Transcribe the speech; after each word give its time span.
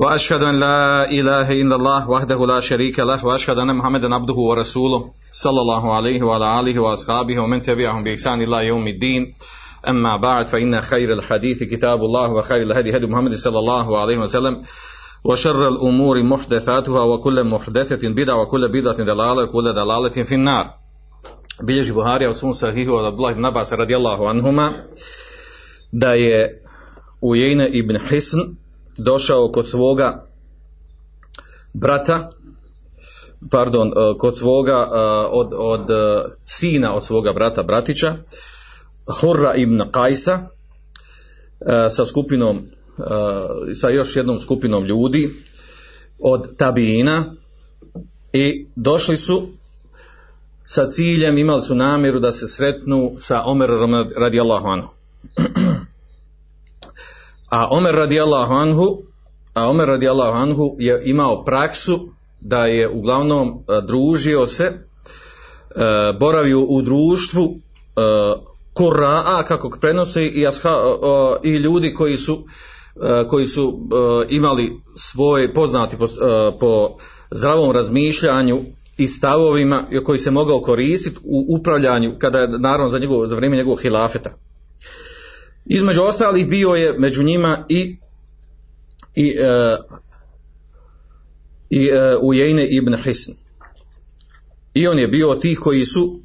وأشهد 0.00 0.42
أن 0.42 0.60
لا 0.60 1.10
إله 1.10 1.52
إلا 1.62 1.76
الله 1.76 2.10
وحده 2.10 2.46
لا 2.46 2.60
شريك 2.60 2.98
له 3.00 3.26
وأشهد 3.26 3.58
أن 3.58 3.76
محمدا 3.76 4.14
عبده 4.14 4.34
ورسوله 4.34 5.12
صلى 5.32 5.60
الله 5.60 5.94
عليه 5.94 6.22
وعلى 6.22 6.60
آله 6.60 6.78
وأصحابه 6.80 7.38
ومن 7.38 7.62
تبعهم 7.62 8.04
بإحسان 8.04 8.42
إلى 8.42 8.66
يوم 8.66 8.88
الدين. 8.88 9.34
أما 9.88 10.16
بعد 10.16 10.46
فإن 10.46 10.80
خير 10.80 11.12
الحديث 11.12 11.62
كتاب 11.62 12.04
الله 12.04 12.30
وخير 12.30 12.62
الهدي 12.62 12.96
هدي 12.96 13.06
محمد 13.06 13.34
صلى 13.34 13.58
الله 13.58 13.98
عليه 13.98 14.18
وسلم 14.18 14.62
وشر 15.24 15.68
الأمور 15.68 16.22
محدثاتها 16.22 17.02
وكل 17.02 17.44
محدثة 17.44 18.08
بدعة 18.08 18.40
وكل 18.42 18.68
بدعة 18.68 18.96
دلالة 18.96 19.42
وكل 19.42 19.72
دلالة 19.72 20.22
في 20.24 20.34
النار. 20.34 20.80
bilježi 21.62 21.92
Buharija 21.92 22.30
u 22.30 22.34
svom 22.34 22.54
sahihu 22.54 22.94
od 22.94 23.06
Abdullah 23.06 23.32
ibn 23.32 23.44
Abbas 23.44 23.72
radijallahu 23.72 24.24
anhuma 24.24 24.72
da 25.92 26.12
je 26.12 26.62
Ujejne 27.20 27.68
ibn 27.68 27.98
došao 28.98 29.52
kod 29.52 29.68
svoga 29.68 30.26
brata 31.72 32.30
pardon, 33.50 33.88
eh, 33.88 34.18
kod 34.18 34.38
svoga 34.38 34.88
eh, 34.92 34.96
od, 35.30 35.52
od 35.56 35.90
eh, 35.90 36.24
sina 36.44 36.94
od 36.94 37.04
svoga 37.04 37.32
brata 37.32 37.62
bratića 37.62 38.16
Hurra 39.20 39.54
ibn 39.54 39.82
Kajsa 39.90 40.38
sa 41.90 42.04
skupinom 42.04 42.66
sa 43.74 43.90
još 43.90 44.16
jednom 44.16 44.40
skupinom 44.40 44.84
ljudi 44.84 45.30
od 46.18 46.56
tabijina 46.56 47.34
i 48.32 48.66
došli 48.76 49.16
su 49.16 49.48
sa 50.64 50.88
ciljem, 50.88 51.38
imali 51.38 51.62
su 51.62 51.74
namjeru 51.74 52.20
da 52.20 52.32
se 52.32 52.48
sretnu 52.48 53.12
sa 53.18 53.42
Omerom 53.44 53.94
radijallahu 54.16 54.66
anhu. 54.66 54.88
A 57.50 57.68
Omer 57.70 57.94
radijallahu 57.94 58.54
anhu, 58.54 59.02
a 59.54 59.68
Omer 59.68 59.88
radijallahu 59.88 60.36
anhu 60.36 60.76
je 60.78 61.02
imao 61.04 61.44
praksu 61.44 62.08
da 62.40 62.66
je 62.66 62.88
uglavnom 62.88 63.64
družio 63.86 64.46
se, 64.46 64.72
boravio 66.20 66.60
u 66.60 66.82
društvu 66.82 67.60
Kur'a, 68.74 69.44
kako 69.44 69.78
prenose 69.80 70.26
i, 70.26 70.46
i 71.42 71.56
ljudi 71.56 71.94
koji 71.94 72.16
su 72.16 72.44
koji 73.28 73.46
su 73.46 73.88
imali 74.28 74.80
svoj 74.96 75.54
poznati 75.54 75.96
po, 75.96 76.06
po 76.60 76.96
zdravom 77.30 77.70
razmišljanju 77.70 78.60
i 78.98 79.08
stavovima 79.08 79.82
koji 80.04 80.18
se 80.18 80.30
mogao 80.30 80.60
koristiti 80.60 81.18
u 81.24 81.46
upravljanju 81.48 82.14
kada 82.18 82.40
je 82.40 82.48
naravno 82.48 82.90
za, 82.90 82.98
njegov, 82.98 83.26
za 83.26 83.36
vrijeme 83.36 83.56
njegovog 83.56 83.80
hilafeta. 83.82 84.30
Između 85.72 86.02
ostalih 86.02 86.48
bio 86.48 86.68
je 86.68 86.94
među 86.98 87.22
njima 87.22 87.64
i 87.68 87.96
i, 89.14 89.36
i 91.70 91.90
Ujejne 92.22 92.66
ibn 92.66 92.96
Hisn. 92.96 93.32
I 94.74 94.88
on 94.88 94.98
je 94.98 95.08
bio 95.08 95.30
od 95.30 95.40
tih 95.40 95.58
koji 95.58 95.84
su, 95.84 96.20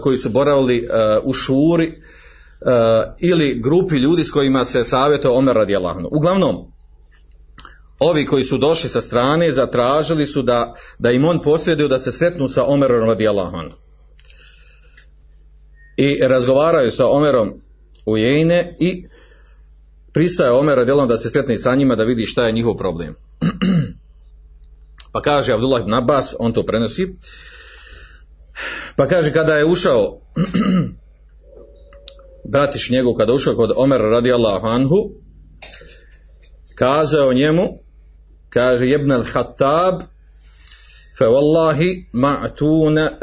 koji 0.00 0.18
su 0.18 0.28
boravili 0.28 0.88
u 1.22 1.32
šuri 1.32 2.02
ili 3.18 3.60
grupi 3.62 3.96
ljudi 3.96 4.24
s 4.24 4.30
kojima 4.30 4.64
se 4.64 4.84
savjetao 4.84 5.36
Omer 5.36 5.56
radijallahu 5.56 6.08
Uglavnom, 6.10 6.56
ovi 7.98 8.26
koji 8.26 8.44
su 8.44 8.58
došli 8.58 8.90
sa 8.90 9.00
strane 9.00 9.50
zatražili 9.50 10.26
su 10.26 10.42
da, 10.42 10.74
da 10.98 11.10
im 11.10 11.24
on 11.24 11.42
posjeduje 11.42 11.88
da 11.88 11.98
se 11.98 12.12
sretnu 12.12 12.48
sa 12.48 12.64
Omerom 12.64 13.08
radijallahu 13.08 13.56
I 15.96 16.18
razgovaraju 16.22 16.90
sa 16.90 17.06
Omerom 17.08 17.60
u 18.10 18.16
Jejne 18.16 18.74
i 18.78 19.06
pristaje 20.12 20.50
Omer 20.50 20.76
radijallahu 20.76 21.08
da 21.08 21.16
se 21.16 21.30
sretne 21.30 21.56
sa 21.56 21.74
njima 21.74 21.94
da 21.94 22.04
vidi 22.04 22.26
šta 22.26 22.46
je 22.46 22.52
njihov 22.52 22.76
problem. 22.76 23.14
pa 25.12 25.22
kaže 25.22 25.52
Abdullah 25.52 25.80
ibn 25.80 25.94
Abbas, 25.94 26.34
on 26.38 26.52
to 26.52 26.62
prenosi, 26.62 27.16
pa 28.96 29.06
kaže 29.06 29.32
kada 29.32 29.56
je 29.56 29.64
ušao 29.64 30.20
bratić 32.52 32.90
njegov 32.90 33.14
kada 33.14 33.32
ušao 33.32 33.56
kod 33.56 33.72
Omer 33.76 34.00
radijallahu 34.00 34.66
anhu 34.66 35.10
kazao 36.74 37.32
njemu 37.32 37.68
kaže 38.48 38.86
jebna 38.86 39.18
al-Hattab 39.18 40.00
fa 41.18 41.24
wallahi 41.24 42.04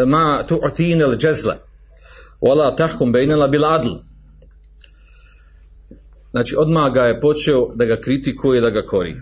ma 0.09 0.43
tu'tina 0.47 1.05
al-jazla 1.05 1.55
wala 2.41 2.75
tahkum 2.75 3.11
bainana 3.11 3.47
bil 3.47 3.65
adl 3.65 4.06
znači 6.31 6.55
odmah 6.57 6.93
ga 6.93 7.01
je 7.01 7.21
počeo 7.21 7.67
da 7.75 7.85
ga 7.85 8.01
kritikuje 8.01 8.61
da 8.61 8.69
ga 8.69 8.81
kori. 8.81 9.15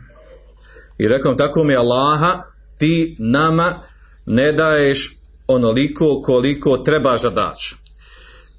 I 0.97 1.07
rekao 1.07 1.35
tako 1.35 1.63
mi 1.63 1.75
Allaha 1.75 2.43
ti 2.77 3.16
nama 3.19 3.83
ne 4.25 4.51
daješ 4.51 5.17
onoliko 5.47 6.21
koliko 6.21 6.77
trebaš 6.77 7.21
da 7.21 7.29
daš. 7.29 7.75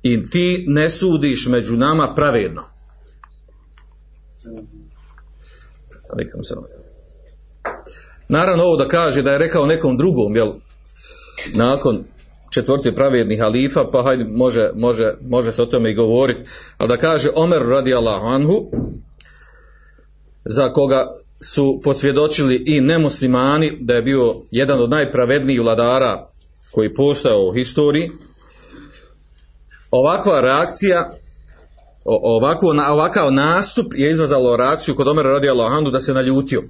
I 0.02 0.24
ti 0.24 0.64
ne 0.68 0.90
sudiš 0.90 1.46
među 1.46 1.76
nama 1.76 2.14
pravedno. 2.14 2.64
Naravno 8.28 8.64
ovo 8.64 8.76
da 8.76 8.88
kaže 8.88 9.22
da 9.22 9.32
je 9.32 9.38
rekao 9.38 9.66
nekom 9.66 9.96
drugom, 9.96 10.36
jel, 10.36 10.52
nakon 11.54 12.04
četvrti 12.56 12.94
pravednih 12.94 13.40
halifa, 13.40 13.84
pa 13.92 14.02
hajde, 14.02 14.24
može, 14.24 14.70
može, 14.74 15.14
može 15.20 15.52
se 15.52 15.62
o 15.62 15.66
tome 15.66 15.90
i 15.90 15.94
govoriti, 15.94 16.40
ali 16.78 16.88
da 16.88 16.96
kaže 16.96 17.30
Omer 17.34 17.62
radijallahu 17.62 18.26
anhu, 18.26 18.70
za 20.44 20.72
koga 20.72 21.06
su 21.42 21.80
posvjedočili 21.84 22.62
i 22.66 22.80
nemuslimani 22.80 23.78
da 23.80 23.94
je 23.94 24.02
bio 24.02 24.34
jedan 24.50 24.80
od 24.80 24.90
najpravednijih 24.90 25.60
vladara 25.60 26.28
koji 26.70 26.94
postao 26.94 27.46
u 27.48 27.52
historiji, 27.52 28.10
ovakva 29.90 30.40
reakcija 30.40 31.10
ovako, 32.04 32.66
ovakav 32.88 33.32
nastup 33.32 33.92
je 33.96 34.10
izvazalo 34.10 34.56
reakciju 34.56 34.96
kod 34.96 35.08
Omera 35.08 35.30
radi 35.30 35.48
Allahandu 35.48 35.90
da 35.90 36.00
se 36.00 36.14
naljutio. 36.14 36.62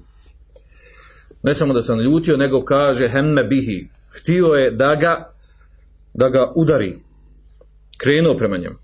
Ne 1.43 1.55
samo 1.55 1.75
da 1.75 1.83
se 1.83 1.97
naljutio, 1.97 2.37
nego 2.37 2.65
kaže 2.65 3.09
hemme 3.09 3.45
bihi. 3.45 3.89
Htio 4.11 4.47
je 4.47 4.71
da 4.71 4.95
ga, 4.95 5.36
da 6.17 6.29
ga 6.29 6.53
udari. 6.55 6.99
Krenuo 7.99 8.37
prema 8.37 8.57
njemu. 8.57 8.77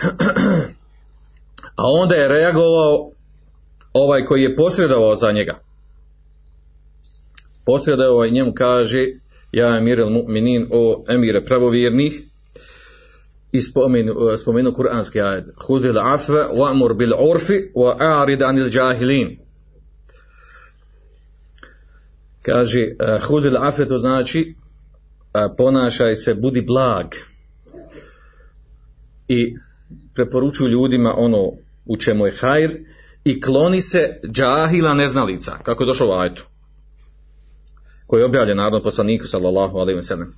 A 1.76 1.82
onda 1.84 2.14
je 2.14 2.28
reagovao 2.28 3.10
ovaj 3.92 4.24
koji 4.24 4.42
je 4.42 4.56
posredovao 4.56 5.16
za 5.16 5.32
njega. 5.32 5.60
Posredovao 7.66 8.24
i 8.24 8.30
njemu 8.30 8.52
kaže 8.54 9.06
ja 9.52 9.76
emir 9.76 9.98
mu'minin 9.98 10.66
o 10.70 11.04
emire 11.08 11.44
pravovjernih 11.44 12.22
i 13.52 13.60
spomenu, 13.60 14.14
spomenu 14.38 14.72
kuranski 14.72 15.20
ajed 15.20 15.44
hudil 15.66 15.98
afve 15.98 16.40
wa'mur 16.52 16.94
bil 16.94 17.12
urfi 17.18 17.52
wa 17.74 17.96
a'rid 17.98 18.42
anil 18.42 18.76
jahilin 18.76 19.38
kaže 22.42 22.96
hudil 23.28 23.56
afve 23.56 23.88
to 23.88 23.98
znači 23.98 24.54
ponašaj 25.56 26.16
se 26.16 26.34
budi 26.34 26.62
blag 26.62 27.06
i 29.28 29.56
preporučuju 30.14 30.70
ljudima 30.70 31.14
ono 31.16 31.52
u 31.86 31.96
čemu 31.96 32.26
je 32.26 32.32
hajr 32.40 32.70
i 33.24 33.40
kloni 33.40 33.80
se 33.80 34.20
džahila 34.32 34.94
neznalica 34.94 35.58
kako 35.62 35.82
je 35.82 35.86
došlo 35.86 36.08
u 36.08 36.12
ajetu 36.12 36.46
koji 38.06 38.20
je 38.20 38.24
objavljen 38.24 38.56
narodnom 38.56 38.82
poslaniku 38.82 39.26
sallallahu 39.26 39.78
alaihi 39.78 40.00
wa 40.00 40.02
sallam. 40.02 40.34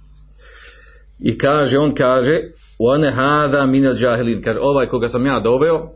I 1.19 1.39
kaže, 1.39 1.79
on 1.79 1.95
kaže, 1.95 2.41
one 2.79 3.11
hada 3.11 3.67
minel 3.67 3.95
džahilin, 3.95 4.43
kaže, 4.43 4.61
ovaj 4.61 4.87
koga 4.87 5.09
sam 5.09 5.27
ja 5.27 5.41
doveo, 5.41 5.91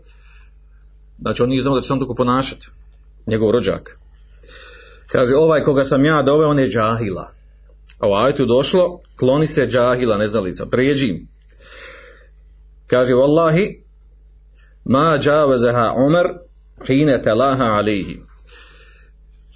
znači 1.20 1.42
on 1.42 1.49
nije 1.49 1.62
znao 1.62 1.75
da 1.75 1.81
će 1.81 1.87
se 1.87 1.92
on 1.92 2.00
tako 2.00 2.14
ponašati, 2.14 2.69
njegov 3.26 3.50
rođak. 3.50 3.99
Kaže, 5.06 5.34
ovaj 5.37 5.62
koga 5.62 5.84
sam 5.84 6.04
ja 6.04 6.22
doveo, 6.22 6.49
on 6.49 6.58
je 6.58 6.69
džahila 6.69 7.32
a 7.98 8.08
u 8.08 8.14
ajetu 8.14 8.46
došlo, 8.46 9.00
kloni 9.16 9.46
se 9.46 9.66
džahila, 9.66 10.16
nezalica. 10.18 10.66
prijeđi 10.66 11.08
im. 11.08 11.28
Kaže, 12.86 13.14
Wallahi, 13.14 13.82
ma 14.84 15.18
džavezaha 15.18 15.92
Omer, 15.96 16.26
hine 16.86 17.22
telaha 17.22 17.64
alihi. 17.64 18.20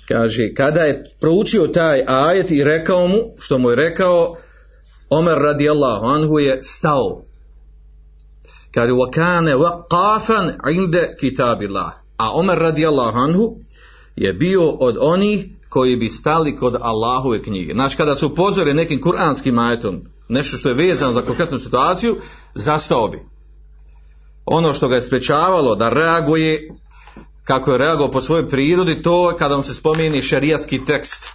Kaže, 0.09 0.55
kada 0.55 0.81
je 0.81 1.05
proučio 1.21 1.67
taj 1.67 2.05
ajet 2.07 2.51
i 2.51 2.65
rekao 2.65 3.09
mu, 3.09 3.19
što 3.39 3.59
mu 3.59 3.71
je 3.71 3.77
rekao, 3.77 4.37
Omer 5.11 5.39
radi 5.39 5.69
Allahu 5.69 6.07
anhu 6.07 6.39
je 6.39 6.59
stao. 6.63 7.25
Kaže, 8.71 8.93
wakane 8.93 9.55
waqafan 9.57 10.53
inde 10.73 11.17
kitabila, 11.21 11.93
A 12.17 12.33
Omer 12.35 12.59
radi 12.59 12.87
Allahu 12.87 13.19
anhu 13.19 13.57
je 14.17 14.33
bio 14.33 14.71
od 14.71 14.97
onih 15.01 15.47
koji 15.71 15.97
bi 15.97 16.11
stali 16.11 16.57
kod 16.57 16.77
Allahove 16.81 17.43
knjige. 17.43 17.73
Znači, 17.73 17.97
kada 17.97 18.15
se 18.15 18.27
upozore 18.27 18.75
nekim 18.75 19.01
kuranskim 19.01 19.59
ajetom, 19.59 20.01
nešto 20.29 20.57
što 20.57 20.69
je 20.69 20.75
vezano 20.75 21.13
za 21.13 21.23
konkretnu 21.23 21.59
situaciju, 21.59 22.17
zastao 22.55 23.09
bi. 23.09 23.19
Ono 24.47 24.75
što 24.75 24.89
ga 24.89 24.95
je 24.95 25.01
sprečavalo 25.01 25.75
da 25.75 25.89
reaguje 25.89 26.71
kako 27.45 27.73
je 27.73 27.79
reagovao 27.79 28.11
po 28.11 28.21
svojoj 28.21 28.49
prirodi, 28.49 29.03
to 29.03 29.31
je 29.31 29.37
kada 29.37 29.55
vam 29.55 29.65
se 29.65 29.75
spomeni 29.75 30.23
šerijatski 30.23 30.85
tekst. 30.85 31.31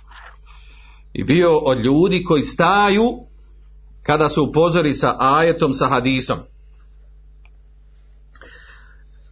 I 1.14 1.24
bio 1.24 1.58
od 1.58 1.80
ljudi 1.80 2.24
koji 2.24 2.44
staju 2.44 3.04
kada 4.04 4.30
se 4.30 4.40
upozori 4.40 4.94
sa 4.94 5.16
ajetom, 5.20 5.74
sa 5.74 5.88
hadisom. 5.88 6.38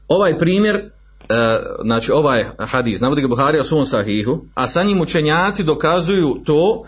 Ovaj 0.08 0.38
primjer, 0.38 0.92
e, 1.30 1.60
znači 1.84 2.12
ovaj 2.12 2.46
hadis, 2.60 3.00
navodi 3.00 3.22
ga 3.22 3.28
Buhari 3.28 3.60
o 3.60 3.64
svom 3.64 3.86
sahihu, 3.86 4.42
a 4.56 4.68
sa 4.68 4.84
njim 4.84 5.02
učenjaci 5.02 5.64
dokazuju 5.64 6.42
to 6.46 6.84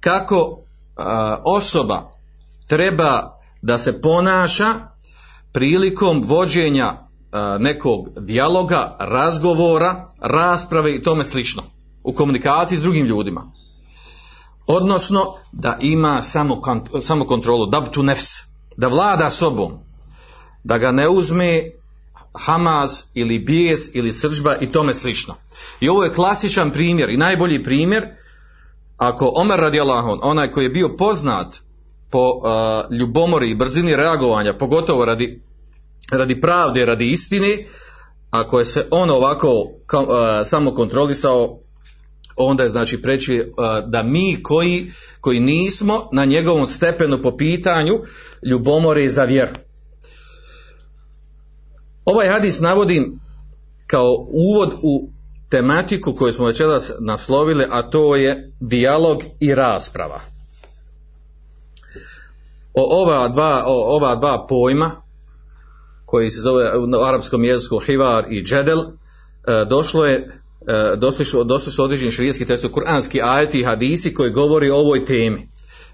kako 0.00 0.60
osoba 1.44 2.12
treba 2.68 3.38
da 3.62 3.78
se 3.78 4.00
ponaša 4.00 4.74
prilikom 5.52 6.22
vođenja 6.26 6.94
nekog 7.58 8.08
dijaloga, 8.20 8.96
razgovora, 8.98 10.04
rasprave 10.20 10.94
i 10.94 11.02
tome 11.02 11.24
slično 11.24 11.62
u 12.02 12.12
komunikaciji 12.12 12.78
s 12.78 12.82
drugim 12.82 13.06
ljudima. 13.06 13.52
Odnosno 14.66 15.34
da 15.52 15.76
ima 15.80 16.22
samo, 16.22 16.60
samo 17.00 17.24
kontrolu, 17.24 17.66
da 17.66 17.84
tu 17.84 18.02
nefs, 18.02 18.28
da 18.76 18.88
vlada 18.88 19.30
sobom, 19.30 19.72
da 20.64 20.78
ga 20.78 20.92
ne 20.92 21.08
uzme 21.08 21.70
Hamaz 22.34 23.02
ili 23.14 23.38
bijes 23.38 23.94
ili 23.94 24.12
sržba 24.12 24.56
i 24.60 24.72
tome 24.72 24.94
slično. 24.94 25.34
I 25.80 25.88
ovo 25.88 26.04
je 26.04 26.12
klasičan 26.12 26.70
primjer 26.70 27.10
i 27.10 27.16
najbolji 27.16 27.62
primjer 27.62 28.06
ako 29.00 29.32
Omer 29.34 29.60
radijallahu 29.60 30.18
onaj 30.22 30.50
koji 30.50 30.64
je 30.64 30.70
bio 30.70 30.96
poznat 30.96 31.56
po 32.10 32.18
uh, 32.18 32.96
ljubomori 32.98 33.50
i 33.50 33.54
brzini 33.54 33.96
reagovanja, 33.96 34.54
pogotovo 34.54 35.04
radi, 35.04 35.42
radi 36.10 36.40
pravde, 36.40 36.86
radi 36.86 37.10
istine, 37.10 37.64
ako 38.30 38.58
je 38.58 38.64
se 38.64 38.86
on 38.90 39.10
ovako 39.10 39.52
uh, 39.52 39.68
samo 40.44 40.74
kontrolisao, 40.74 41.58
onda 42.36 42.62
je 42.62 42.68
znači 42.68 43.02
preći 43.02 43.40
uh, 43.40 43.90
da 43.90 44.02
mi 44.02 44.42
koji, 44.42 44.92
koji 45.20 45.40
nismo 45.40 46.08
na 46.12 46.24
njegovom 46.24 46.66
stepenu 46.66 47.22
po 47.22 47.36
pitanju 47.36 48.00
ljubomore 48.42 49.10
za 49.10 49.24
vjeru. 49.24 49.52
Ovaj 52.10 52.28
hadis 52.28 52.60
navodim 52.60 53.20
kao 53.86 54.26
uvod 54.30 54.72
u 54.82 55.08
tematiku 55.50 56.14
koju 56.14 56.32
smo 56.32 56.46
večeras 56.46 56.92
naslovili, 57.00 57.66
a 57.70 57.82
to 57.82 58.16
je 58.16 58.52
dijalog 58.60 59.22
i 59.40 59.54
rasprava. 59.54 60.20
O 62.74 63.02
ova 63.02 63.28
dva, 63.28 63.64
o 63.66 63.96
ova 63.96 64.16
dva 64.16 64.46
pojma, 64.48 65.02
koji 66.06 66.30
se 66.30 66.42
zove 66.42 66.78
u 66.78 67.02
arapskom 67.04 67.44
jeziku 67.44 67.78
hivar 67.78 68.24
i 68.30 68.42
džedel, 68.42 68.80
e, 68.80 69.64
došlo 69.64 70.06
je 70.06 70.16
e, 70.16 70.96
došli 70.96 71.24
su, 71.24 71.44
došli 71.44 71.72
su 71.72 71.82
određeni 71.82 72.10
širijetski 72.10 72.46
tekst, 72.46 72.66
kuranski 72.72 73.20
ajeti 73.22 73.60
i 73.60 73.64
hadisi 73.64 74.14
koji 74.14 74.30
govori 74.30 74.70
o 74.70 74.76
ovoj 74.76 75.04
temi. 75.04 75.48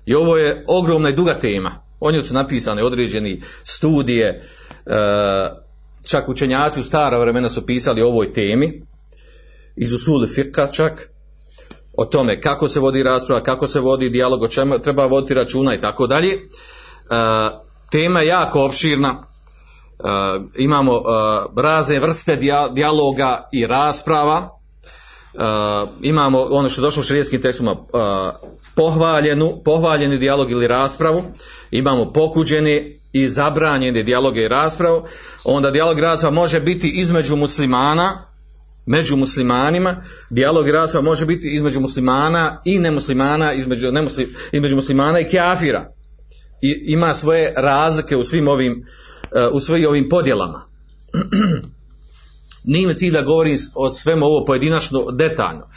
I 0.06 0.14
ovo 0.14 0.36
je 0.36 0.64
ogromna 0.68 1.10
i 1.10 1.16
duga 1.16 1.34
tema. 1.34 1.70
O 2.00 2.12
njoj 2.12 2.22
su 2.22 2.34
napisane 2.34 2.84
određeni 2.84 3.42
studije, 3.64 4.42
e, 4.86 5.65
čak 6.06 6.28
učenjaci 6.28 6.80
u 6.80 6.82
stara 6.82 7.18
vremena 7.18 7.48
su 7.48 7.66
pisali 7.66 8.02
o 8.02 8.08
ovoj 8.08 8.32
temi, 8.32 8.82
iz 9.76 9.92
usuli 9.92 10.28
fika 10.28 10.66
čak, 10.66 11.10
o 11.96 12.04
tome 12.04 12.40
kako 12.40 12.68
se 12.68 12.80
vodi 12.80 13.02
rasprava, 13.02 13.42
kako 13.42 13.68
se 13.68 13.80
vodi 13.80 14.10
dijalog, 14.10 14.42
o 14.42 14.48
čemu 14.48 14.78
treba 14.78 15.06
voditi 15.06 15.34
računa 15.34 15.74
i 15.74 15.80
tako 15.80 16.06
dalje. 16.06 16.32
E, 16.32 16.38
tema 17.90 18.20
je 18.20 18.26
jako 18.26 18.64
opširna, 18.64 19.08
e, 19.08 20.02
imamo 20.58 20.96
e, 20.96 21.00
razne 21.62 22.00
vrste 22.00 22.38
dijaloga 22.74 23.48
i 23.52 23.66
rasprava, 23.66 24.52
imamo 26.02 26.42
ono 26.50 26.68
što 26.68 26.80
je 26.80 26.82
došlo 26.82 27.00
u 27.00 27.04
šarijetskim 27.04 27.42
tekstima 27.42 27.76
pohvaljenu, 28.74 29.62
pohvaljeni 29.64 30.18
dijalog 30.18 30.50
ili 30.50 30.66
raspravu, 30.66 31.22
imamo 31.70 32.12
pokuđeni 32.12 32.95
i 33.12 33.30
zabranjeni 33.30 34.02
dijalog 34.02 34.36
i 34.36 34.48
raspravu, 34.48 35.04
onda 35.44 35.70
dijalog 35.70 35.98
i 35.98 36.00
rasprava 36.00 36.34
može 36.34 36.60
biti 36.60 36.88
između 36.88 37.36
muslimana, 37.36 38.26
među 38.86 39.16
muslimanima, 39.16 40.02
dijalog 40.30 40.68
i 40.68 40.72
rasprava 40.72 41.04
može 41.04 41.26
biti 41.26 41.48
između 41.54 41.80
muslimana 41.80 42.60
i 42.64 42.78
nemuslimana, 42.78 43.52
između, 43.52 43.92
nemuslim, 43.92 44.28
između 44.52 44.76
muslimana 44.76 45.20
i 45.20 45.28
kafira. 45.30 45.92
I 46.62 46.84
ima 46.86 47.14
svoje 47.14 47.54
razlike 47.56 48.16
u 48.16 48.24
svim 48.24 48.48
ovim, 48.48 48.84
e, 49.32 49.46
u 49.52 49.60
svim 49.60 49.88
ovim 49.88 50.08
podjelama. 50.08 50.62
Nije 52.64 52.86
mi 52.86 52.96
cilj 52.96 53.12
da 53.12 53.22
govorim 53.22 53.58
o 53.74 53.90
svemu 53.90 54.26
ovo 54.26 54.44
pojedinačno 54.44 55.10
detaljno. 55.10 55.68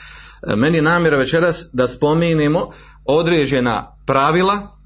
E, 0.47 0.55
meni 0.55 0.77
je 0.77 0.81
namjera 0.81 1.17
večeras 1.17 1.65
da 1.73 1.87
spomenemo 1.87 2.71
određena 3.05 3.97
pravila, 4.05 4.78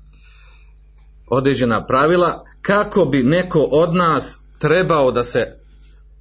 određena 1.27 1.85
pravila 1.85 2.45
kako 2.61 3.05
bi 3.05 3.23
neko 3.23 3.59
od 3.59 3.95
nas 3.95 4.37
trebao 4.59 5.11
da 5.11 5.23
se 5.23 5.59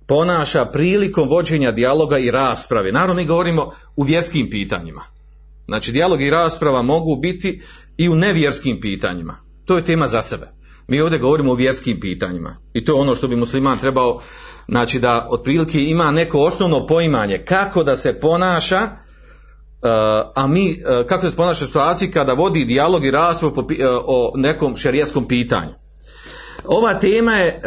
ponaša 0.06 0.64
prilikom 0.64 1.28
vođenja 1.28 1.72
dijaloga 1.72 2.18
i 2.18 2.30
rasprave. 2.30 2.92
Naravno 2.92 3.14
mi 3.14 3.26
govorimo 3.26 3.70
u 3.96 4.02
vjerskim 4.02 4.50
pitanjima. 4.50 5.02
Znači 5.66 5.92
dijalog 5.92 6.22
i 6.22 6.30
rasprava 6.30 6.82
mogu 6.82 7.16
biti 7.16 7.62
i 7.96 8.08
u 8.08 8.14
nevjerskim 8.14 8.80
pitanjima. 8.80 9.36
To 9.64 9.76
je 9.76 9.84
tema 9.84 10.08
za 10.08 10.22
sebe. 10.22 10.48
Mi 10.88 11.00
ovdje 11.00 11.18
govorimo 11.18 11.52
o 11.52 11.54
vjerskim 11.54 12.00
pitanjima. 12.00 12.56
I 12.72 12.84
to 12.84 12.92
je 12.92 13.00
ono 13.00 13.14
što 13.14 13.28
bi 13.28 13.36
musliman 13.36 13.78
trebao, 13.78 14.20
znači 14.68 14.98
da 14.98 15.26
otprilike 15.30 15.84
ima 15.84 16.10
neko 16.10 16.40
osnovno 16.40 16.86
poimanje 16.86 17.38
kako 17.38 17.84
da 17.84 17.96
se 17.96 18.20
ponaša, 18.20 18.88
a 20.34 20.46
mi, 20.46 20.70
uh, 20.70 21.06
kako 21.06 21.30
se 21.30 21.36
ponaša 21.36 21.64
u 21.64 21.66
situaciji 21.66 22.10
kada 22.10 22.32
vodi 22.32 22.64
dijalog 22.64 23.04
i 23.04 23.10
raspravu 23.10 23.54
uh, 23.58 23.66
o 24.06 24.32
nekom 24.34 24.76
šerijskom 24.76 25.28
pitanju. 25.28 25.72
Ova 26.64 26.94
tema 26.94 27.32
je 27.36 27.60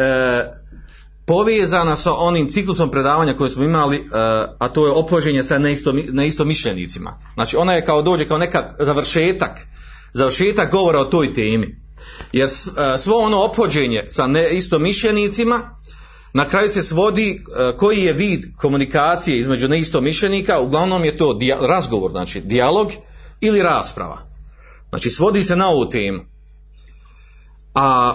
povezana 1.26 1.96
sa 1.96 2.14
onim 2.14 2.50
ciklusom 2.50 2.92
predavanja 2.92 3.34
koje 3.34 3.50
smo 3.50 3.64
imali, 3.64 4.10
a 4.60 4.68
to 4.68 4.86
je 4.86 4.92
opođenje 4.92 5.44
sa 5.44 5.60
neistomišljenicima. 6.12 7.20
Znači 7.34 7.58
ona 7.58 7.74
je 7.74 7.86
kao 7.86 8.02
dođe 8.02 8.28
kao 8.28 8.38
neka 8.38 8.76
završetak, 8.80 9.68
završetak 10.14 10.72
govora 10.72 11.00
o 11.00 11.06
toj 11.06 11.34
temi. 11.34 11.82
Jer 12.32 12.50
svo 13.00 13.18
ono 13.18 13.44
opođenje 13.44 14.04
sa 14.10 14.28
neistomišljenicima 14.28 15.80
na 16.36 16.46
kraju 16.46 16.70
se 16.70 16.84
svodi 16.84 17.40
uh, 17.40 17.78
koji 17.78 17.98
je 17.98 18.14
vid 18.14 18.46
komunikacije 18.56 19.38
između 19.38 19.68
neistomišljenika, 19.68 20.60
uglavnom 20.60 21.06
je 21.06 21.18
to 21.18 21.40
razgovor, 21.62 22.12
znači 22.12 22.42
dijalog 22.42 22.92
ili 23.42 23.64
rasprava. 23.64 24.18
Znači 24.90 25.10
svodi 25.10 25.44
se 25.44 25.56
na 25.56 25.68
ovu 25.68 25.90
temu. 25.90 26.20
A 27.76 28.14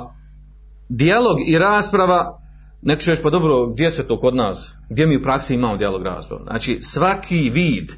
dijalog 0.89 1.37
i 1.47 1.59
rasprava 1.59 2.41
Neko 2.83 3.03
će 3.03 3.11
reći, 3.11 3.23
pa 3.23 3.31
dobro, 3.31 3.67
gdje 3.67 3.91
se 3.91 4.09
to 4.09 4.19
kod 4.19 4.35
nas? 4.35 4.73
Gdje 4.91 5.07
mi 5.07 5.17
u 5.17 5.23
praksi 5.23 5.55
imamo 5.55 5.77
dijalog 5.77 6.03
razgovor? 6.03 6.43
Znači, 6.43 6.79
svaki 6.83 7.51
vid 7.51 7.93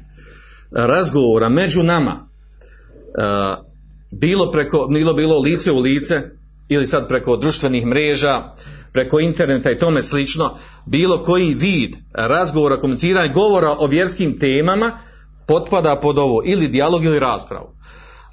razgovora 0.71 1.49
među 1.49 1.83
nama, 1.83 2.11
uh, 2.11 3.65
bilo, 4.11 4.51
preko, 4.51 4.87
bilo 4.87 5.13
bilo 5.13 5.39
lice 5.39 5.71
u 5.71 5.79
lice, 5.79 6.21
ili 6.69 6.85
sad 6.85 7.07
preko 7.07 7.37
društvenih 7.37 7.85
mreža, 7.85 8.53
preko 8.93 9.19
interneta 9.19 9.71
i 9.71 9.79
tome 9.79 10.03
slično, 10.03 10.57
bilo 10.85 11.23
koji 11.23 11.53
vid 11.53 11.95
razgovora, 12.13 12.79
komuniciranja, 12.79 13.33
govora 13.33 13.75
o 13.79 13.87
vjerskim 13.87 14.39
temama, 14.39 14.91
potpada 15.47 15.99
pod 16.01 16.19
ovo 16.19 16.41
ili 16.45 16.67
dijalog 16.67 17.03
ili 17.03 17.19
raspravu. 17.19 17.67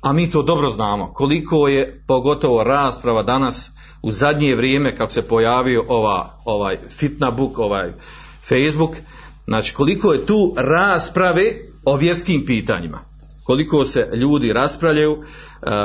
A 0.00 0.12
mi 0.12 0.30
to 0.30 0.42
dobro 0.42 0.70
znamo, 0.70 1.12
koliko 1.12 1.68
je 1.68 2.04
pogotovo 2.06 2.64
rasprava 2.64 3.22
danas 3.22 3.70
u 4.02 4.12
zadnje 4.12 4.54
vrijeme 4.54 4.96
kako 4.96 5.12
se 5.12 5.22
pojavio 5.22 5.84
ova, 5.88 6.40
ovaj 6.44 6.76
fitna 6.90 7.30
book, 7.30 7.58
ovaj 7.58 7.92
Facebook, 8.48 8.96
znači 9.46 9.74
koliko 9.74 10.12
je 10.12 10.26
tu 10.26 10.54
rasprave 10.56 11.42
o 11.84 11.96
vjerskim 11.96 12.46
pitanjima. 12.46 12.98
Koliko 13.44 13.84
se 13.84 14.08
ljudi 14.14 14.52
raspravljaju, 14.52 15.12
uh, 15.12 15.22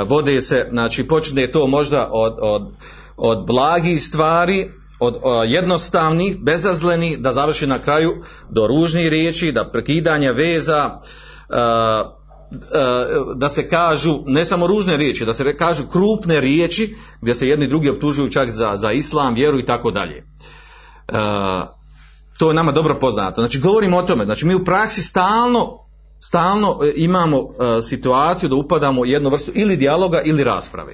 vode 0.08 0.41
se, 0.41 0.67
znači 0.72 1.08
počne 1.08 1.51
to 1.51 1.67
možda 1.67 2.10
od, 2.12 2.38
od, 2.41 2.72
od 3.17 3.45
blagih 3.45 4.03
stvari, 4.03 4.72
od 5.00 5.15
uh, 5.15 5.22
jednostavnih, 5.45 6.38
bezazlenih, 6.39 7.19
da 7.19 7.34
završi 7.34 7.67
na 7.67 7.79
kraju 7.79 8.13
do 8.50 8.67
ružnih 8.67 9.07
riječi, 9.07 9.51
da 9.51 9.72
prekidanje 9.72 10.31
veza, 10.31 11.00
uh, 11.50 11.55
da 13.36 13.50
se 13.50 13.69
kažu 13.69 14.19
ne 14.25 14.45
samo 14.45 14.67
ružne 14.67 14.98
riječi, 14.98 15.25
da 15.25 15.34
se 15.34 15.57
kažu 15.57 15.84
krupne 15.88 16.39
riječi 16.39 16.95
gdje 17.22 17.34
se 17.34 17.48
jedni 17.48 17.67
drugi 17.67 17.89
optužuju 17.89 18.31
čak 18.31 18.51
za, 18.51 18.77
za 18.77 18.91
islam, 18.91 19.34
vjeru 19.34 19.60
i 19.60 19.65
tako 19.65 19.91
dalje. 19.91 20.24
To 22.38 22.48
je 22.50 22.53
nama 22.53 22.72
dobro 22.72 23.00
poznato. 23.00 23.41
Znači 23.41 23.60
govorimo 23.60 23.98
o 23.98 24.03
tome, 24.03 24.25
znači 24.25 24.45
mi 24.45 24.55
u 24.55 24.65
praksi 24.65 25.01
stalno 25.01 25.86
stalno 26.19 26.79
imamo 26.95 27.38
situaciju 27.81 28.50
da 28.50 28.55
upadamo 28.55 29.01
u 29.01 29.05
jednu 29.05 29.29
vrstu 29.29 29.51
ili 29.55 29.75
dijaloga 29.75 30.22
ili 30.22 30.43
rasprave. 30.43 30.93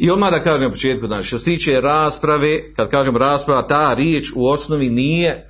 I 0.00 0.10
odmah 0.10 0.30
da 0.30 0.42
kažem 0.42 0.68
u 0.68 0.70
početku, 0.70 1.06
znači 1.06 1.26
što 1.26 1.38
se 1.38 1.44
tiče 1.44 1.80
rasprave, 1.80 2.74
kad 2.76 2.88
kažem 2.88 3.16
rasprava, 3.16 3.62
ta 3.62 3.94
riječ 3.94 4.32
u 4.34 4.46
osnovi 4.46 4.90
nije 4.90 5.46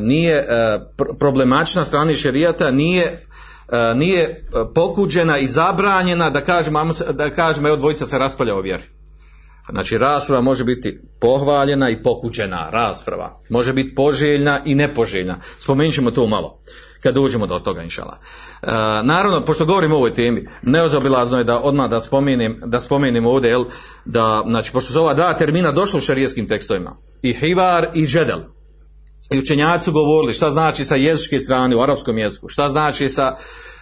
nije 0.00 0.46
problematična 1.18 1.84
strani 1.84 2.14
šerijata, 2.14 2.70
nije 2.70 3.26
nije 3.94 4.46
pokuđena 4.74 5.38
i 5.38 5.46
zabranjena 5.46 6.30
da 6.30 6.44
kažem, 6.44 6.74
da 7.12 7.30
kažem 7.30 7.66
evo 7.66 7.76
dvojica 7.76 8.06
se 8.06 8.18
raspravlja 8.18 8.54
o 8.54 8.60
vjeri. 8.60 8.82
Znači 9.70 9.98
rasprava 9.98 10.42
može 10.42 10.64
biti 10.64 11.00
pohvaljena 11.20 11.90
i 11.90 12.02
pokuđena 12.02 12.70
rasprava. 12.70 13.40
Može 13.48 13.72
biti 13.72 13.94
poželjna 13.94 14.60
i 14.64 14.74
nepoželjna. 14.74 15.40
Spomenut 15.58 15.94
ćemo 15.94 16.10
to 16.10 16.26
malo 16.26 16.60
kad 17.02 17.14
dođemo 17.14 17.46
do 17.46 17.58
toga 17.58 17.82
inšala. 17.82 18.18
E, 18.62 18.66
naravno, 19.02 19.44
pošto 19.44 19.64
govorimo 19.64 19.94
o 19.94 19.98
ovoj 19.98 20.14
temi, 20.14 20.48
neozabilazno 20.62 21.38
je 21.38 21.44
da 21.44 21.58
odmah 21.58 21.90
da 21.90 22.00
spomenem, 22.00 22.60
da 22.64 22.80
spomenem 22.80 23.26
ovdje, 23.26 23.50
jel, 23.50 23.64
da, 24.04 24.42
znači, 24.46 24.72
pošto 24.72 24.92
su 24.92 25.00
ova 25.00 25.14
dva 25.14 25.34
termina 25.34 25.72
došli 25.72 25.98
u 25.98 26.00
šarijetskim 26.00 26.48
tekstovima, 26.48 26.96
i 27.22 27.32
hivar 27.32 27.88
i 27.94 28.06
džedel, 28.06 28.38
i 29.30 29.38
učenjaci 29.38 29.84
su 29.84 29.92
govorili 29.92 30.34
šta 30.34 30.50
znači 30.50 30.84
sa 30.84 30.94
jezičke 30.94 31.40
strane 31.40 31.76
u 31.76 31.82
arapskom 31.82 32.18
jeziku, 32.18 32.48
šta 32.48 32.68
znači 32.68 33.08
sa, 33.08 33.36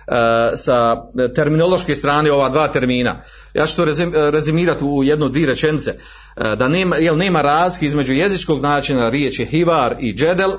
e, 0.07 0.57
sa 0.57 0.97
terminološke 1.35 1.95
strane 1.95 2.33
ova 2.33 2.49
dva 2.49 2.69
termina. 2.69 3.23
Ja 3.55 3.67
ću 3.67 3.77
to 3.77 3.85
rezimirati 4.31 4.85
u 4.85 5.05
jednu, 5.05 5.29
dvije 5.29 5.47
rečenice. 5.47 5.91
E, 5.91 6.57
da 6.57 6.69
nema, 6.69 6.97
jel 6.97 7.17
nema 7.17 7.43
razlike 7.43 7.87
između 7.87 8.13
jezičkog 8.13 8.59
značenja 8.59 9.09
riječi 9.09 9.47
hivar 9.47 9.97
i 10.01 10.15
džedel, 10.15 10.53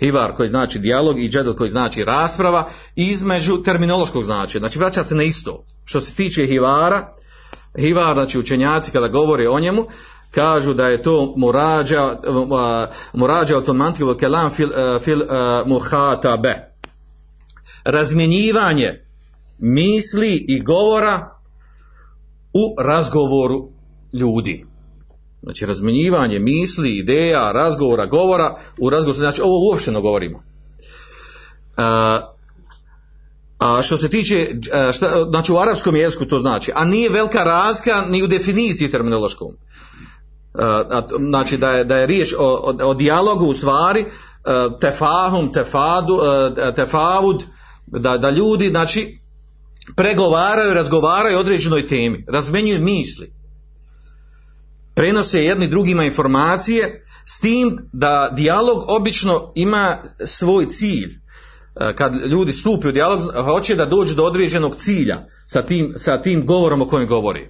hivar 0.00 0.32
koji 0.34 0.48
znači 0.48 0.78
dijalog 0.78 1.20
i 1.20 1.28
džedel 1.28 1.54
koji 1.54 1.70
znači 1.70 2.04
rasprava, 2.04 2.68
između 2.96 3.62
terminološkog 3.62 4.24
značenja. 4.24 4.60
Znači 4.60 4.78
vraća 4.78 5.04
se 5.04 5.14
na 5.14 5.22
isto. 5.22 5.64
Što 5.84 6.00
se 6.00 6.14
tiče 6.14 6.46
hivara, 6.46 7.12
hivar, 7.78 8.14
znači 8.14 8.38
učenjaci 8.38 8.90
kada 8.90 9.08
govore 9.08 9.48
o 9.48 9.60
njemu, 9.60 9.86
kažu 10.30 10.74
da 10.74 10.88
je 10.88 11.02
to 11.02 11.34
murađa, 11.36 12.18
murađa 13.12 13.56
automantivo 13.56 14.14
kelam 14.14 14.50
fil, 14.50 14.68
fil 15.00 15.20
muhatabe. 15.66 16.54
Razmjenjivanje 17.84 19.04
misli 19.58 20.44
i 20.48 20.60
govora 20.60 21.34
u 22.52 22.82
razgovoru 22.82 23.68
ljudi. 24.12 24.69
Znači 25.42 25.66
razmjenjivanje 25.66 26.38
misli, 26.38 26.98
ideja, 26.98 27.52
razgovora, 27.52 28.06
govora 28.06 28.56
u 28.78 28.90
razgovoru, 28.90 29.18
znači 29.18 29.42
ovo 29.42 29.70
uopšteno 29.70 30.00
govorimo. 30.00 30.42
A, 31.76 32.20
a 33.58 33.82
što 33.82 33.98
se 33.98 34.08
tiče, 34.08 34.48
šta, 34.92 35.24
znači 35.30 35.52
u 35.52 35.58
arapskom 35.58 35.96
jeziku 35.96 36.24
to 36.24 36.38
znači, 36.38 36.72
a 36.74 36.84
nije 36.84 37.10
velika 37.10 37.44
razlika 37.44 38.04
ni 38.08 38.22
u 38.22 38.26
definiciji 38.26 38.90
terminološkom. 38.90 39.48
A, 40.54 41.02
znači 41.28 41.56
da 41.56 41.70
je, 41.70 41.84
da 41.84 41.96
je 41.96 42.06
riječ 42.06 42.34
o, 42.38 42.46
o, 42.46 42.88
o 42.88 42.94
dijalogu 42.94 43.46
u 43.46 43.54
stvari, 43.54 44.04
tefahum, 44.80 45.52
tefadu, 45.52 46.18
tefavud, 46.76 47.44
da, 47.86 48.18
da 48.18 48.30
ljudi, 48.30 48.68
znači, 48.68 49.20
pregovaraju, 49.96 50.74
razgovaraju 50.74 51.36
o 51.36 51.40
određenoj 51.40 51.86
temi, 51.86 52.24
razmenjuju 52.28 52.80
misli 52.80 53.39
prenose 55.00 55.38
jedni 55.38 55.66
drugima 55.66 56.04
informacije 56.04 57.04
s 57.24 57.40
tim 57.40 57.78
da 57.92 58.30
dijalog 58.32 58.84
obično 58.88 59.52
ima 59.54 59.96
svoj 60.24 60.66
cilj. 60.66 61.08
E, 61.80 61.94
kad 61.96 62.14
ljudi 62.14 62.52
stupi 62.52 62.88
u 62.88 62.92
dijalog, 62.92 63.32
hoće 63.44 63.76
da 63.76 63.86
dođu 63.86 64.14
do 64.14 64.24
određenog 64.24 64.76
cilja 64.76 65.18
sa 65.46 65.62
tim, 65.62 65.94
sa 65.96 66.22
tim 66.22 66.46
govorom 66.46 66.82
o 66.82 66.86
kojem 66.86 67.08
govori. 67.08 67.48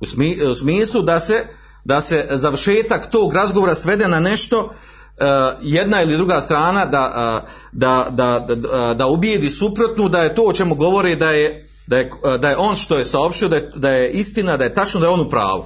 U, 0.00 0.54
smislu 0.54 1.02
da 1.02 1.20
se, 1.20 1.44
da 1.84 2.00
se 2.00 2.26
završetak 2.30 3.10
tog 3.10 3.34
razgovora 3.34 3.74
svede 3.74 4.08
na 4.08 4.20
nešto 4.20 4.70
e, 5.18 5.24
jedna 5.62 6.02
ili 6.02 6.16
druga 6.16 6.40
strana 6.40 6.86
da, 6.86 7.42
e, 7.44 7.50
da, 7.72 8.06
da, 8.10 8.46
da, 8.54 8.94
da 8.94 9.06
ubijedi 9.06 9.50
suprotnu 9.50 10.08
da 10.08 10.22
je 10.22 10.34
to 10.34 10.42
o 10.42 10.52
čemu 10.52 10.74
govori 10.74 11.16
da 11.16 11.30
je, 11.30 11.66
da 11.86 11.98
je, 11.98 12.10
da 12.38 12.50
je 12.50 12.56
on 12.56 12.76
što 12.76 12.98
je 12.98 13.04
saopštio 13.04 13.48
da 13.48 13.56
je, 13.56 13.72
da 13.74 13.90
je 13.90 14.10
istina, 14.10 14.56
da 14.56 14.64
je 14.64 14.74
tačno 14.74 15.00
da 15.00 15.06
je 15.06 15.12
on 15.12 15.20
u 15.20 15.28
pravu. 15.28 15.64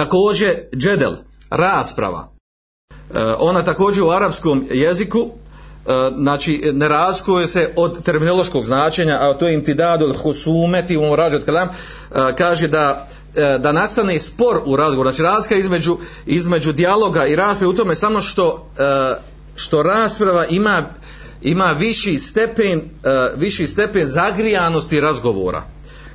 Također 0.00 0.50
džedel, 0.76 1.12
rasprava. 1.50 2.28
E, 2.90 3.24
ona 3.38 3.62
također 3.64 4.02
u 4.02 4.10
arapskom 4.10 4.66
jeziku 4.70 5.18
e, 5.28 5.30
znači 6.18 6.70
ne 6.72 6.88
razkuje 6.88 7.46
se 7.46 7.72
od 7.76 8.02
terminološkog 8.02 8.66
značenja, 8.66 9.18
a 9.20 9.32
to 9.34 9.48
je 9.48 9.54
imtidadul 9.54 10.14
husumeti 10.14 10.96
u 10.96 11.02
od 11.12 11.44
kalam, 11.44 11.68
e, 11.68 11.72
kaže 12.38 12.68
da 12.68 13.08
da 13.58 13.72
nastane 13.72 14.18
spor 14.18 14.62
u 14.64 14.76
razgovoru, 14.76 15.10
znači 15.10 15.22
razlika 15.22 15.54
između, 15.54 15.96
između 16.26 16.72
dijaloga 16.72 17.26
i 17.26 17.36
rasprave 17.36 17.70
u 17.70 17.76
tome 17.76 17.94
samo 17.94 18.20
što, 18.20 18.70
što 19.54 19.82
rasprava 19.82 20.46
ima, 20.46 20.84
ima 21.42 21.72
viši 21.72 22.18
stepen, 22.18 22.82
viši 23.36 23.66
stepen 23.66 24.06
zagrijanosti 24.06 25.00
razgovora, 25.00 25.62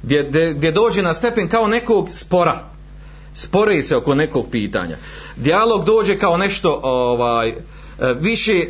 gdje, 0.04 0.54
gdje 0.54 0.72
dođe 0.72 1.02
na 1.02 1.14
stepen 1.14 1.50
kao 1.50 1.68
nekog 1.68 2.10
spora, 2.10 2.75
spore 3.36 3.82
se 3.84 3.96
oko 3.96 4.16
nekog 4.16 4.46
pitanja. 4.52 4.98
Dijalog 5.36 5.86
dođe 5.86 6.20
kao 6.20 6.38
nešto 6.38 6.80
ovaj 6.84 7.50
e, 7.50 7.56
više 8.20 8.54
e, 8.54 8.66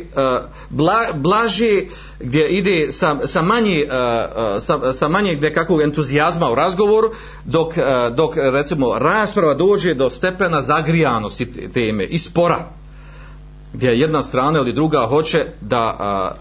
bla, 0.70 1.12
blaže 1.14 1.80
gdje 2.20 2.48
ide 2.48 2.92
sa, 2.92 3.26
sa 3.26 3.42
manje 3.42 3.80
e, 3.80 3.88
sa, 4.60 4.92
sa 4.92 5.08
manje 5.08 5.36
nekakvog 5.36 5.82
entuzijazma 5.82 6.50
u 6.50 6.54
razgovoru 6.54 7.10
dok, 7.44 7.74
dok 8.14 8.36
recimo 8.36 8.98
rasprava 8.98 9.54
dođe 9.54 9.94
do 9.94 10.10
stepena 10.10 10.62
zagrijanosti 10.62 11.70
teme 11.74 12.04
i 12.04 12.18
spora 12.18 12.68
gdje 13.72 14.00
jedna 14.00 14.22
strana 14.22 14.58
ili 14.58 14.72
druga 14.72 15.00
hoće 15.00 15.44
da, 15.60 16.34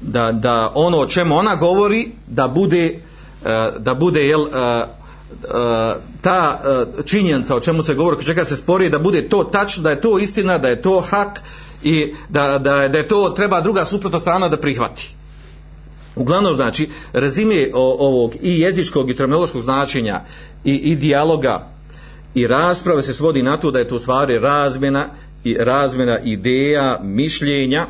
da, 0.00 0.32
da 0.32 0.72
ono 0.74 0.98
o 0.98 1.06
čemu 1.06 1.36
ona 1.36 1.56
govori 1.56 2.10
da 2.26 2.48
bude 2.48 3.00
da 3.78 3.94
bude 3.94 4.20
jel, 4.20 4.46
ta 6.20 6.60
činjenica 7.04 7.56
o 7.56 7.60
čemu 7.60 7.82
se 7.82 7.94
govori, 7.94 8.24
čeka 8.24 8.44
se 8.44 8.56
spori 8.56 8.90
da 8.90 8.98
bude 8.98 9.28
to 9.28 9.44
tačno, 9.44 9.82
da 9.82 9.90
je 9.90 10.00
to 10.00 10.18
istina, 10.18 10.58
da 10.58 10.68
je 10.68 10.82
to 10.82 11.00
hak 11.00 11.40
i 11.82 12.14
da, 12.28 12.58
da, 12.58 12.88
da 12.88 12.98
je 12.98 13.08
to 13.08 13.30
treba 13.30 13.60
druga 13.60 13.84
suprotna 13.84 14.18
strana 14.18 14.48
da 14.48 14.56
prihvati. 14.56 15.14
Uglavnom, 16.16 16.56
znači, 16.56 16.88
rezime 17.12 17.70
ovog 17.74 18.34
i 18.42 18.60
jezičkog 18.60 19.10
i 19.10 19.16
terminološkog 19.16 19.62
značenja 19.62 20.20
i, 20.64 20.74
i 20.74 20.96
dijaloga 20.96 21.68
i 22.34 22.46
rasprave 22.46 23.02
se 23.02 23.14
svodi 23.14 23.42
na 23.42 23.56
to 23.56 23.70
da 23.70 23.78
je 23.78 23.88
to 23.88 23.96
u 23.96 23.98
stvari 23.98 24.38
razmjena 24.38 25.06
i 25.44 25.56
razmjena 25.60 26.18
ideja, 26.18 27.00
mišljenja, 27.02 27.86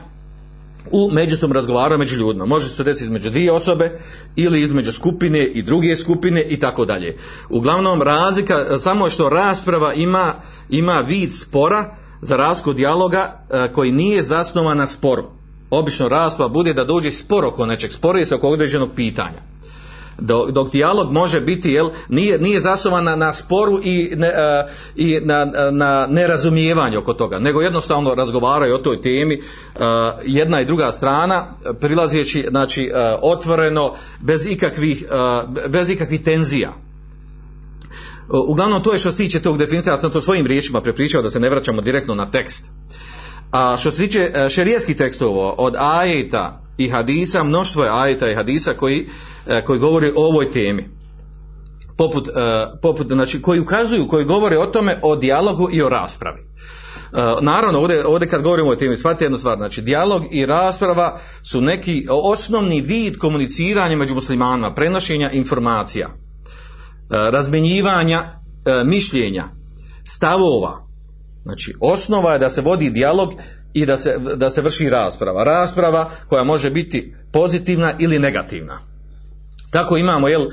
u 0.90 1.10
međusobnom 1.12 1.56
razgovaranju 1.56 1.98
među 1.98 2.16
ljudima. 2.16 2.46
Može 2.46 2.68
se 2.68 2.84
desiti 2.84 3.04
između 3.04 3.30
dvije 3.30 3.52
osobe 3.52 3.98
ili 4.36 4.62
između 4.62 4.92
skupine 4.92 5.44
i 5.44 5.62
druge 5.62 5.96
skupine 5.96 6.42
i 6.42 6.60
tako 6.60 6.84
dalje. 6.84 7.16
Uglavnom 7.48 8.02
razlika 8.02 8.78
samo 8.78 9.10
što 9.10 9.28
rasprava 9.28 9.94
ima, 9.94 10.34
ima 10.68 11.00
vid 11.00 11.34
spora 11.34 11.96
za 12.20 12.36
razliku 12.36 12.72
dijaloga 12.72 13.44
e, 13.50 13.72
koji 13.72 13.92
nije 13.92 14.22
zasnovan 14.22 14.78
na 14.78 14.86
sporu. 14.86 15.24
Obično 15.70 16.08
rasprava 16.08 16.48
bude 16.48 16.74
da 16.74 16.84
dođe 16.84 17.10
spor 17.10 17.44
oko 17.44 17.66
nečeg, 17.66 17.92
spori 17.92 18.24
se 18.24 18.34
oko 18.34 18.48
određenog 18.48 18.90
pitanja 18.96 19.55
dok, 20.18 20.50
dok 20.50 20.72
dijalog 20.72 21.12
može 21.12 21.40
biti 21.40 21.70
jel, 21.70 21.90
nije, 22.08 22.38
nije 22.38 22.60
zasnovan 22.60 23.04
na, 23.04 23.16
na 23.16 23.32
sporu 23.32 23.80
i, 23.84 24.12
ne, 24.16 24.28
uh, 24.28 24.70
i 24.96 25.20
na, 25.22 25.44
na 25.70 26.06
nerazumijevanju 26.10 26.98
oko 26.98 27.14
toga 27.14 27.38
nego 27.38 27.62
jednostavno 27.62 28.14
razgovaraju 28.14 28.74
o 28.74 28.78
toj 28.78 29.02
temi 29.02 29.38
uh, 29.38 29.82
jedna 30.24 30.60
i 30.60 30.64
druga 30.64 30.92
strana 30.92 31.46
prilazeći 31.80 32.46
znači, 32.50 32.90
uh, 32.92 33.18
otvoreno 33.22 33.94
bez 34.20 34.46
ikakvih, 34.46 35.04
bez 35.68 35.90
ikakvih 35.90 36.22
tenzija. 36.22 36.72
Uglavnom 38.28 38.82
to 38.82 38.92
je 38.92 38.98
što 38.98 39.12
se 39.12 39.18
tiče 39.18 39.40
tog 39.42 39.58
definicija 39.58 39.94
ja 39.94 40.00
sam 40.00 40.10
to 40.10 40.20
svojim 40.20 40.46
riječima 40.46 40.80
prepričao 40.80 41.22
da 41.22 41.30
se 41.30 41.40
ne 41.40 41.50
vraćamo 41.50 41.80
direktno 41.80 42.14
na 42.14 42.30
tekst 42.30 42.70
a 43.50 43.76
što 43.76 43.90
se 43.90 43.98
tiče 43.98 44.32
šerijeskih 44.50 44.96
tekstova 44.96 45.54
od 45.58 45.74
ajeta 45.78 46.62
i 46.78 46.88
hadisa, 46.88 47.44
mnoštvo 47.44 47.84
je 47.84 47.90
ajeta 47.92 48.30
i 48.30 48.34
hadisa 48.34 48.74
koji, 48.74 49.08
e, 49.46 49.64
koji 49.64 49.78
govori 49.78 50.12
o 50.16 50.26
ovoj 50.28 50.50
temi. 50.52 50.88
Poput, 51.96 52.28
e, 52.28 52.32
poput, 52.82 53.06
znači, 53.06 53.42
koji 53.42 53.60
ukazuju, 53.60 54.08
koji 54.08 54.24
govore 54.24 54.58
o 54.58 54.66
tome, 54.66 54.98
o 55.02 55.16
dijalogu 55.16 55.68
i 55.72 55.82
o 55.82 55.88
raspravi. 55.88 56.40
naravno, 57.40 57.78
ovdje, 57.78 58.06
ovdje 58.06 58.28
kad 58.28 58.42
govorimo 58.42 58.70
o 58.70 58.76
temi, 58.76 58.96
shvatite 58.96 59.24
jednu 59.24 59.38
stvar, 59.38 59.58
znači 59.58 59.82
dijalog 59.82 60.22
i 60.30 60.46
rasprava 60.46 61.18
su 61.42 61.60
neki 61.60 62.06
osnovni 62.10 62.80
vid 62.80 63.18
komuniciranja 63.18 63.96
među 63.96 64.14
muslimanima, 64.14 64.74
prenošenja 64.74 65.30
informacija, 65.30 66.08
razmenjivanja 67.08 68.40
mišljenja, 68.84 69.44
stavova. 70.04 70.85
Znači, 71.46 71.74
osnova 71.80 72.32
je 72.32 72.38
da 72.38 72.50
se 72.50 72.60
vodi 72.60 72.90
dijalog 72.90 73.34
i 73.72 73.86
da 73.86 73.96
se, 73.96 74.18
da 74.36 74.50
se 74.50 74.60
vrši 74.60 74.88
rasprava. 74.90 75.44
Rasprava 75.44 76.10
koja 76.26 76.44
može 76.44 76.70
biti 76.70 77.14
pozitivna 77.32 77.94
ili 77.98 78.18
negativna. 78.18 78.78
Tako 79.70 79.96
imamo, 79.96 80.28
jel, 80.28 80.42
uh, 80.42 80.50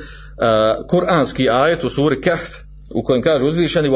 kuranski 0.89 1.49
ajet 1.49 1.83
u 1.83 1.89
suri 1.89 2.21
Kahf, 2.21 2.63
u 2.93 3.03
kojem 3.03 3.21
kaže 3.21 3.45
uzvišeni 3.45 3.89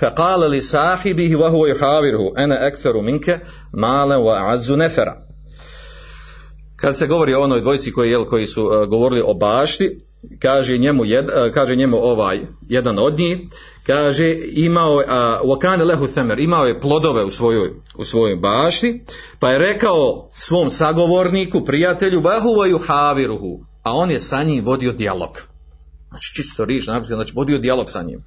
qala 0.00 0.48
li 0.48 0.62
sahibihi 0.62 1.34
wa 1.34 1.50
huwa 1.50 1.74
yuhawiruhu 1.74 2.32
ana 2.36 2.56
aktharu 2.60 3.02
minka 3.02 3.38
malan 3.72 4.20
wa 4.20 4.52
azzu 4.52 4.76
nafara 4.76 5.26
kad 6.76 6.96
se 6.96 7.06
govori 7.06 7.34
o 7.34 7.40
onoj 7.40 7.60
dvojici 7.60 7.92
koji 7.92 8.10
jel 8.10 8.24
koji 8.24 8.46
su 8.46 8.64
uh, 8.64 8.88
govorili 8.88 9.22
o 9.26 9.34
bašti 9.34 10.00
kaže 10.38 10.78
njemu 10.78 11.04
jed, 11.04 11.24
uh, 11.24 11.52
kaže 11.54 11.76
njemu 11.76 11.96
ovaj 11.96 12.38
jedan 12.68 12.98
od 12.98 13.18
njih 13.18 13.38
kaže 13.88 14.36
imao 14.52 14.94
uh, 14.94 15.02
wa 15.44 15.58
kana 15.58 15.84
lahu 15.84 16.06
thamar 16.06 16.40
imao 16.40 16.66
je 16.66 16.80
plodove 16.80 17.24
u 17.24 17.30
svojoj 17.30 17.70
u 17.96 18.04
svojoj 18.04 18.36
bašti 18.36 19.00
pa 19.38 19.50
je 19.50 19.58
rekao 19.58 20.28
svom 20.38 20.70
sagovorniku 20.70 21.64
prijatelju 21.64 22.20
wa 22.20 22.42
huwa 22.42 22.78
yuhawiruhu 22.78 23.64
a 23.82 23.96
on 23.96 24.10
je 24.10 24.20
sa 24.20 24.42
njim 24.42 24.64
vodio 24.64 24.92
dijalog 24.92 25.48
Znači 26.08 26.34
čisto 26.34 26.66
napisano, 26.66 27.16
znači 27.16 27.32
vodio 27.34 27.58
dijalog 27.58 27.90
sa 27.90 28.02
njim. 28.02 28.24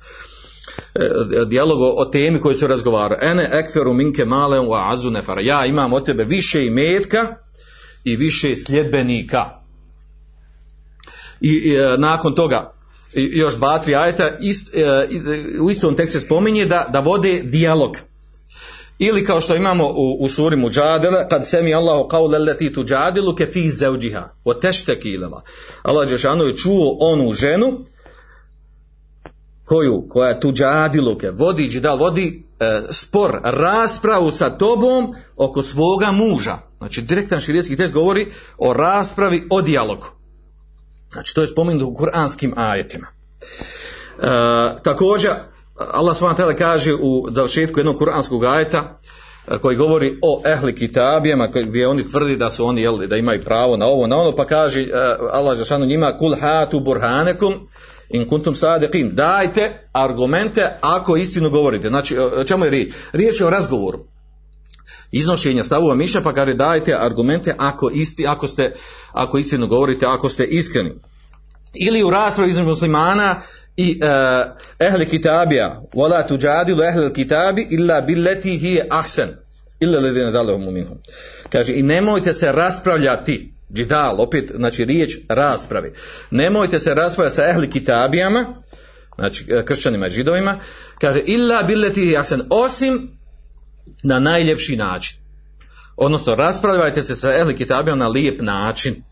E, 0.96 1.10
dijalog 1.46 1.82
o, 1.82 2.06
temi 2.06 2.42
koji 2.42 2.56
su 2.56 2.68
razgovarali. 2.68 3.20
Ene 3.22 3.50
ekferu 3.52 3.94
minke 3.94 4.26
maleum 4.26 4.68
wa 4.68 4.94
azu 4.94 5.10
nefara. 5.10 5.42
Ja 5.42 5.66
imam 5.66 5.94
od 5.94 6.06
tebe 6.06 6.24
više 6.24 6.66
imetka 6.66 7.36
i 8.04 8.16
više 8.16 8.56
sljedbenika. 8.56 9.46
I, 11.42 11.50
i 11.50 11.76
e, 11.76 11.98
nakon 11.98 12.36
toga 12.36 12.81
još 13.14 13.56
dva, 13.56 13.80
tri 13.80 13.96
ajeta 13.96 14.38
ist, 14.40 14.76
e, 14.76 15.08
u 15.62 15.72
istom 15.72 15.96
tekstu 15.96 16.20
se 16.20 16.26
spominje 16.26 16.66
da, 16.66 16.90
da 16.94 17.00
vode 17.00 17.42
dijalog. 17.44 17.98
Ili 19.00 19.26
kao 19.26 19.42
što 19.42 19.56
imamo 19.56 19.88
u, 19.88 20.18
u 20.20 20.30
suri 20.30 20.56
Mujadila, 20.56 21.28
kad 21.28 21.48
semi 21.48 21.74
Allahu 21.74 22.10
qawla 22.10 22.36
allati 22.36 22.74
tujadilu 22.74 23.36
ke 23.36 23.46
fi 23.46 23.70
zawjiha 23.70 24.24
wa 24.46 24.62
tashtaki 24.62 25.10
ila 25.10 25.42
Allah 25.84 26.10
džeshanu 26.10 26.44
je 26.44 26.58
čuo 26.58 26.98
onu 27.00 27.34
ženu 27.34 27.80
koju 29.66 30.06
koja 30.10 30.40
tuđadilu 30.40 31.18
ke 31.18 31.32
vodi 31.32 31.70
džidal 31.70 31.98
vodi 31.98 32.44
e, 32.60 32.82
spor 32.90 33.40
raspravu 33.44 34.32
sa 34.32 34.50
tobom 34.50 35.16
oko 35.36 35.64
svoga 35.64 36.12
muža. 36.12 36.58
Znači 36.78 37.02
direktan 37.02 37.40
širijetski 37.40 37.78
tekst 37.78 37.94
govori 37.94 38.28
o 38.58 38.74
raspravi 38.74 39.48
o 39.50 39.62
dijalogu. 39.62 40.21
Znači 41.12 41.36
to 41.36 41.42
je 41.42 41.48
spomenuto 41.48 41.86
u 41.86 41.96
kuranskim 41.96 42.54
ajetima. 42.58 43.08
E, 43.08 44.26
također 44.84 45.32
Allah 45.76 46.18
s.w.t. 46.18 46.56
kaže 46.58 46.94
u 46.94 47.28
završetku 47.32 47.80
jednog 47.80 47.98
kuranskog 47.98 48.46
ajeta 48.46 48.98
koji 49.62 49.78
govori 49.78 50.18
o 50.22 50.42
ehli 50.46 50.76
kitabijama 50.76 51.48
gdje 51.48 51.88
oni 51.88 52.08
tvrdi 52.08 52.38
da 52.38 52.50
su 52.50 52.66
oni 52.66 52.82
jel, 52.82 52.98
da 52.98 53.18
imaju 53.18 53.42
pravo 53.42 53.78
na 53.78 53.86
ovo 53.86 54.08
na 54.08 54.18
ono 54.18 54.36
pa 54.36 54.46
kaže 54.46 54.88
Allah 55.32 55.58
Žešanu 55.58 55.86
njima 55.86 56.18
kul 56.18 56.36
hatu 56.36 56.80
burhanekum 56.80 57.54
in 58.10 58.30
kuntum 58.30 58.56
sadiqin 58.56 59.12
dajte 59.12 59.88
argumente 59.94 60.70
ako 60.82 61.18
istinu 61.18 61.50
govorite 61.50 61.88
znači 61.88 62.18
o 62.18 62.44
čemu 62.44 62.66
je 62.66 62.72
riječ 62.72 62.94
riječ 63.14 63.40
je 63.40 63.46
o 63.46 63.50
razgovoru 63.50 64.00
iznošenja 65.12 65.64
stavova 65.64 65.96
miša 65.96 66.22
pa 66.22 66.34
kaže 66.34 66.54
dajte 66.54 66.96
argumente 67.00 67.56
ako 67.58 67.90
isti 67.94 68.28
ako 68.28 68.48
ste 68.48 68.74
ako 69.12 69.38
istinu 69.38 69.68
govorite 69.68 70.06
ako 70.06 70.30
ste 70.30 70.44
iskreni. 70.44 70.92
Ili 71.74 72.04
u 72.04 72.10
raspravi 72.10 72.50
između 72.50 72.70
muslimana 72.70 73.42
i 73.78 74.00
uh, 74.04 74.88
ehli 74.88 75.06
kitabija. 75.06 75.82
Wala 75.94 76.28
tujadilu 76.28 76.84
ehli 76.84 77.14
kitabi 77.14 77.68
illa 77.70 78.02
billati 78.02 78.58
hi 78.58 78.80
ahsan 78.90 79.30
illa 79.80 80.00
ladina 80.00 80.32
dalahum 80.32 80.74
minhum. 80.74 80.98
Kaže 81.50 81.74
i 81.76 81.84
nemojte 81.84 82.34
se 82.34 82.52
raspravljati 82.52 83.54
džidal 83.74 84.22
opet 84.22 84.52
znači 84.56 84.86
riječ 84.86 85.18
raspravi. 85.30 85.94
Nemojte 86.32 86.80
se 86.80 86.96
raspravljati 86.96 87.36
sa 87.36 87.50
ehli 87.50 87.70
kitabijama 87.70 88.56
znači 89.16 89.46
kršćanima 89.66 90.08
i 90.08 90.12
židovima. 90.12 90.60
Kaže 91.02 91.22
illa 91.26 91.64
billati 91.64 92.06
hi 92.06 92.18
ahsan 92.18 92.42
osim 92.50 93.21
na 94.04 94.20
najljepši 94.20 94.76
način 94.76 95.18
odnosno 95.96 96.36
raspravljajte 96.36 97.04
se 97.04 97.16
sa 97.16 97.34
ehli 97.34 97.56
kitabijama 97.56 98.04
na 98.04 98.08
lijep 98.08 98.42
način 98.42 99.04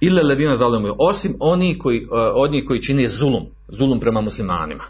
illa 0.00 0.22
ladina 0.22 0.56
zalimu 0.56 0.94
osim 0.98 1.36
oni 1.40 1.78
koji 1.78 2.04
uh, 2.04 2.10
od 2.34 2.50
njih 2.50 2.64
koji 2.66 2.82
čine 2.82 3.08
zulum 3.08 3.46
zulum 3.68 4.00
prema 4.00 4.20
muslimanima 4.20 4.84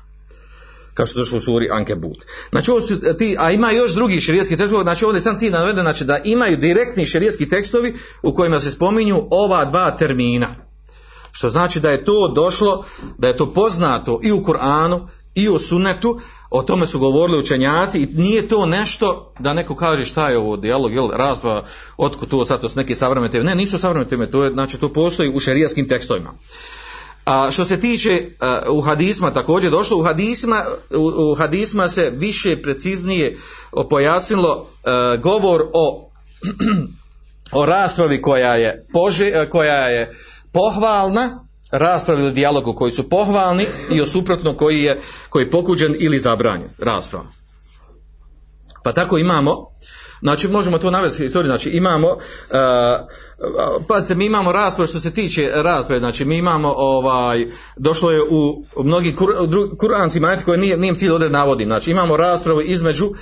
kao 0.98 1.06
što 1.06 1.18
došlo 1.18 1.38
u 1.38 1.40
suri 1.40 1.68
Ankebut. 1.70 2.24
Znači 2.50 2.70
ovo 2.70 2.80
su 2.80 3.16
ti, 3.18 3.36
a 3.38 3.50
ima 3.50 3.70
još 3.70 3.94
drugi 3.94 4.20
šerijski 4.20 4.56
tekstovi, 4.56 4.82
znači 4.82 5.04
ovdje 5.04 5.20
sam 5.20 5.38
cilj 5.38 5.50
naveden, 5.50 5.82
znači 5.82 6.04
da 6.04 6.18
imaju 6.24 6.56
direktni 6.56 7.06
šerijski 7.06 7.48
tekstovi 7.48 7.94
u 8.22 8.34
kojima 8.34 8.60
se 8.60 8.70
spominju 8.70 9.28
ova 9.30 9.64
dva 9.64 9.96
termina. 9.96 10.46
Što 11.32 11.48
znači 11.48 11.80
da 11.80 11.90
je 11.90 12.04
to 12.04 12.28
došlo, 12.28 12.84
da 13.18 13.28
je 13.28 13.36
to 13.36 13.52
poznato 13.52 14.20
i 14.22 14.32
u 14.32 14.42
Kur'anu 14.42 15.06
i 15.38 15.48
u 15.48 15.58
sunnetu, 15.58 16.20
o 16.50 16.62
tome 16.62 16.86
su 16.86 16.98
govorili 16.98 17.38
učenjaci 17.38 18.02
i 18.02 18.06
nije 18.06 18.48
to 18.48 18.66
nešto 18.66 19.32
da 19.38 19.52
neko 19.52 19.74
kaže 19.74 20.04
šta 20.04 20.28
je 20.28 20.38
ovo 20.38 20.56
dijalog, 20.56 20.92
jel, 20.92 21.08
razba, 21.12 21.62
otko 21.96 22.26
to 22.26 22.44
sad 22.44 22.60
to 22.60 22.68
su 22.68 22.78
neki 22.78 22.94
savremene 22.94 23.32
teme. 23.32 23.44
Ne, 23.44 23.54
nisu 23.54 23.78
savremene 23.78 24.10
teme, 24.10 24.30
to 24.30 24.44
je, 24.44 24.50
znači 24.50 24.78
to 24.78 24.92
postoji 24.92 25.32
u 25.34 25.40
šerijskim 25.40 25.88
tekstovima. 25.88 26.34
A 27.24 27.50
što 27.50 27.64
se 27.64 27.80
tiče 27.80 28.30
uh, 28.70 28.76
u 28.76 28.80
hadisma 28.80 29.30
također 29.30 29.70
došlo 29.70 29.98
u 29.98 30.02
hadisma 30.02 30.64
u, 30.90 31.32
u 31.32 31.34
hadisma 31.34 31.88
se 31.88 32.12
više 32.14 32.62
preciznije 32.62 33.36
pojasnilo 33.90 34.56
uh, 34.56 35.20
govor 35.20 35.66
o 35.72 36.10
o 37.60 37.66
raspravi 37.66 38.22
koja 38.22 38.54
je 38.54 38.86
pože, 38.92 39.48
koja 39.50 39.88
je 39.88 40.16
pohvalna 40.52 41.47
raspravi 41.70 42.22
ili 42.22 42.32
dijalogu 42.32 42.74
koji 42.74 42.92
su 42.92 43.08
pohvalni 43.08 43.66
i 43.90 44.00
o 44.00 44.06
suprotno 44.06 44.56
koji 44.56 44.82
je 44.82 45.00
koji 45.28 45.44
je 45.44 45.50
pokuđen 45.50 45.96
ili 45.98 46.18
zabranjen 46.18 46.70
rasprava. 46.78 47.26
Pa 48.82 48.92
tako 48.92 49.18
imamo 49.18 49.66
Znači 50.22 50.48
možemo 50.48 50.78
to 50.78 50.90
navesti 50.90 51.24
istoriju, 51.24 51.48
znači 51.48 51.70
imamo 51.70 52.08
uh, 52.08 52.18
pa 53.88 54.02
se 54.02 54.14
mi 54.14 54.26
imamo 54.26 54.52
raspravu 54.52 54.86
što 54.86 55.00
se 55.00 55.10
tiče 55.10 55.50
rasprave, 55.54 56.00
znači 56.00 56.24
mi 56.24 56.36
imamo 56.36 56.74
ovaj 56.76 57.46
došlo 57.76 58.10
je 58.10 58.20
u 58.30 58.64
mnogim 58.84 59.16
kur, 59.16 59.30
kurancima 59.78 60.36
koje 60.44 60.58
nije 60.58 60.76
nije 60.76 60.94
cilj 60.94 61.10
ovdje 61.10 61.30
navodim. 61.30 61.68
Znači 61.68 61.90
imamo 61.90 62.16
raspravu 62.16 62.60
između 62.60 63.06
uh, 63.06 63.14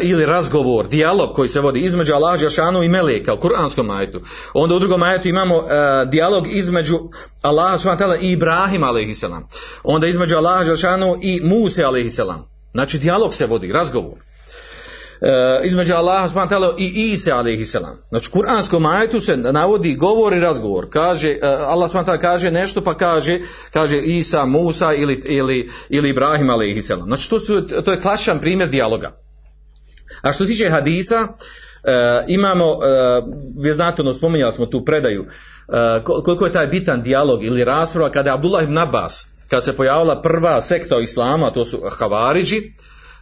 ili 0.00 0.26
razgovor, 0.26 0.88
dijalog 0.88 1.34
koji 1.34 1.48
se 1.48 1.60
vodi 1.60 1.80
između 1.80 2.14
Allaha 2.14 2.38
džeshanu 2.38 2.82
i 2.82 2.88
meleka 2.88 3.34
u 3.34 3.38
kuranskom 3.38 3.90
ajetu. 3.90 4.20
Onda 4.54 4.74
u 4.74 4.78
drugom 4.78 5.02
ajetu 5.02 5.28
imamo 5.28 5.56
uh, 5.56 5.64
dijalog 6.06 6.46
između 6.50 7.00
subhanahu 7.78 8.22
i 8.22 8.30
Ibrahim 8.30 8.82
alejhiselam. 8.82 9.48
Onda 9.82 10.06
između 10.06 10.36
Allaha 10.36 10.64
džeshanu 10.64 11.16
i 11.22 11.40
Musa 11.42 11.86
alejhiselam. 11.86 12.48
Znači 12.72 12.98
dijalog 12.98 13.34
se 13.34 13.46
vodi, 13.46 13.72
razgovor 13.72 14.33
između 15.64 15.94
Allaha 15.94 16.28
subhanahu 16.28 16.74
i 16.78 17.12
Isa 17.12 17.44
selam. 17.64 17.98
Znači 18.08 18.30
kuranskom 18.30 18.86
ajetu 18.86 19.20
se 19.20 19.36
navodi 19.36 19.94
govor 19.94 20.32
i 20.32 20.40
razgovor. 20.40 20.86
Kaže 20.90 21.30
uh, 21.30 21.48
Allah 21.48 21.90
subhanahu 21.90 22.20
kaže 22.20 22.50
nešto 22.50 22.80
pa 22.80 22.94
kaže 22.94 23.38
kaže 23.70 23.98
Isa, 23.98 24.44
Musa 24.44 24.92
ili 24.92 25.22
ili 25.24 25.70
ili 25.88 26.08
Ibrahim 26.08 26.48
selam. 26.82 27.06
Znači 27.06 27.30
to 27.30 27.40
su 27.40 27.66
to 27.84 27.92
je 27.92 28.00
klasičan 28.00 28.38
primjer 28.38 28.68
dijaloga. 28.68 29.10
A 30.22 30.32
što 30.32 30.44
se 30.44 30.52
tiče 30.52 30.70
hadisa, 30.70 31.20
uh, 31.22 32.24
imamo, 32.28 32.70
uh, 32.70 32.80
vi 33.62 33.72
znate, 33.72 34.02
ono, 34.02 34.14
spominjali 34.14 34.52
smo 34.52 34.66
tu 34.66 34.84
predaju, 34.84 35.22
uh, 35.22 36.22
koliko 36.24 36.46
je 36.46 36.52
taj 36.52 36.66
bitan 36.66 37.02
dijalog 37.02 37.44
ili 37.44 37.64
rasprava 37.64 38.10
kada 38.10 38.30
je 38.30 38.34
Abdullah 38.34 38.64
ibn 38.64 38.78
Abbas, 38.78 39.26
kada 39.48 39.62
se 39.62 39.76
pojavila 39.76 40.22
prva 40.22 40.60
sekta 40.60 41.00
islama, 41.00 41.50
to 41.50 41.64
su 41.64 41.82
Havariđi, 41.98 42.72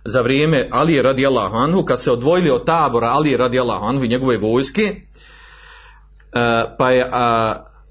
za 0.04 0.20
vrijeme 0.20 0.68
Alije 0.70 1.02
radijallahu 1.02 1.56
anhu, 1.56 1.84
kad 1.84 2.00
se 2.00 2.12
odvojili 2.12 2.50
od 2.50 2.64
tabora 2.64 3.08
Alije 3.08 3.36
radijallahu 3.36 3.84
anhu 3.86 4.04
i 4.04 4.08
njegove 4.08 4.38
vojske, 4.38 4.82
e, 4.82 4.96
pa 6.78 6.90
je 6.90 7.10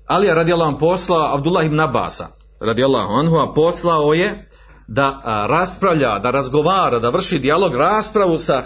Alija 0.07 0.33
radijallahu 0.33 0.69
anhu 0.69 0.79
poslao 0.79 1.35
Abdullah 1.35 1.65
ibn 1.65 1.79
Abasa 1.79 2.27
radijallahu 2.59 3.13
anhu, 3.13 3.37
a 3.37 3.53
poslao 3.53 4.13
je 4.13 4.45
da 4.87 5.21
raspravlja, 5.49 6.19
da 6.19 6.31
razgovara, 6.31 6.99
da 6.99 7.09
vrši 7.09 7.39
dijalog, 7.39 7.75
raspravu 7.75 8.39
sa 8.39 8.63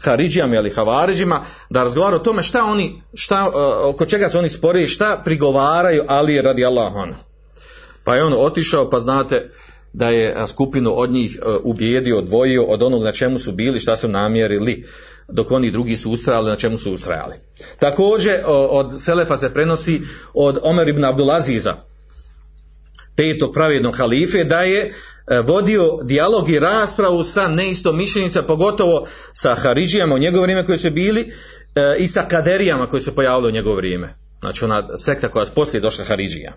Haridžijama 0.00 0.54
ili 0.54 0.70
Havariđima, 0.70 1.40
da 1.70 1.82
razgovara 1.82 2.16
o 2.16 2.18
tome 2.18 2.42
šta 2.42 2.64
oni, 2.64 3.02
šta, 3.14 3.50
oko 3.84 4.06
čega 4.06 4.28
se 4.28 4.38
oni 4.38 4.48
spori, 4.48 4.88
šta 4.88 5.20
prigovaraju 5.24 6.04
Ali 6.08 6.42
radi 6.42 6.66
Anhu. 6.66 7.20
Pa 8.04 8.14
je 8.14 8.24
on 8.24 8.34
otišao, 8.38 8.90
pa 8.90 9.00
znate, 9.00 9.50
da 9.96 10.08
je 10.10 10.34
skupinu 10.46 10.92
od 10.96 11.10
njih 11.10 11.36
e, 11.36 11.48
ubijedio, 11.62 12.18
odvojio 12.18 12.64
od 12.64 12.82
onog 12.82 13.02
na 13.02 13.12
čemu 13.12 13.38
su 13.38 13.52
bili, 13.52 13.80
šta 13.80 13.96
su 13.96 14.08
namjerili, 14.08 14.84
dok 15.28 15.50
oni 15.50 15.70
drugi 15.70 15.96
su 15.96 16.10
ustrajali 16.10 16.50
na 16.50 16.56
čemu 16.56 16.78
su 16.78 16.92
ustrajali. 16.92 17.34
Također 17.78 18.34
od 18.46 19.00
Selefa 19.00 19.38
se 19.38 19.52
prenosi 19.54 20.00
od 20.34 20.58
Omer 20.62 20.88
ibn 20.88 21.04
Abdulaziza, 21.04 21.74
petog 23.16 23.52
pravednog 23.54 23.96
halife, 23.96 24.44
da 24.44 24.60
je 24.60 24.92
e, 25.26 25.40
vodio 25.40 25.98
dijalog 26.02 26.50
i 26.50 26.58
raspravu 26.58 27.24
sa 27.24 27.48
mišljenica, 27.94 28.42
pogotovo 28.42 29.06
sa 29.32 29.54
Haridžijama 29.54 30.14
u 30.14 30.18
njegovo 30.18 30.42
vrijeme 30.42 30.66
koji 30.66 30.78
su 30.78 30.90
bili 30.90 31.20
e, 31.20 31.26
i 31.98 32.06
sa 32.06 32.22
Kaderijama 32.28 32.86
koji 32.86 33.02
su 33.02 33.14
pojavili 33.14 33.48
u 33.48 33.52
njegovo 33.52 33.76
vrijeme. 33.76 34.14
Znači 34.40 34.64
ona 34.64 34.98
sekta 34.98 35.28
koja 35.28 35.44
je 35.44 35.50
poslije 35.54 35.80
došla 35.80 36.04
Haridžija. 36.04 36.52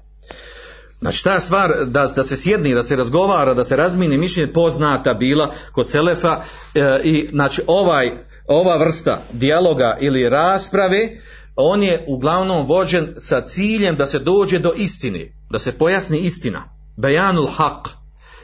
Znači 1.01 1.23
ta 1.23 1.39
stvar 1.39 1.85
da, 1.85 2.07
da 2.15 2.23
se 2.23 2.35
sjedni, 2.35 2.73
da 2.73 2.83
se 2.83 2.95
razgovara, 2.95 3.53
da 3.53 3.63
se 3.63 3.75
razmini 3.75 4.17
mišljenje 4.17 4.53
poznata 4.53 5.13
bila 5.13 5.51
kod 5.71 5.89
Selefa 5.89 6.41
e, 6.75 6.99
i 7.03 7.27
znači 7.29 7.61
ovaj, 7.67 8.11
ova 8.47 8.77
vrsta 8.77 9.21
dijaloga 9.33 9.97
ili 9.99 10.29
rasprave 10.29 11.09
on 11.55 11.83
je 11.83 12.05
uglavnom 12.07 12.67
vođen 12.67 13.15
sa 13.17 13.41
ciljem 13.41 13.95
da 13.95 14.05
se 14.05 14.19
dođe 14.19 14.59
do 14.59 14.73
istine, 14.77 15.33
da 15.49 15.59
se 15.59 15.71
pojasni 15.71 16.19
istina. 16.19 16.63
Bejanul 16.97 17.47
haq. 17.57 17.89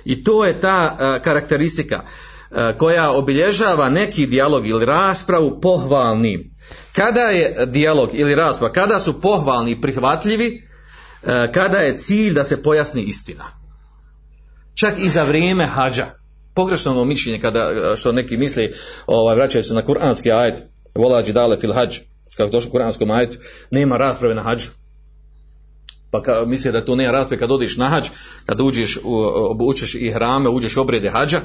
I 0.06 0.24
to 0.24 0.46
je 0.46 0.62
ta 0.62 0.98
e, 1.00 1.22
karakteristika 1.22 2.02
e, 2.02 2.78
koja 2.78 3.12
obilježava 3.12 3.90
neki 3.90 4.28
dijalog 4.28 4.68
ili 4.68 4.86
raspravu 4.86 5.60
pohvalnim. 5.62 6.56
Kada 6.94 7.22
je 7.22 7.66
dijalog 7.66 8.10
ili 8.14 8.36
rasprava, 8.36 8.74
kada 8.74 9.00
su 9.00 9.22
pohvalni 9.22 9.72
i 9.72 9.82
prihvatljivi, 9.82 10.65
kada 11.54 11.78
je 11.78 11.98
cilj 11.98 12.34
da 12.34 12.44
se 12.44 12.64
pojasni 12.64 13.02
istina. 13.02 13.46
Čak 14.76 14.94
i 15.00 15.10
za 15.10 15.24
vrijeme 15.24 15.66
hađa. 15.66 16.06
Pogrešno 16.54 16.92
ono 16.92 17.06
mišljenje 17.06 17.40
kada 17.40 17.60
e, 17.60 17.98
što 17.98 18.12
neki 18.12 18.38
misli 18.38 18.74
ovaj, 19.08 19.36
vraćaju 19.36 19.64
se 19.64 19.74
na 19.74 19.82
kuranski 19.82 20.32
ajet 20.32 20.64
volađi 20.96 21.34
dale 21.34 21.58
fil 21.58 21.74
hađ 21.74 22.00
kako 22.38 22.52
došlo 22.52 22.70
u 22.70 22.72
kuranskom 22.72 23.12
ajetu 23.12 23.38
nema 23.72 23.98
rasprave 23.98 24.36
na 24.36 24.42
hađu 24.42 24.70
pa 26.12 26.22
ka, 26.22 26.44
misli 26.48 26.72
da 26.72 26.86
to 26.86 26.96
nema 26.96 27.12
rasprave 27.12 27.40
kad 27.40 27.52
odiš 27.52 27.78
na 27.78 27.90
hađ 27.90 28.10
kad 28.46 28.60
uđeš, 28.60 29.00
obučeš 29.50 29.96
i 29.96 30.12
hrame 30.12 30.50
uđeš 30.50 30.78
obrede 30.78 31.10
hađa 31.10 31.42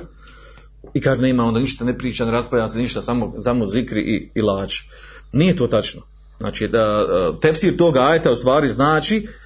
i 0.95 1.01
kaže 1.01 1.21
nema 1.21 1.45
onda 1.45 1.61
ništa 1.61 1.85
ne 1.85 1.99
priča 1.99 2.25
ne 2.25 2.31
raspravlja 2.31 2.69
se 2.69 2.79
ništa 2.79 3.03
samo, 3.03 3.33
samo 3.43 3.67
zikri 3.67 4.01
i, 4.01 4.31
i 4.35 4.43
lađ 4.43 4.75
nije 5.33 5.57
to 5.57 5.67
tačno 5.67 6.03
znači 6.39 6.69
da 6.69 7.07
e, 7.09 7.41
tefsir 7.41 7.77
toga 7.77 8.01
ajeta 8.01 8.33
u 8.33 8.37
stvari 8.37 8.69
znači 8.69 9.27
E, 9.27 9.40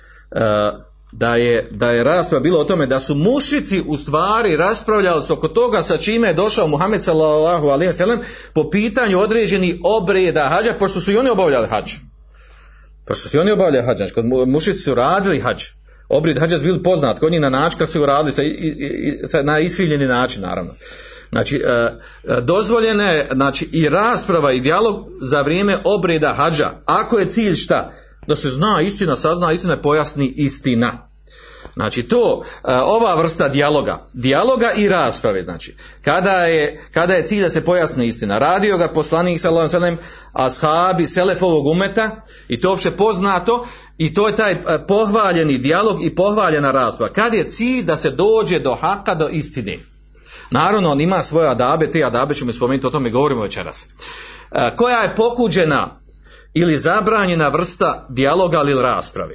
da 1.13 1.37
je, 1.37 1.69
da 1.71 1.91
je 1.91 2.05
rasprava 2.05 2.43
bila 2.43 2.61
o 2.61 2.65
tome 2.65 2.87
da 2.87 3.01
su 3.01 3.15
mušici 3.15 3.83
u 3.87 3.97
stvari 3.97 4.57
raspravljali 4.57 5.23
se 5.23 5.33
oko 5.33 5.49
toga 5.49 5.83
sa 5.83 5.97
čime 5.97 6.29
je 6.29 6.35
došao 6.35 6.67
Muhammed 6.67 7.03
sallallahu 7.03 7.67
alaihi 7.69 7.93
sellem 7.93 8.19
po 8.53 8.71
pitanju 8.71 9.19
određenih 9.19 9.77
obreda 9.85 10.49
hađa 10.49 10.75
pošto 10.79 11.01
su 11.01 11.13
i 11.13 11.17
oni 11.17 11.31
obavljali 11.31 11.69
hađ. 11.69 11.93
Pošto 13.05 13.29
su 13.29 13.37
i 13.37 13.41
oni 13.41 13.51
obavljali 13.51 13.87
hađ, 13.87 13.97
znači 13.97 14.15
kod 14.15 14.25
mušici 14.47 14.81
su 14.81 14.95
radili 14.95 15.41
hađ. 15.41 15.65
Obred 16.09 16.39
hađa 16.39 16.59
su 16.59 16.65
bili 16.65 16.83
poznat, 16.83 17.19
kod 17.19 17.33
njih 17.33 17.41
na 17.41 17.51
način 17.51 17.79
kako 17.79 17.93
su 17.93 18.07
radili 18.07 18.33
sa, 18.33 18.43
sa, 19.27 19.43
na 19.43 19.61
iskrivljeni 19.61 20.07
način 20.07 20.43
naravno. 20.43 20.73
Znači, 21.33 21.57
e, 21.57 21.71
e, 21.71 22.41
dozvoljene 22.41 23.27
znači, 23.33 23.69
i 23.73 23.89
rasprava 23.89 24.53
i 24.53 24.61
dijalog 24.61 25.09
za 25.21 25.43
vrijeme 25.43 25.77
obreda 25.85 26.33
hađa. 26.33 26.71
Ako 26.85 27.19
je 27.19 27.29
cilj 27.29 27.55
šta? 27.55 27.93
Da 28.27 28.37
se 28.37 28.51
zna 28.51 28.81
istina, 28.81 29.17
sazna 29.17 29.53
istina, 29.53 29.77
pojasni 29.77 30.33
istina. 30.37 31.09
Znači 31.75 32.03
to, 32.03 32.43
e, 32.65 32.75
ova 32.75 33.15
vrsta 33.15 33.49
dijaloga, 33.49 34.07
dijaloga 34.13 34.73
i 34.77 34.89
rasprave, 34.89 35.43
znači, 35.43 35.77
kada 36.03 36.31
je, 36.31 36.81
kada 36.93 37.15
je 37.15 37.25
cilj 37.25 37.43
da 37.43 37.51
se 37.51 37.65
pojasni 37.65 38.07
istina, 38.07 38.39
radio 38.39 38.79
ga 38.79 38.89
poslanik 38.89 39.41
sallallahu 39.41 39.77
alejhi 39.77 39.97
ashabi 40.33 41.07
selefovog 41.07 41.67
umeta 41.67 42.11
i 42.49 42.61
to 42.61 42.71
uopće 42.71 42.91
poznato 42.91 43.67
i 43.99 44.15
to 44.15 44.29
je 44.29 44.37
taj 44.37 44.53
e, 44.53 44.59
pohvaljeni 44.89 45.59
dijalog 45.59 46.05
i 46.05 46.15
pohvaljena 46.15 46.71
rasprava. 46.71 47.13
Kad 47.13 47.35
je 47.35 47.49
cilj 47.49 47.85
da 47.85 47.97
se 47.97 48.11
dođe 48.11 48.59
do 48.59 48.75
haka, 48.75 49.15
do 49.15 49.29
istine. 49.29 49.79
Naravno, 50.51 50.91
on 50.91 51.01
ima 51.01 51.23
svoje 51.23 51.49
adabe, 51.49 51.91
te 51.91 52.05
adabe 52.05 52.35
ćemo 52.35 52.53
spomenuti, 52.53 52.87
o 52.87 52.91
tome 52.91 53.11
govorimo 53.11 53.43
večeras. 53.43 53.87
E, 54.51 54.77
koja 54.77 54.99
je 54.99 55.17
pokuđena 55.17 56.01
ili 56.55 56.77
zabranjena 56.77 57.49
vrsta 57.49 58.07
dijaloga 58.11 58.61
ili 58.61 58.83
rasprave. 58.83 59.35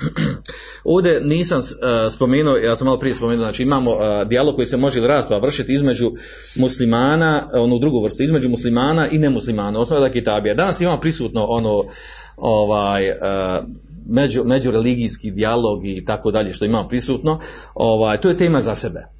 Ovdje 0.84 1.20
nisam 1.20 1.58
uh, 1.58 1.64
spomenuo, 2.12 2.56
ja 2.56 2.76
sam 2.76 2.84
malo 2.84 2.98
prije 2.98 3.14
spomenuo, 3.14 3.44
znači 3.44 3.62
imamo 3.62 3.90
uh, 3.90 3.98
dijalog 4.26 4.54
koji 4.54 4.66
se 4.66 4.76
može 4.76 4.98
ili 4.98 5.08
rasprava 5.08 5.42
vršiti 5.42 5.72
između 5.72 6.12
muslimana, 6.54 7.48
onu 7.52 7.78
drugu 7.78 8.04
vrstu, 8.04 8.22
između 8.22 8.48
muslimana 8.48 9.08
i 9.08 9.18
nemuslimana, 9.18 9.78
osnovna 9.78 10.08
kitabija. 10.08 10.54
Danas 10.54 10.80
imamo 10.80 11.00
prisutno 11.00 11.44
ono, 11.44 11.84
ovaj, 12.36 13.12
među, 14.06 14.44
međureligijski 14.44 15.30
dijalog 15.30 15.86
i 15.86 16.04
tako 16.04 16.30
dalje 16.30 16.54
što 16.54 16.64
imamo 16.64 16.88
prisutno, 16.88 17.40
ovaj, 17.74 18.18
to 18.18 18.28
je 18.28 18.36
tema 18.36 18.60
za 18.60 18.74
sebe 18.74 19.16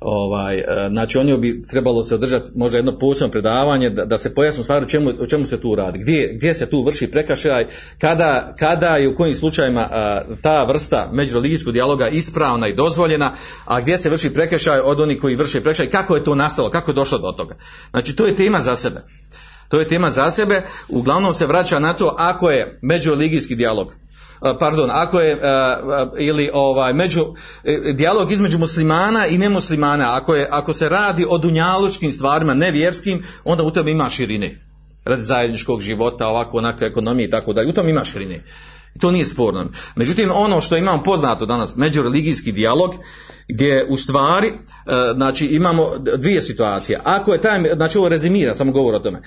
ovaj, 0.00 0.58
e, 0.58 0.64
znači 0.88 1.18
on 1.18 1.40
bi 1.40 1.62
trebalo 1.62 2.02
se 2.02 2.14
održati 2.14 2.50
možda 2.54 2.78
jedno 2.78 2.98
posebno 2.98 3.32
predavanje 3.32 3.90
da, 3.90 4.04
da 4.04 4.18
se 4.18 4.34
pojasni 4.34 4.62
stvari 4.62 4.84
o 4.84 4.88
čemu, 4.88 5.10
o 5.20 5.26
čemu 5.26 5.46
se 5.46 5.60
tu 5.60 5.74
radi, 5.74 5.98
gdje, 5.98 6.32
gdje 6.34 6.54
se 6.54 6.70
tu 6.70 6.82
vrši 6.82 7.06
prekršaj, 7.06 7.66
kada, 7.98 8.54
kada 8.58 8.98
i 8.98 9.06
u 9.06 9.14
kojim 9.14 9.34
slučajevima 9.34 9.88
e, 9.92 10.20
ta 10.42 10.64
vrsta 10.64 11.10
međureligijskog 11.12 11.72
dijaloga 11.72 12.08
ispravna 12.08 12.68
i 12.68 12.74
dozvoljena, 12.74 13.34
a 13.64 13.80
gdje 13.80 13.98
se 13.98 14.10
vrši 14.10 14.34
prekršaj 14.34 14.80
od 14.80 15.00
onih 15.00 15.20
koji 15.20 15.36
vrše 15.36 15.60
prekršaj, 15.60 15.90
kako 15.90 16.16
je 16.16 16.24
to 16.24 16.34
nastalo, 16.34 16.70
kako 16.70 16.90
je 16.90 16.94
došlo 16.94 17.18
do 17.18 17.32
toga. 17.32 17.54
Znači 17.90 18.16
to 18.16 18.26
je 18.26 18.36
tema 18.36 18.60
za 18.60 18.76
sebe. 18.76 19.02
To 19.68 19.78
je 19.78 19.88
tema 19.88 20.10
za 20.10 20.30
sebe, 20.30 20.62
uglavnom 20.88 21.34
se 21.34 21.46
vraća 21.46 21.78
na 21.78 21.92
to 21.92 22.14
ako 22.18 22.50
je 22.50 22.78
međureligijski 22.82 23.56
dijalog 23.56 23.94
pardon, 24.58 24.90
ako 24.92 25.20
je 25.20 25.38
ili 26.18 26.50
ovaj 26.52 26.92
među 26.92 27.26
dijalog 27.94 28.32
između 28.32 28.58
muslimana 28.58 29.26
i 29.26 29.38
nemuslimana, 29.38 30.16
ako 30.16 30.34
je 30.34 30.48
ako 30.50 30.72
se 30.72 30.88
radi 30.88 31.26
o 31.28 31.38
dunjalučkim 31.38 32.12
stvarima, 32.12 32.54
nevjerskim, 32.54 33.22
onda 33.44 33.64
u 33.64 33.70
tome 33.70 33.90
ima 33.90 34.10
širine. 34.10 34.64
Radi 35.04 35.22
zajedničkog 35.22 35.80
života, 35.80 36.28
ovako 36.28 36.58
onako 36.58 36.84
ekonomije 36.84 37.26
i 37.26 37.30
tako 37.30 37.52
dalje, 37.52 37.68
u 37.68 37.72
tome 37.72 37.90
ima 37.90 38.04
širine. 38.04 38.42
To 39.00 39.10
nije 39.10 39.24
sporno. 39.24 39.70
Međutim, 39.96 40.30
ono 40.34 40.60
što 40.60 40.76
imamo 40.76 41.02
poznato 41.02 41.46
danas, 41.46 41.76
međureligijski 41.76 42.52
dijalog, 42.52 42.94
gdje 43.48 43.86
u 43.88 43.96
stvari, 43.96 44.48
e, 44.48 44.52
znači 45.14 45.46
imamo 45.46 45.90
dvije 46.16 46.40
situacije. 46.42 47.00
Ako 47.04 47.32
je 47.32 47.40
taj, 47.40 47.74
znači 47.76 47.98
ovo 47.98 48.08
rezimira, 48.08 48.54
samo 48.54 48.72
govor 48.72 48.94
o 48.94 48.98
tome. 48.98 49.18
E, 49.18 49.22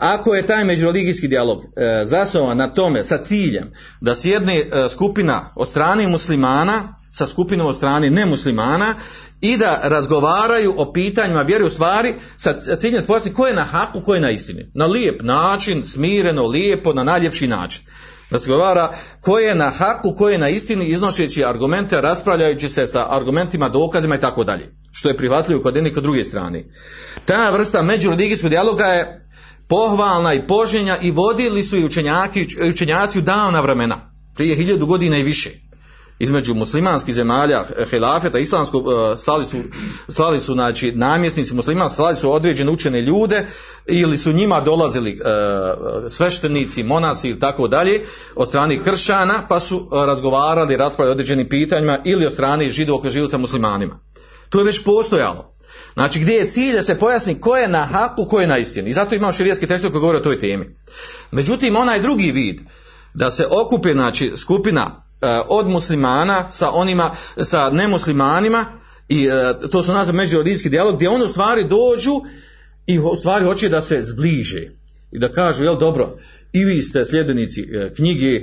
ako 0.00 0.34
je 0.34 0.46
taj 0.46 0.64
međureligijski 0.64 1.28
dijalog 1.28 1.62
e, 1.62 2.02
zasnovan 2.04 2.56
na 2.56 2.74
tome 2.74 3.04
sa 3.04 3.18
ciljem 3.18 3.72
da 4.00 4.14
sjedne 4.14 4.62
skupina 4.88 5.52
od 5.54 5.68
strane 5.68 6.08
muslimana 6.08 6.94
sa 7.10 7.26
skupinom 7.26 7.66
od 7.66 7.76
strane 7.76 8.10
nemuslimana 8.10 8.94
i 9.40 9.56
da 9.56 9.80
razgovaraju 9.82 10.74
o 10.76 10.92
pitanjima 10.92 11.42
vjere 11.42 11.64
u 11.64 11.70
stvari 11.70 12.14
sa 12.36 12.76
ciljem 12.76 13.02
spojasni 13.02 13.34
ko 13.34 13.46
je 13.46 13.54
na 13.54 13.64
haku, 13.64 14.00
ko 14.00 14.14
je 14.14 14.20
na 14.20 14.30
istini. 14.30 14.70
Na 14.74 14.86
lijep 14.86 15.22
način, 15.22 15.84
smireno, 15.84 16.46
lijepo, 16.46 16.92
na 16.92 17.04
najljepši 17.04 17.46
način 17.46 17.82
razgovara 18.30 18.92
ko 19.20 19.38
je 19.38 19.54
na 19.54 19.70
haku, 19.70 20.14
ko 20.14 20.28
je 20.28 20.38
na 20.38 20.48
istini 20.48 20.86
iznošeći 20.86 21.44
argumente, 21.44 22.00
raspravljajući 22.00 22.68
se 22.68 22.88
sa 22.88 23.06
argumentima, 23.10 23.68
dokazima 23.68 24.14
i 24.14 24.20
tako 24.20 24.44
dalje. 24.44 24.74
Što 24.92 25.08
je 25.08 25.16
prihvatljivo 25.16 25.62
kod 25.62 25.76
jedne 25.76 25.90
i 25.90 25.94
kod 25.94 26.02
druge 26.02 26.24
strane. 26.24 26.64
Ta 27.24 27.50
vrsta 27.50 27.82
međureligijskog 27.82 28.50
dijaloga 28.50 28.84
je 28.84 29.24
pohvalna 29.68 30.34
i 30.34 30.46
poženja 30.46 30.98
i 31.02 31.10
vodili 31.10 31.62
su 31.62 31.76
i 31.76 31.84
učenjaci 32.68 33.18
u 33.18 33.22
davna 33.22 33.60
vremena. 33.60 34.12
Prije 34.34 34.56
hiljadu 34.56 34.86
godina 34.86 35.18
i 35.18 35.22
više 35.22 35.65
između 36.18 36.54
muslimanskih 36.54 37.14
zemalja 37.14 37.64
helafeta 37.90 38.38
islamskog 38.38 38.86
e, 38.86 39.16
slali 39.16 39.46
su 39.46 39.62
slali 40.08 40.40
su 40.40 40.52
znači 40.52 40.92
namjesnici 40.92 41.54
muslimana 41.54 41.88
slali 41.88 42.16
su 42.16 42.32
određene 42.32 42.70
učene 42.70 43.00
ljude 43.00 43.46
ili 43.86 44.18
su 44.18 44.32
njima 44.32 44.60
dolazili 44.60 45.10
e, 45.10 45.24
sveštenici 46.08 46.82
monasi 46.82 47.30
i 47.30 47.38
tako 47.38 47.68
dalje 47.68 48.04
od 48.34 48.48
strane 48.48 48.82
kršćana 48.82 49.46
pa 49.48 49.60
su 49.60 49.88
razgovarali 49.92 50.76
raspravljali 50.76 51.12
određenim 51.12 51.48
pitanjima 51.48 51.98
ili 52.04 52.26
od 52.26 52.32
strane 52.32 52.68
židova 52.68 53.00
koji 53.00 53.10
žive 53.10 53.28
sa 53.28 53.38
muslimanima 53.38 54.00
to 54.50 54.58
je 54.58 54.64
već 54.64 54.84
postojalo 54.84 55.52
Znači 55.94 56.20
gdje 56.20 56.32
je 56.32 56.46
cilj 56.46 56.74
da 56.74 56.82
se 56.82 56.98
pojasni 56.98 57.40
ko 57.40 57.56
je 57.56 57.68
na 57.68 57.86
haku, 57.86 58.24
ko 58.24 58.40
je 58.40 58.46
na 58.46 58.58
istini. 58.58 58.90
I 58.90 58.92
zato 58.92 59.14
imamo 59.14 59.32
širijski 59.32 59.66
tekst 59.66 59.86
koji 59.90 60.00
govori 60.00 60.18
o 60.18 60.20
toj 60.20 60.40
temi. 60.40 60.76
Međutim, 61.30 61.76
onaj 61.76 62.00
drugi 62.00 62.32
vid, 62.32 62.60
da 63.14 63.30
se 63.30 63.46
okupi 63.50 63.92
znači, 63.92 64.32
skupina 64.36 65.02
od 65.48 65.68
muslimana 65.68 66.50
sa 66.50 66.70
onima, 66.70 67.10
sa 67.36 67.70
nemuslimanima 67.70 68.64
i 69.08 69.26
e, 69.26 69.68
to 69.70 69.82
su 69.82 69.92
nazva 69.92 70.14
međurodinski 70.14 70.68
dijalog 70.68 70.96
gdje 70.96 71.08
oni 71.08 71.24
u 71.24 71.28
stvari 71.28 71.64
dođu 71.64 72.20
i 72.86 72.98
u 72.98 73.16
stvari 73.16 73.44
hoće 73.44 73.68
da 73.68 73.80
se 73.80 74.02
zbliže 74.02 74.70
i 75.12 75.18
da 75.18 75.32
kažu 75.32 75.64
jel 75.64 75.78
dobro 75.78 76.18
i 76.52 76.64
vi 76.64 76.82
ste 76.82 77.04
sljedbenici 77.04 77.60
e, 77.60 77.92
knjige 77.94 78.40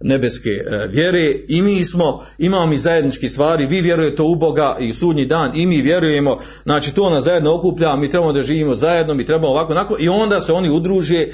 nebeske 0.00 0.50
e, 0.50 0.86
vjere. 0.86 1.34
I 1.48 1.62
mi 1.62 1.84
smo, 1.84 2.24
imamo 2.38 2.66
mi 2.66 2.78
zajednički 2.78 3.28
stvari, 3.28 3.66
vi 3.66 3.80
vjerujete 3.80 4.22
u 4.22 4.34
Boga 4.34 4.76
i 4.80 4.92
sudnji 4.92 5.26
dan 5.26 5.52
i 5.54 5.66
mi 5.66 5.82
vjerujemo, 5.82 6.38
znači 6.62 6.94
to 6.94 7.10
nas 7.10 7.24
zajedno 7.24 7.54
okuplja, 7.54 7.96
mi 7.96 8.10
trebamo 8.10 8.32
da 8.32 8.42
živimo 8.42 8.74
zajedno, 8.74 9.14
mi 9.14 9.26
trebamo 9.26 9.48
ovako, 9.48 9.72
onako. 9.72 9.96
I 9.98 10.08
onda 10.08 10.40
se 10.40 10.52
oni 10.52 10.70
udruže, 10.70 11.26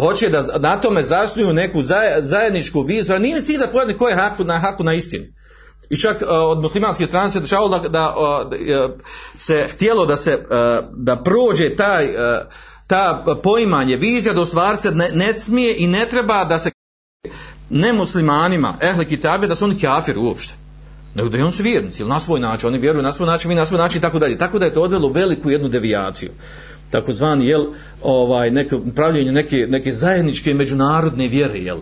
hoće 0.00 0.28
da 0.28 0.58
na 0.58 0.80
tome 0.80 1.02
zasnuju 1.02 1.52
neku 1.52 1.82
zajedničku 2.22 2.82
viziju, 2.82 3.18
nije 3.18 3.44
cilj 3.44 3.58
da 3.58 3.68
pojede 3.72 3.94
ko 3.94 4.08
je 4.08 4.16
haku 4.16 4.44
na 4.44 4.58
haku 4.58 4.84
na 4.84 4.94
istinu. 4.94 5.24
I 5.90 5.96
čak 5.96 6.22
od 6.28 6.60
muslimanske 6.62 7.06
strane 7.06 7.30
se 7.30 7.40
dešavalo 7.40 7.78
da, 7.78 7.88
da 7.88 8.14
se 9.36 9.66
htjelo 9.68 10.06
da 10.06 10.16
se 10.16 10.38
da 10.96 11.16
prođe 11.24 11.76
taj 11.76 12.08
ta 12.86 13.24
poimanje, 13.42 13.96
vizija 13.96 14.34
da 14.34 14.40
u 14.40 14.46
stvari 14.46 14.76
se 14.76 14.90
ne, 14.90 15.10
ne 15.14 15.38
smije 15.38 15.74
i 15.78 15.86
ne 15.86 16.06
treba 16.10 16.44
da 16.44 16.58
se 16.58 16.70
nemuslimanima, 17.70 18.74
ehli 18.80 19.04
kitabe, 19.04 19.46
da 19.46 19.56
su 19.56 19.64
oni 19.64 19.78
kafir 19.78 20.18
uopšte. 20.18 20.54
Nego 21.14 21.28
da 21.28 21.38
i 21.38 21.42
oni 21.42 21.52
su 21.52 21.62
vjernici, 21.62 22.02
ili 22.02 22.08
na 22.08 22.20
svoj 22.20 22.40
način, 22.40 22.68
oni 22.68 22.78
vjeruju 22.78 23.02
na 23.02 23.12
svoj 23.12 23.26
način, 23.26 23.48
mi 23.48 23.54
na 23.54 23.66
svoj 23.66 23.78
način 23.78 23.98
i 23.98 24.02
tako 24.02 24.18
dalje. 24.18 24.38
Tako 24.38 24.58
da 24.58 24.64
je 24.64 24.74
to 24.74 24.82
odvelo 24.82 25.08
veliku 25.08 25.50
jednu 25.50 25.68
devijaciju. 25.68 26.30
Takozvani, 26.90 27.46
jel, 27.46 27.66
ovaj, 28.02 28.50
neko, 28.50 28.80
pravljenje 28.94 29.32
neke, 29.32 29.66
neke 29.68 29.92
zajedničke 29.92 30.54
međunarodne 30.54 31.28
vjere, 31.28 31.58
jel. 31.58 31.78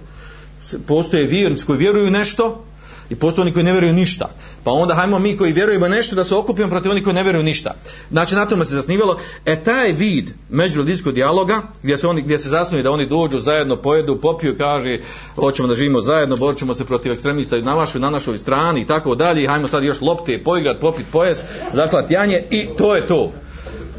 Postoje 0.86 1.26
vjernici 1.26 1.66
koji 1.66 1.78
vjeruju 1.78 2.10
nešto, 2.10 2.64
i 3.10 3.14
postoje 3.16 3.42
oni 3.42 3.52
koji 3.52 3.64
ne 3.64 3.72
vjeruju 3.72 3.92
ništa. 3.92 4.28
Pa 4.64 4.70
onda 4.70 4.94
hajmo 4.94 5.18
mi 5.18 5.36
koji 5.36 5.52
vjerujemo 5.52 5.88
nešto 5.88 6.16
da 6.16 6.24
se 6.24 6.34
okupimo 6.34 6.68
protiv 6.70 6.90
onih 6.90 7.04
koji 7.04 7.14
ne 7.14 7.22
vjeruju 7.22 7.42
ništa. 7.42 7.74
Znači 8.10 8.34
na 8.34 8.46
tome 8.46 8.64
se 8.64 8.74
zasnivalo. 8.74 9.18
E 9.44 9.62
taj 9.64 9.92
vid 9.92 10.30
međuljudskog 10.48 11.14
dijaloga 11.14 11.62
gdje 11.82 11.96
se 11.96 12.08
oni 12.08 12.22
gdje 12.22 12.38
se 12.38 12.48
zasnuje 12.48 12.82
da 12.82 12.90
oni 12.90 13.06
dođu 13.06 13.38
zajedno 13.38 13.76
pojedu, 13.76 14.20
popiju, 14.20 14.58
kaže 14.58 14.98
hoćemo 15.36 15.68
da 15.68 15.74
živimo 15.74 16.00
zajedno, 16.00 16.36
borit 16.36 16.58
ćemo 16.58 16.74
se 16.74 16.84
protiv 16.84 17.12
ekstremista 17.12 17.60
na 17.60 17.74
vašoj 17.74 18.00
na 18.00 18.10
našoj 18.10 18.38
strani 18.38 18.80
i 18.80 18.86
tako 18.86 19.14
dalje. 19.14 19.48
Hajmo 19.48 19.68
sad 19.68 19.84
još 19.84 20.00
lopte, 20.00 20.42
poigrat, 20.44 20.80
popit 20.80 21.06
pojas, 21.12 21.42
zaklat 21.72 22.10
janje 22.10 22.42
i 22.50 22.68
to 22.78 22.96
je 22.96 23.06
to 23.06 23.32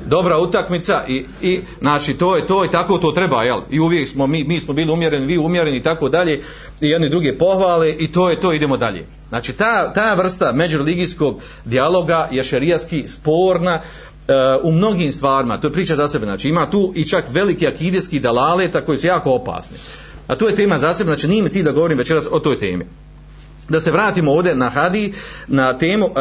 dobra 0.07 0.37
utakmica 0.37 1.03
i, 1.07 1.25
i 1.41 1.61
znači 1.81 2.13
to 2.13 2.35
je 2.35 2.47
to 2.47 2.65
i 2.65 2.71
tako 2.71 2.97
to 2.97 3.11
treba 3.11 3.43
jel? 3.43 3.59
I 3.71 3.79
uvijek 3.79 4.07
smo 4.07 4.27
mi, 4.27 4.43
mi 4.43 4.59
smo 4.59 4.73
bili 4.73 4.91
umjereni 4.91 5.25
vi 5.25 5.37
umjereni 5.37 5.77
i 5.77 5.83
tako 5.83 6.09
dalje 6.09 6.41
i 6.81 6.89
jedni 6.89 7.09
druge 7.09 7.37
pohvale 7.37 7.91
i 7.91 8.11
to 8.11 8.29
je 8.29 8.39
to 8.39 8.53
idemo 8.53 8.77
dalje. 8.77 9.05
Znači 9.29 9.53
ta, 9.53 9.93
ta 9.93 10.13
vrsta 10.13 10.51
međureligijskog 10.51 11.41
dijaloga 11.65 12.27
je 12.31 12.43
šerijaski 12.43 13.07
sporna 13.07 13.79
uh, 14.27 14.33
u 14.63 14.71
mnogim 14.71 15.11
stvarima 15.11 15.59
to 15.59 15.67
je 15.67 15.73
priča 15.73 15.95
za 15.95 16.07
sebe 16.07 16.25
znači 16.25 16.49
ima 16.49 16.69
tu 16.69 16.91
i 16.95 17.05
čak 17.05 17.25
veliki 17.29 17.67
akidijski 17.67 18.19
dalaleta 18.19 18.85
koji 18.85 18.97
su 18.97 19.07
jako 19.07 19.31
opasni. 19.31 19.77
A 20.27 20.35
to 20.35 20.47
je 20.47 20.55
tema 20.55 20.79
za 20.79 20.93
sebe 20.93 21.07
znači 21.07 21.27
nije 21.27 21.43
mi 21.43 21.49
cilj 21.49 21.63
da 21.63 21.71
govorim 21.71 21.97
večeras 21.97 22.27
o 22.31 22.39
toj 22.39 22.59
temi. 22.59 22.85
Da 23.69 23.79
se 23.79 23.91
vratimo 23.91 24.31
ovdje 24.31 24.55
na 24.55 24.69
hadi 24.69 25.13
na 25.47 25.77
temu 25.77 26.05
uh, 26.05 26.13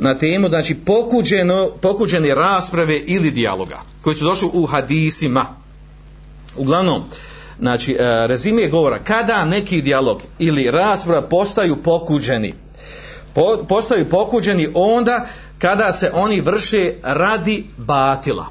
na 0.00 0.18
temu 0.18 0.48
znači 0.48 0.74
pokuđeno, 0.74 1.68
pokuđene 1.82 2.34
rasprave 2.34 2.98
ili 2.98 3.30
dijaloga 3.30 3.78
koji 4.02 4.16
su 4.16 4.24
došli 4.24 4.48
u 4.52 4.66
hadisima. 4.66 5.46
Uglavnom, 6.56 7.02
znači 7.58 7.92
e, 7.92 8.26
rezime 8.26 8.68
govora 8.68 9.04
kada 9.04 9.44
neki 9.44 9.82
dijalog 9.82 10.22
ili 10.38 10.70
rasprava 10.70 11.22
postaju 11.22 11.82
pokuđeni 11.82 12.54
po, 13.34 13.64
postaju 13.68 14.08
pokuđeni 14.08 14.68
onda 14.74 15.26
kada 15.58 15.92
se 15.92 16.10
oni 16.14 16.40
vrše 16.40 16.92
radi 17.02 17.66
batila 17.76 18.46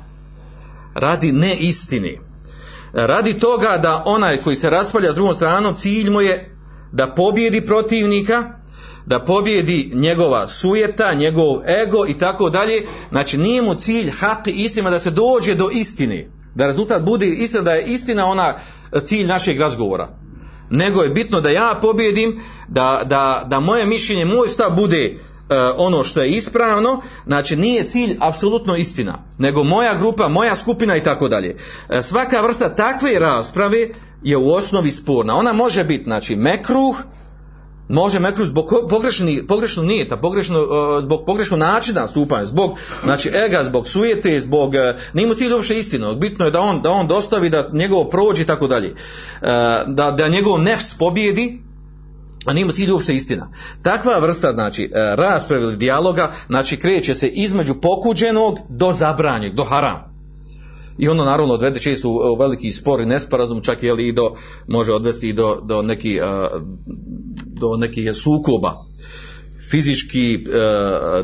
radi 0.96 1.32
neistini 1.32 2.20
radi 2.94 3.40
toga 3.40 3.78
da 3.78 4.04
onaj 4.06 4.38
koji 4.38 4.56
se 4.56 4.70
raspalja 4.70 5.12
s 5.12 5.16
drugom 5.16 5.36
stranom 5.36 5.76
cilj 5.76 6.10
mu 6.10 6.22
je 6.22 6.56
da 6.92 7.16
pobjedi 7.16 7.62
protivnika 7.62 8.59
da 9.10 9.20
pobjedi 9.20 9.92
njegova 9.94 10.48
sujeta, 10.48 11.14
njegov 11.14 11.70
ego 11.84 12.08
i 12.08 12.14
tako 12.14 12.50
dalje. 12.50 12.86
Znači 13.10 13.38
nije 13.38 13.62
mu 13.62 13.76
cilj 13.76 14.12
haki 14.12 14.52
istima 14.52 14.90
da 14.90 15.00
se 15.00 15.12
dođe 15.12 15.56
do 15.56 15.70
istine. 15.74 16.30
Da 16.56 16.68
rezultat 16.68 17.04
bude 17.04 17.28
istina 17.28 17.62
da 17.62 17.72
je 17.72 17.86
istina 17.86 18.26
ona 18.26 18.56
cilj 19.04 19.26
našeg 19.26 19.60
razgovora. 19.60 20.08
Nego 20.70 21.02
je 21.02 21.10
bitno 21.10 21.42
da 21.42 21.50
ja 21.50 21.80
pobjedim, 21.82 22.40
da, 22.68 23.02
da, 23.06 23.46
da 23.48 23.60
moje 23.60 23.86
mišljenje, 23.86 24.26
moj 24.26 24.48
stav 24.48 24.76
bude 24.76 25.16
uh, 25.16 25.56
ono 25.78 26.04
što 26.04 26.22
je 26.22 26.32
ispravno, 26.32 27.02
znači 27.26 27.56
nije 27.56 27.88
cilj 27.88 28.18
apsolutno 28.20 28.76
istina, 28.76 29.26
nego 29.38 29.64
moja 29.64 29.96
grupa, 29.96 30.28
moja 30.28 30.56
skupina 30.56 30.96
i 30.96 31.04
tako 31.04 31.28
dalje. 31.28 31.56
E, 31.90 32.04
svaka 32.04 32.42
vrsta 32.42 32.76
takve 32.76 33.20
rasprave 33.20 33.90
je 34.24 34.38
u 34.38 34.52
osnovi 34.52 34.92
sporna. 34.92 35.36
Ona 35.36 35.54
može 35.54 35.84
biti, 35.84 36.04
znači, 36.04 36.36
mekruh, 36.36 36.96
može 37.90 38.20
mekru 38.20 38.46
zbog 38.46 38.66
pogrešni, 38.90 39.48
pogrešno 39.48 39.84
nijeta, 39.84 40.18
pogrešno, 40.18 40.62
uh, 40.62 41.04
zbog 41.04 41.26
pogrešnog 41.26 41.60
načina 41.60 42.08
stupanja, 42.08 42.46
zbog 42.46 42.72
znači 43.04 43.30
ega, 43.34 43.64
zbog 43.64 43.88
sujete, 43.88 44.40
zbog 44.40 44.70
uh, 44.70 45.02
nije 45.14 45.28
mu 45.28 45.34
cilj 45.34 45.54
uopšte 45.54 45.78
istino, 45.78 46.16
bitno 46.16 46.46
je 46.46 46.52
da 46.52 46.62
on, 46.62 46.82
da 46.82 46.92
on 46.92 47.08
dostavi 47.08 47.50
da 47.50 47.70
njegovo 47.74 48.10
prođe 48.10 48.42
i 48.42 48.46
tako 48.46 48.68
dalje. 48.68 48.88
Uh, 48.88 49.48
da, 49.88 50.12
da 50.12 50.28
njegov 50.28 50.62
nefs 50.62 50.94
pobjedi, 50.94 51.62
a 52.46 52.54
nije 52.54 52.66
mu 52.66 52.72
cilj 52.72 52.92
uopšte 52.92 53.16
istina. 53.16 53.52
Takva 53.84 54.20
vrsta, 54.20 54.54
znači, 54.54 54.92
rasprave 54.94 55.64
ili 55.64 55.78
dijaloga, 55.78 56.32
znači, 56.48 56.78
kreće 56.78 57.16
se 57.16 57.28
između 57.28 57.76
pokuđenog 57.82 58.60
do 58.70 58.94
zabranjeg, 58.94 59.56
do 59.56 59.64
haram. 59.64 60.10
I 61.00 61.08
ono 61.08 61.26
naravno 61.26 61.54
odvede 61.54 61.80
često 61.80 62.10
u 62.10 62.36
veliki 62.40 62.72
spor 62.72 63.02
i 63.02 63.06
nesporazum, 63.06 63.62
čak 63.62 63.84
je 63.84 63.94
li 63.94 64.08
i 64.08 64.14
do, 64.14 64.34
može 64.68 64.94
odvesti 64.94 65.30
i 65.30 65.34
do, 65.34 65.62
do 65.64 65.82
neki, 65.82 66.20
do 67.59 67.77
nekih 67.77 68.11
sukoba 68.15 68.87
fizički, 69.71 70.35
e, 70.35 70.43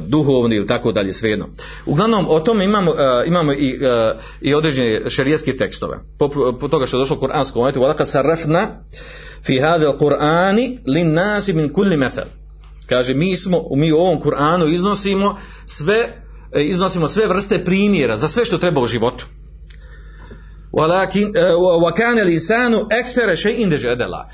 duhovni 0.07 0.57
ili 0.57 0.66
tako 0.66 0.92
dalje, 0.92 1.12
svejedno. 1.12 1.49
Uglavnom, 1.87 2.27
o 2.29 2.40
tome 2.40 2.64
imamo, 2.64 2.90
e, 2.90 3.27
imamo 3.27 3.53
i, 3.53 3.79
e, 3.83 4.14
i 4.40 4.55
određene 4.55 5.11
šerijeske 5.11 5.57
tekstove. 5.57 5.99
Po, 6.18 6.29
po 6.61 6.68
toga 6.68 6.87
što 6.87 6.96
je 6.96 7.01
došlo 7.01 7.16
u 7.16 7.20
Kur'anskom 7.20 7.64
ajetu, 7.64 7.81
وَلَكَ 7.81 8.03
سَرَّفْنَا 8.05 8.66
فِي 9.46 9.61
هَذَا 9.61 9.87
الْقُرْآنِ 9.87 10.79
لِنَّاسِ 10.87 11.49
مِنْ 11.49 11.73
كُلِّ 11.73 11.96
مَثَلٍ 11.96 12.25
Kaže, 12.87 13.14
mi 13.14 13.37
smo, 13.37 13.62
mi 13.77 13.92
u 13.92 13.96
ovom 13.96 14.20
Kur'anu 14.20 14.73
iznosimo 14.73 15.37
sve, 15.66 16.23
e, 16.53 16.64
iznosimo 16.64 17.09
sve 17.09 17.29
vrste 17.29 17.64
primjera 17.64 18.16
za 18.16 18.29
sve 18.29 18.44
što 18.44 18.59
treba 18.59 18.81
u 18.81 18.87
životu. 18.87 19.27
وَلَكِنْ 20.73 21.33
وَكَانَ 21.85 22.18
الْإِنسَانُ 22.18 22.75
أَكْسَرَ 22.75 23.35
شَيْءٍ 23.35 23.68
دَجَدَلَا 23.68 24.25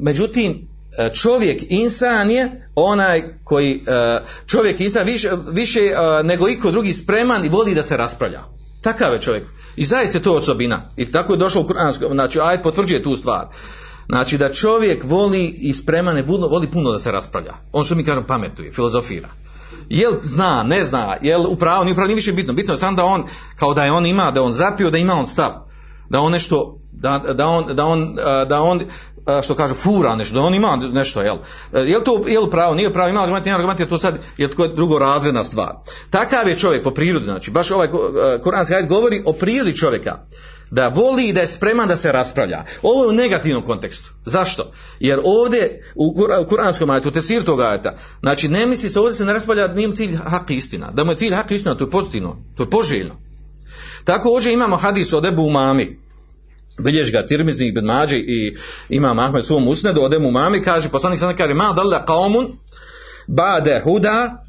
Međutim, 0.00 0.68
E, 0.68 0.75
čovjek 1.13 1.61
insan 1.69 2.31
je 2.31 2.69
onaj 2.75 3.23
koji 3.43 3.83
e, 3.87 4.19
čovjek 4.45 4.79
insan 4.79 5.05
više, 5.05 5.31
više 5.51 5.79
e, 5.79 6.23
nego 6.23 6.49
iko 6.49 6.71
drugi 6.71 6.93
spreman 6.93 7.45
i 7.45 7.49
voli 7.49 7.75
da 7.75 7.83
se 7.83 7.97
raspravlja. 7.97 8.41
Takav 8.81 9.13
je 9.13 9.21
čovjek. 9.21 9.43
I 9.75 9.85
zaista 9.85 10.17
je 10.17 10.23
to 10.23 10.33
osobina. 10.33 10.89
I 10.95 11.11
tako 11.11 11.33
je 11.33 11.37
došlo 11.37 11.61
u 11.61 11.67
Kur'anskom 11.67 12.13
znači 12.13 12.39
ajd 12.41 12.61
potvrđuje 12.61 13.03
tu 13.03 13.15
stvar. 13.15 13.47
Znači 14.09 14.37
da 14.37 14.53
čovjek 14.53 15.03
voli 15.03 15.45
i 15.45 15.73
spreman 15.73 16.17
je 16.17 16.23
voli 16.23 16.71
puno 16.71 16.91
da 16.91 16.99
se 16.99 17.11
raspravlja. 17.11 17.53
On 17.71 17.85
što 17.85 17.95
mi 17.95 18.03
kažem 18.03 18.23
pametuje, 18.27 18.71
filozofira. 18.71 19.29
Jel 19.89 20.13
zna, 20.21 20.63
ne 20.63 20.85
zna, 20.85 21.17
jel 21.21 21.45
upravo, 21.47 21.83
nije 21.83 21.91
upravo, 21.91 22.07
nije 22.07 22.15
više 22.15 22.33
bitno, 22.33 22.53
bitno 22.53 22.73
je 22.73 22.77
samo 22.77 22.97
da 22.97 23.05
on, 23.05 23.23
kao 23.55 23.73
da 23.73 23.83
je 23.83 23.91
on 23.91 24.05
ima, 24.05 24.31
da 24.31 24.43
on 24.43 24.53
zapio, 24.53 24.89
da 24.89 24.97
ima 24.97 25.13
on 25.13 25.27
stav, 25.27 25.66
da 26.09 26.19
on 26.19 26.31
nešto, 26.31 26.79
da, 26.91 27.21
da 27.33 27.47
on, 27.47 27.75
da 27.75 27.85
on, 27.85 28.15
da 28.47 28.61
on 28.61 28.81
što 29.43 29.55
kaže 29.55 29.73
fura 29.73 30.15
nešto, 30.15 30.35
da 30.35 30.41
on 30.41 30.55
ima 30.55 30.79
nešto, 30.91 31.21
jel? 31.21 31.37
E, 31.73 31.79
jel 31.79 32.01
to 32.03 32.23
jel 32.27 32.49
pravo, 32.49 32.75
nije 32.75 32.93
pravo, 32.93 33.09
ima 33.09 33.21
argument, 33.21 33.45
nije 33.45 33.55
argument, 33.55 33.79
je 33.79 33.89
to 33.89 33.97
sad 33.97 34.19
je 34.37 34.47
to 34.47 34.67
drugo 34.67 34.99
razredna 34.99 35.43
stvar. 35.43 35.75
Takav 36.09 36.47
je 36.47 36.57
čovjek 36.57 36.83
po 36.83 36.91
prirodi, 36.91 37.25
znači 37.25 37.51
baš 37.51 37.71
ovaj 37.71 37.87
e, 37.87 38.41
kuranski 38.41 38.73
ajet 38.73 38.89
govori 38.89 39.21
o 39.25 39.33
prirodi 39.33 39.75
čovjeka 39.75 40.17
da 40.71 40.87
voli 40.87 41.27
i 41.27 41.33
da 41.33 41.41
je 41.41 41.47
spreman 41.47 41.87
da 41.87 41.95
se 41.95 42.11
raspravlja. 42.11 42.63
Ovo 42.81 43.03
je 43.03 43.09
u 43.09 43.13
negativnom 43.13 43.63
kontekstu. 43.63 44.11
Zašto? 44.25 44.71
Jer 44.99 45.19
ovdje 45.23 45.91
u 45.95 46.15
kuranskom 46.49 46.89
ajetu, 46.89 47.09
u 47.09 47.11
tefsiru 47.11 47.45
tog 47.45 47.61
ajeta, 47.61 47.97
znači 48.19 48.47
ne 48.47 48.65
misli 48.65 48.89
se 48.89 48.99
ovdje 48.99 49.15
se 49.15 49.25
ne 49.25 49.33
raspravlja, 49.33 49.67
nije 49.67 49.93
cilj 49.93 50.15
hak 50.15 50.49
istina. 50.49 50.91
Da 50.91 51.03
mu 51.03 51.11
je 51.11 51.17
cilj 51.17 51.33
hak 51.33 51.51
istina, 51.51 51.75
to 51.75 51.83
je 51.83 51.89
pozitivno, 51.89 52.37
to 52.55 52.63
je 52.63 52.69
poželjno. 52.69 53.26
Tako 54.03 54.29
ovdje 54.29 54.53
imamo 54.53 54.75
hadis 54.75 55.13
od 55.13 55.25
Ebu 55.25 55.43
Umami, 55.43 55.97
bilješ 56.79 57.11
ga 57.11 57.25
Tirmizi 57.25 57.65
ibn 57.65 57.85
Mađi 57.85 58.17
i 58.17 58.55
ima 58.89 59.15
Ahmed 59.17 59.45
svom 59.45 59.67
usnedu, 59.67 60.01
ode 60.01 60.19
mu 60.19 60.31
mami, 60.31 60.61
kaže, 60.61 60.89
poslanik 60.89 61.19
sam 61.19 61.35
kaže, 61.35 61.53
ma 61.53 61.73
dalla 61.73 62.05
qaumun 62.05 62.47
ba'de 63.27 63.81
huda 63.83 64.43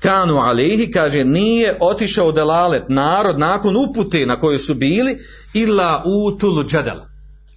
kanu 0.00 0.38
alihi, 0.38 0.90
kaže, 0.90 1.24
nije 1.24 1.76
otišao 1.80 2.32
delalet 2.32 2.88
narod 2.88 3.38
nakon 3.38 3.76
upute 3.76 4.26
na 4.26 4.38
kojoj 4.38 4.58
su 4.58 4.74
bili, 4.74 5.18
illa 5.54 6.02
utul 6.06 6.64
džadal. 6.66 6.98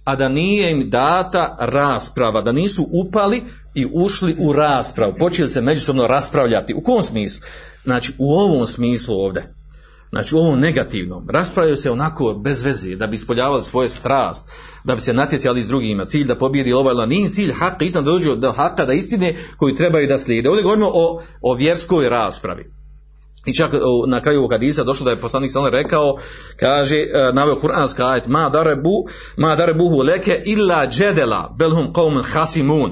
A 0.04 0.16
da 0.16 0.28
nije 0.28 0.70
im 0.70 0.90
data 0.90 1.56
rasprava, 1.60 2.40
da 2.40 2.52
nisu 2.52 2.86
upali 2.92 3.42
i 3.74 3.86
ušli 3.92 4.36
u 4.38 4.52
raspravu, 4.52 5.14
počeli 5.18 5.48
se 5.48 5.60
međusobno 5.60 6.06
raspravljati. 6.06 6.74
U 6.74 6.82
kom 6.82 7.02
smislu? 7.02 7.40
Znači, 7.84 8.12
u 8.18 8.32
ovom 8.32 8.66
smislu 8.66 9.14
ovdje 9.14 9.57
Znači 10.10 10.34
u 10.34 10.38
ovom 10.38 10.60
negativnom. 10.60 11.26
Raspravljaju 11.30 11.76
se 11.76 11.90
onako 11.90 12.34
bez 12.34 12.62
veze, 12.62 12.96
da 12.96 13.06
bi 13.06 13.14
ispoljavali 13.14 13.64
svoje 13.64 13.88
strast, 13.88 14.50
da 14.84 14.94
bi 14.94 15.00
se 15.00 15.12
natjecali 15.12 15.62
s 15.62 15.66
drugima. 15.66 16.04
Cilj 16.04 16.24
da 16.24 16.38
pobjedi 16.38 16.72
ovaj 16.72 17.06
nije 17.06 17.30
cilj 17.30 17.52
haka, 17.52 17.84
istina 17.84 18.02
da 18.02 18.10
dođu 18.10 18.36
do 18.36 18.52
haka, 18.52 18.86
da 18.86 18.92
istine 18.92 19.36
koji 19.56 19.76
trebaju 19.76 20.06
da 20.06 20.18
slijede. 20.18 20.48
Ovdje 20.48 20.62
govorimo 20.62 20.90
o, 20.94 21.22
o 21.40 21.54
vjerskoj 21.54 22.08
raspravi. 22.08 22.78
I 23.46 23.54
čak 23.54 23.72
na 24.06 24.20
kraju 24.20 24.38
ovog 24.38 24.52
hadisa 24.52 24.84
došlo 24.84 25.04
da 25.04 25.10
je 25.10 25.20
poslanik 25.20 25.52
sallallahu 25.52 25.82
rekao, 25.82 26.16
kaže, 26.56 26.96
e, 26.96 27.32
naveo 27.32 27.56
kuranski 27.56 28.02
ajet, 28.02 28.26
ma 28.26 28.48
darebu, 28.48 29.06
ma 29.36 29.56
darebuhu 29.56 30.02
leke 30.02 30.42
illa 30.44 30.86
džedela, 30.90 31.54
belhum 31.58 31.92
qaumun 31.92 32.22
hasimun. 32.32 32.90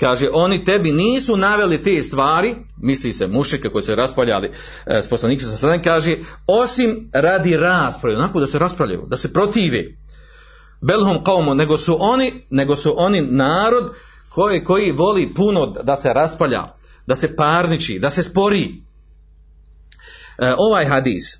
Kaže, 0.00 0.28
oni 0.32 0.64
tebi 0.64 0.92
nisu 0.92 1.36
naveli 1.36 1.82
te 1.82 2.02
stvari, 2.02 2.54
misli 2.82 3.12
se 3.12 3.26
mušike 3.26 3.68
koji 3.68 3.84
su 3.84 3.94
raspravljali 3.94 4.50
e, 4.86 5.02
s 5.02 5.08
poslanikom 5.08 5.48
sa 5.48 5.56
sallallahu 5.56 5.84
kaže, 5.84 6.16
osim 6.46 7.10
radi 7.12 7.56
rasprave, 7.56 8.16
onako 8.16 8.40
da 8.40 8.46
se 8.46 8.58
raspravljaju, 8.58 9.06
da 9.06 9.16
se 9.16 9.32
protive. 9.32 9.84
Belhum 10.80 11.24
qaumun, 11.24 11.56
nego 11.56 11.78
su 11.78 11.96
oni, 12.00 12.46
nego 12.50 12.76
su 12.76 12.94
oni 12.96 13.20
narod 13.20 13.92
koji, 14.28 14.64
koji 14.64 14.92
voli 14.92 15.34
puno 15.34 15.66
da 15.66 15.96
se 15.96 16.12
raspravlja, 16.12 16.62
da 17.06 17.16
se 17.16 17.36
parniči, 17.36 17.98
da 17.98 18.10
se 18.10 18.22
spori. 18.22 18.82
E, 20.38 20.54
ovaj 20.58 20.86
hadis 20.86 21.34
e, 21.34 21.38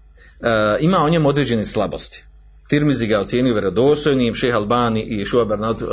ima 0.81 0.99
o 0.99 1.09
njemu 1.09 1.29
određene 1.29 1.65
slabosti. 1.65 2.26
Tirmizi 2.69 3.07
ga 3.07 3.21
ocjenio 3.21 3.53
vjerodostojnim, 3.53 4.35
šeha 4.35 4.57
Albani 4.57 5.03
i 5.03 5.25
Šuha 5.25 5.45
Barnaut 5.45 5.83
uh, 5.83 5.89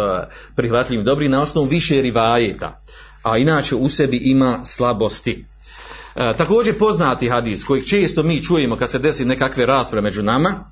prihvatljivim 0.55 1.05
dobri 1.05 1.29
na 1.29 1.41
osnovu 1.41 1.67
više 1.67 2.01
rivajeta, 2.01 2.81
a 3.23 3.37
inače 3.37 3.75
u 3.75 3.89
sebi 3.89 4.17
ima 4.17 4.59
slabosti. 4.65 5.45
Uh, 6.15 6.21
također 6.37 6.77
poznati 6.77 7.29
hadis 7.29 7.63
kojeg 7.63 7.85
često 7.85 8.23
mi 8.23 8.43
čujemo 8.43 8.75
kad 8.75 8.89
se 8.89 8.99
desi 8.99 9.25
nekakve 9.25 9.65
rasprave 9.65 10.01
među 10.01 10.23
nama, 10.23 10.49
uh, 10.49 10.63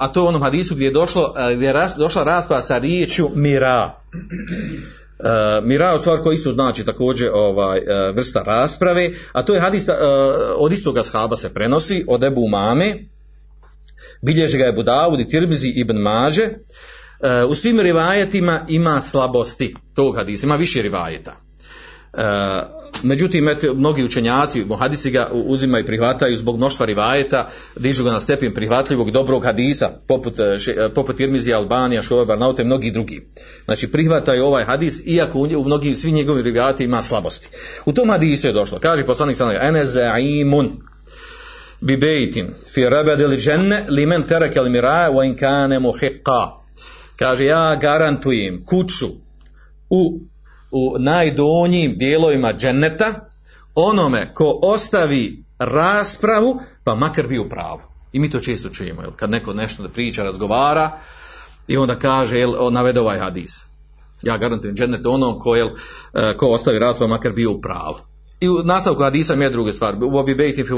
a 0.00 0.08
to 0.08 0.20
je 0.20 0.28
onom 0.28 0.42
hadisu 0.42 0.74
gdje 0.74 0.84
je, 0.84 0.90
došlo, 0.90 1.34
gdje 1.56 1.66
je 1.66 1.72
ras, 1.72 1.92
došla 1.96 2.24
rasprava 2.24 2.62
sa 2.62 2.78
riječju 2.78 3.30
mira. 3.34 4.00
Uh, 5.18 5.66
mira 5.66 5.94
u 5.94 5.98
stvar 5.98 6.18
koji 6.18 6.34
isto 6.34 6.52
znači 6.52 6.84
također 6.84 7.30
ovaj, 7.34 7.80
vrsta 8.14 8.42
rasprave, 8.42 9.10
a 9.32 9.42
to 9.42 9.54
je 9.54 9.60
hadis 9.60 9.86
od 10.56 10.72
istoga 10.72 11.02
shaba 11.02 11.36
se 11.36 11.54
prenosi, 11.54 12.04
od 12.08 12.24
Ebu 12.24 12.48
Mame, 12.48 12.94
bilježi 14.22 14.58
ga 14.58 14.64
je 14.64 14.72
Budavud 14.72 15.20
i 15.20 15.28
Tirmizi 15.28 15.68
ibn 15.68 15.96
Maže, 15.96 16.42
e, 16.42 17.44
u 17.44 17.54
svim 17.54 17.80
rivajetima 17.80 18.60
ima 18.68 19.02
slabosti 19.02 19.74
tog 19.94 20.16
hadisa, 20.16 20.46
ima 20.46 20.56
više 20.56 20.82
rivajeta. 20.82 21.32
E, 22.12 22.22
međutim, 23.02 23.48
mnogi 23.74 24.04
učenjaci, 24.04 24.66
hadisi 24.78 25.10
ga 25.10 25.28
uzimaju 25.32 25.84
i 25.84 25.86
prihvataju 25.86 26.36
zbog 26.36 26.56
mnoštva 26.56 26.86
rivajeta, 26.86 27.48
dižu 27.76 28.04
ga 28.04 28.12
na 28.12 28.20
stepen 28.20 28.54
prihvatljivog 28.54 29.10
dobrog 29.10 29.44
hadisa, 29.44 29.90
poput, 30.06 30.38
e, 30.38 30.88
poput 30.94 31.16
Tirmizi, 31.16 31.52
Albanija, 31.52 32.02
Šove, 32.02 32.36
i 32.58 32.64
mnogi 32.64 32.90
drugi. 32.90 33.28
Znači, 33.64 33.88
prihvataju 33.92 34.44
ovaj 34.44 34.64
hadis, 34.64 35.02
iako 35.06 35.38
u, 35.38 35.64
mnogim, 35.64 35.94
svim 35.94 36.14
njegovim 36.14 36.44
rivajetima 36.44 36.84
ima 36.84 37.02
slabosti. 37.02 37.48
U 37.86 37.92
tom 37.92 38.10
hadisu 38.10 38.46
je 38.46 38.52
došlo, 38.52 38.78
kaže 38.78 39.06
poslanik 39.06 39.36
sallam, 39.36 39.56
ene 39.60 39.84
zaimun, 39.84 40.72
bi 41.80 41.96
bejtin 41.96 42.54
fi 42.74 42.88
rabadil 42.88 43.36
dženne 43.36 43.86
li 43.88 44.06
men 44.06 44.22
tereke 44.22 44.58
al 44.58 44.70
miraja 44.70 45.10
wa 45.10 45.24
in 45.26 45.36
kane 45.36 45.78
muhiqa. 45.78 46.58
Kaže, 47.16 47.44
ja 47.44 47.76
garantujem 47.76 48.64
kuću 48.64 49.08
u, 49.90 50.20
u 50.70 50.96
najdonjim 50.98 51.96
dijelovima 51.96 52.52
dženneta 52.52 53.28
onome 53.74 54.34
ko 54.34 54.58
ostavi 54.62 55.44
raspravu, 55.58 56.60
pa 56.84 56.94
makar 56.94 57.26
bi 57.26 57.38
u 57.38 57.48
pravu. 57.48 57.80
I 58.12 58.20
mi 58.20 58.30
to 58.30 58.40
često 58.40 58.68
čujemo, 58.68 59.02
jel? 59.02 59.10
kad 59.16 59.30
neko 59.30 59.54
nešto 59.54 59.82
da 59.82 59.88
priča, 59.88 60.22
razgovara 60.22 60.90
i 61.68 61.76
onda 61.76 61.94
kaže, 61.94 62.38
jel, 62.38 62.72
navede 62.72 63.00
ovaj 63.00 63.18
hadis. 63.18 63.64
Ja 64.22 64.38
garantujem 64.38 64.76
džennet 64.76 65.06
onom 65.06 65.38
ko, 65.38 65.56
jel, 65.56 65.68
ko 66.36 66.48
ostavi 66.48 66.78
raspravu, 66.78 67.10
makar 67.10 67.32
bio 67.32 67.52
u 67.52 67.60
pravu. 67.60 67.98
I 68.40 68.48
u 68.48 68.62
nastavku 68.62 69.02
hadisa 69.02 69.34
mi 69.34 69.44
je 69.44 69.50
druga 69.50 69.72
stvar. 69.72 69.96
U 70.02 70.18
obi 70.18 70.34
bejti 70.34 70.64
fi 70.64 70.72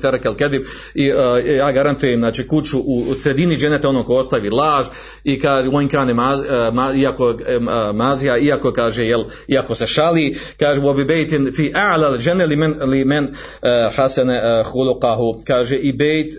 terekel 0.00 0.34
kedib. 0.34 0.62
I 0.94 1.12
uh, 1.12 1.18
ja 1.56 1.72
garantujem 1.72 2.20
znači 2.20 2.46
kuću 2.46 2.78
u, 2.78 3.14
sredini 3.14 3.56
dženeta 3.56 3.88
ono 3.88 4.02
ko 4.02 4.14
ostavi 4.14 4.50
laž 4.50 4.86
i 5.24 5.40
kaže 5.40 5.68
u 5.68 5.88
kane 5.90 6.14
maz, 6.14 6.40
uh, 6.40 6.74
ma, 6.74 6.92
iako 6.94 7.36
mazija 7.94 8.38
iako 8.38 8.72
kaže 8.72 9.04
jel 9.04 9.24
iako 9.48 9.74
se 9.74 9.86
šali 9.86 10.38
kaže 10.58 10.80
u 10.80 10.88
obi 10.88 11.04
bejti 11.04 11.52
fi 11.56 11.72
a'la 11.74 12.18
džennet 12.18 12.48
limen 12.48 12.74
limen 12.80 13.24
uh, 13.24 13.96
hasene 13.96 14.34
uh, 14.34 14.66
khuluqahu 14.66 15.44
kaže 15.46 15.76
i 15.76 15.92
bejt 15.92 16.32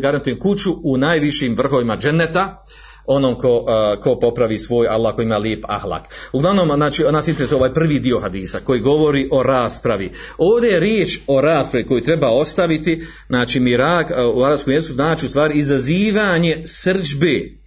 garantujem 0.00 0.38
kuću 0.38 0.70
u 0.82 0.96
najvišim 0.96 1.54
vrhovima 1.54 1.96
dženeta 1.96 2.62
onom 3.06 3.34
ko, 3.38 3.64
ko 4.00 4.18
popravi 4.18 4.58
svoj 4.58 4.86
Allah 4.88 5.14
koji 5.14 5.24
ima 5.24 5.38
lijep 5.38 5.64
ahlak. 5.68 6.02
Uglavnom, 6.32 6.70
znači, 6.74 7.02
nas 7.02 7.28
interesuje 7.28 7.56
ovaj 7.56 7.74
prvi 7.74 8.00
dio 8.00 8.20
hadisa 8.20 8.60
koji 8.64 8.80
govori 8.80 9.28
o 9.30 9.42
raspravi. 9.42 10.10
Ovdje 10.38 10.70
je 10.70 10.80
riječ 10.80 11.18
o 11.26 11.40
raspravi 11.40 11.86
koju 11.86 12.04
treba 12.04 12.30
ostaviti, 12.30 13.06
znači 13.28 13.60
mirak 13.60 14.12
u 14.34 14.42
arabskom 14.42 14.72
jeziku 14.72 14.94
znači 14.94 15.26
u 15.26 15.28
stvari 15.28 15.58
izazivanje 15.58 16.62
srđbe 16.66 17.62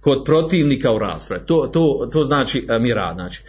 kod 0.00 0.24
protivnika 0.24 0.92
u 0.92 0.98
raspravi. 0.98 1.46
To, 1.46 1.66
to, 1.66 2.08
to 2.12 2.24
znači 2.24 2.66
mirad. 2.80 3.14
Znači. 3.14 3.42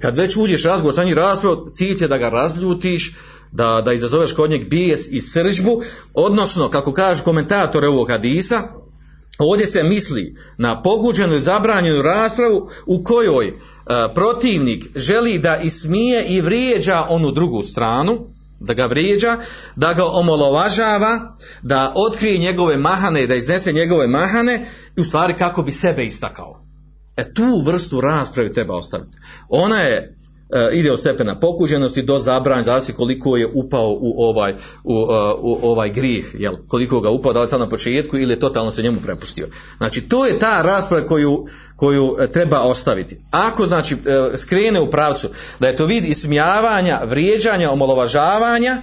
Kad 0.00 0.16
već 0.16 0.36
uđeš 0.36 0.64
razgovor 0.64 0.94
sa 0.94 1.04
njim 1.04 1.16
raspravu, 1.16 1.70
cilj 1.74 1.96
je 2.00 2.08
da 2.08 2.18
ga 2.18 2.28
razljutiš, 2.28 3.14
da, 3.52 3.82
da 3.84 3.92
izazoveš 3.92 4.32
kod 4.32 4.50
njeg 4.50 4.68
bijes 4.68 5.06
i 5.10 5.20
sržbu, 5.20 5.82
odnosno, 6.14 6.70
kako 6.70 6.92
kaže 6.92 7.22
komentator 7.22 7.84
ovog 7.84 8.08
hadisa, 8.08 8.62
Ovdje 9.38 9.66
se 9.66 9.82
misli 9.82 10.36
na 10.58 10.82
poguđenu 10.82 11.34
i 11.34 11.42
zabranjenu 11.42 12.02
raspravu 12.02 12.70
u 12.86 13.02
kojoj 13.04 13.46
e, 13.46 13.52
protivnik 14.14 14.86
želi 14.94 15.38
da 15.38 15.56
ismije 15.56 16.24
i 16.24 16.40
vrijeđa 16.40 17.06
onu 17.08 17.30
drugu 17.30 17.62
stranu, 17.62 18.18
da 18.60 18.74
ga 18.74 18.86
vrijeđa, 18.86 19.38
da 19.76 19.92
ga 19.92 20.04
omolovažava, 20.04 21.28
da 21.62 21.92
otkrije 21.96 22.38
njegove 22.38 22.76
mahane, 22.76 23.26
da 23.26 23.34
iznese 23.34 23.72
njegove 23.72 24.06
mahane 24.06 24.66
i 24.96 25.00
u 25.00 25.04
stvari 25.04 25.36
kako 25.36 25.62
bi 25.62 25.72
sebe 25.72 26.06
istakao. 26.06 26.60
E 27.16 27.34
tu 27.34 27.62
vrstu 27.66 28.00
rasprave 28.00 28.52
treba 28.52 28.76
ostaviti. 28.76 29.16
Ona 29.48 29.80
je 29.80 30.15
ide 30.72 30.92
od 30.92 31.00
stepena 31.00 31.38
pokuđenosti 31.40 32.02
do 32.02 32.18
zabranja, 32.18 32.62
zavisi 32.62 32.92
koliko 32.92 33.36
je 33.36 33.46
upao 33.54 33.96
u 34.00 34.24
ovaj, 34.24 34.54
u, 34.84 34.94
uh, 34.94 35.08
u 35.38 35.70
ovaj 35.70 35.90
grijeh, 35.90 36.26
jel? 36.34 36.54
koliko 36.68 37.00
ga 37.00 37.10
upao, 37.10 37.32
da 37.32 37.42
li 37.42 37.48
sad 37.48 37.60
na 37.60 37.68
početku 37.68 38.16
ili 38.16 38.32
je 38.32 38.40
totalno 38.40 38.70
se 38.70 38.82
njemu 38.82 39.00
prepustio. 39.00 39.48
Znači, 39.76 40.00
to 40.00 40.26
je 40.26 40.38
ta 40.38 40.62
rasprava 40.62 41.06
koju, 41.06 41.46
koju 41.76 42.16
e, 42.20 42.30
treba 42.30 42.60
ostaviti. 42.60 43.18
Ako, 43.30 43.66
znači, 43.66 43.94
e, 43.94 44.36
skrene 44.36 44.80
u 44.80 44.90
pravcu 44.90 45.28
da 45.60 45.68
je 45.68 45.76
to 45.76 45.86
vid 45.86 46.04
ismijavanja, 46.04 47.00
vrijeđanja, 47.04 47.70
omalovažavanja, 47.70 48.82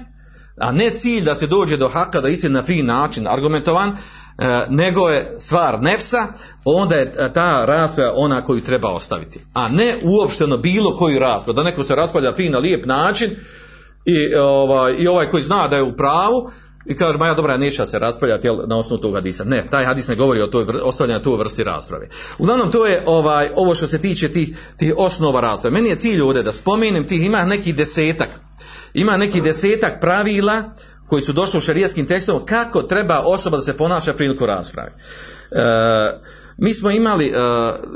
a 0.58 0.72
ne 0.72 0.90
cilj 0.90 1.24
da 1.24 1.36
se 1.36 1.48
dođe 1.48 1.78
do 1.78 1.88
haka, 1.88 2.22
da 2.22 2.30
istina 2.30 2.60
na 2.60 2.64
fin 2.64 2.86
način 2.86 3.28
argumentovan, 3.28 3.90
E, 3.90 4.23
nego 4.70 5.10
je 5.10 5.36
stvar 5.38 5.82
nefsa, 5.82 6.28
onda 6.66 6.96
je 6.96 7.34
ta 7.34 7.66
rasprava 7.66 8.14
ona 8.16 8.44
koju 8.44 8.62
treba 8.62 8.90
ostaviti. 8.90 9.40
A 9.54 9.68
ne 9.68 9.96
uopšteno 10.04 10.58
bilo 10.58 10.98
koju 10.98 11.20
raspravu. 11.20 11.56
Da 11.56 11.64
neko 11.64 11.84
se 11.84 11.96
raspravlja 11.96 12.34
fin 12.36 12.52
na 12.52 12.58
lijep 12.58 12.86
način 12.86 13.36
i 14.06 14.36
ovaj, 14.36 14.96
i 14.98 15.08
ovaj 15.08 15.30
koji 15.30 15.44
zna 15.44 15.68
da 15.68 15.76
je 15.76 15.84
u 15.84 15.96
pravu 15.96 16.52
i 16.86 16.96
kaže, 16.96 17.18
ma 17.18 17.28
ja 17.28 17.34
dobra, 17.34 17.58
neće 17.58 17.86
se 17.86 18.00
raspravljati 18.00 18.48
jel, 18.48 18.58
na 18.68 18.78
osnovu 18.78 19.02
tog 19.02 19.16
hadisa. 19.16 19.44
Ne, 19.44 19.68
taj 19.72 19.86
hadis 19.86 20.08
ne 20.08 20.16
govori 20.16 20.42
o 20.42 20.48
toj 20.48 20.66
ostavljanju 20.84 21.20
toj 21.20 21.38
vrsti 21.38 21.64
rasprave. 21.64 22.10
Uglavnom, 22.38 22.72
to 22.72 22.86
je 22.86 23.04
ovaj, 23.06 23.50
ovo 23.56 23.76
što 23.76 23.88
se 23.88 24.02
tiče 24.02 24.30
tih, 24.30 24.58
tih 24.78 24.94
osnova 24.98 25.42
rasprave. 25.42 25.74
Meni 25.74 25.90
je 25.90 25.96
cilj 25.96 26.22
ovdje 26.22 26.44
da 26.44 26.54
spomenem 26.54 27.08
tih, 27.08 27.26
ima 27.26 27.46
neki 27.46 27.74
desetak, 27.74 28.30
ima 28.94 29.18
neki 29.18 29.42
desetak 29.42 30.02
pravila 30.02 30.64
koji 31.14 31.24
su 31.24 31.34
došli 31.34 31.58
u 31.58 31.62
šarijetskim 31.62 32.06
tekstom 32.06 32.46
kako 32.46 32.82
treba 32.82 33.20
osoba 33.20 33.58
da 33.58 33.64
se 33.64 33.78
ponaša 33.78 34.14
priliku 34.14 34.46
rasprave. 34.46 34.92
E, 34.92 35.58
mi 36.58 36.74
smo 36.74 36.92
imali, 36.92 37.26
e, 37.26 37.32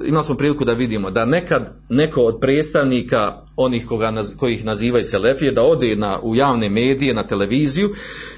imali 0.06 0.26
smo 0.26 0.36
priliku 0.38 0.66
da 0.66 0.74
vidimo 0.74 1.12
da 1.12 1.26
nekad 1.26 1.74
neko 1.90 2.22
od 2.22 2.40
predstavnika 2.42 3.42
onih 3.56 3.86
koga, 3.86 4.24
kojih 4.38 4.66
nazivaju 4.66 5.06
selefije 5.06 5.52
da 5.52 5.64
ode 5.64 5.96
na, 5.96 6.20
u 6.24 6.36
javne 6.36 6.70
medije, 6.70 7.14
na 7.14 7.24
televiziju 7.24 7.90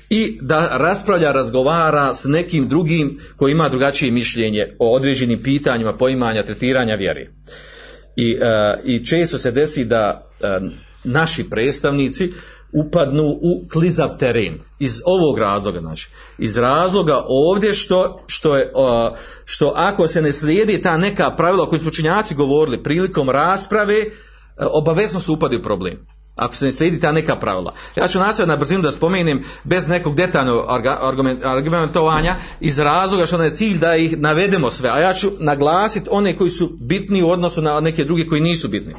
i 0.09 0.37
da 0.41 0.77
raspravlja, 0.77 1.31
razgovara 1.31 2.13
s 2.13 2.25
nekim 2.25 2.67
drugim 2.67 3.19
koji 3.35 3.51
ima 3.51 3.69
drugačije 3.69 4.11
mišljenje 4.11 4.67
o 4.79 4.95
određenim 4.95 5.43
pitanjima, 5.43 5.97
poimanja, 5.97 6.43
tretiranja 6.43 6.95
vjere. 6.95 7.29
I, 8.15 8.37
e, 8.41 8.79
i 8.85 9.05
često 9.05 9.37
se 9.37 9.51
desi 9.51 9.85
da 9.85 10.31
e, 10.41 10.59
naši 11.03 11.49
predstavnici 11.49 12.31
upadnu 12.73 13.23
u 13.23 13.67
klizav 13.71 14.17
teren. 14.17 14.59
Iz 14.79 15.01
ovog 15.05 15.39
razloga 15.39 15.79
znači. 15.79 16.09
Iz 16.37 16.57
razloga 16.57 17.25
ovdje 17.27 17.73
što 17.73 18.19
što 18.27 18.57
je 18.57 18.71
što 19.45 19.73
ako 19.75 20.07
se 20.07 20.21
ne 20.21 20.33
slijedi 20.33 20.81
ta 20.81 20.97
neka 20.97 21.35
pravila 21.35 21.69
koje 21.69 21.79
smo 21.79 21.91
činjaci 21.91 22.35
govorili 22.35 22.83
prilikom 22.83 23.29
rasprave 23.29 23.95
e, 23.95 24.07
obavezno 24.71 25.19
se 25.19 25.31
upadi 25.31 25.57
u 25.57 25.63
problem 25.63 26.18
ako 26.39 26.55
se 26.55 26.65
ne 26.65 26.71
slijedi 26.71 26.99
ta 26.99 27.11
neka 27.11 27.35
pravila. 27.35 27.73
Ja 27.95 28.07
ću 28.07 28.19
nastojati 28.19 28.49
na 28.49 28.57
brzinu 28.57 28.81
da 28.81 28.91
spomenem 28.91 29.43
bez 29.63 29.87
nekog 29.87 30.15
detaljnog 30.15 30.65
argumentovanja 31.43 32.35
iz 32.59 32.79
razloga 32.79 33.25
što 33.25 33.37
nam 33.37 33.45
je 33.45 33.53
cilj 33.53 33.77
da 33.77 33.95
ih 33.95 34.17
navedemo 34.17 34.71
sve, 34.71 34.89
a 34.89 34.99
ja 34.99 35.13
ću 35.13 35.31
naglasiti 35.39 36.09
one 36.11 36.37
koji 36.37 36.49
su 36.49 36.69
bitni 36.79 37.23
u 37.23 37.29
odnosu 37.29 37.61
na 37.61 37.79
neke 37.79 38.03
druge 38.03 38.27
koji 38.27 38.41
nisu 38.41 38.67
bitni. 38.67 38.93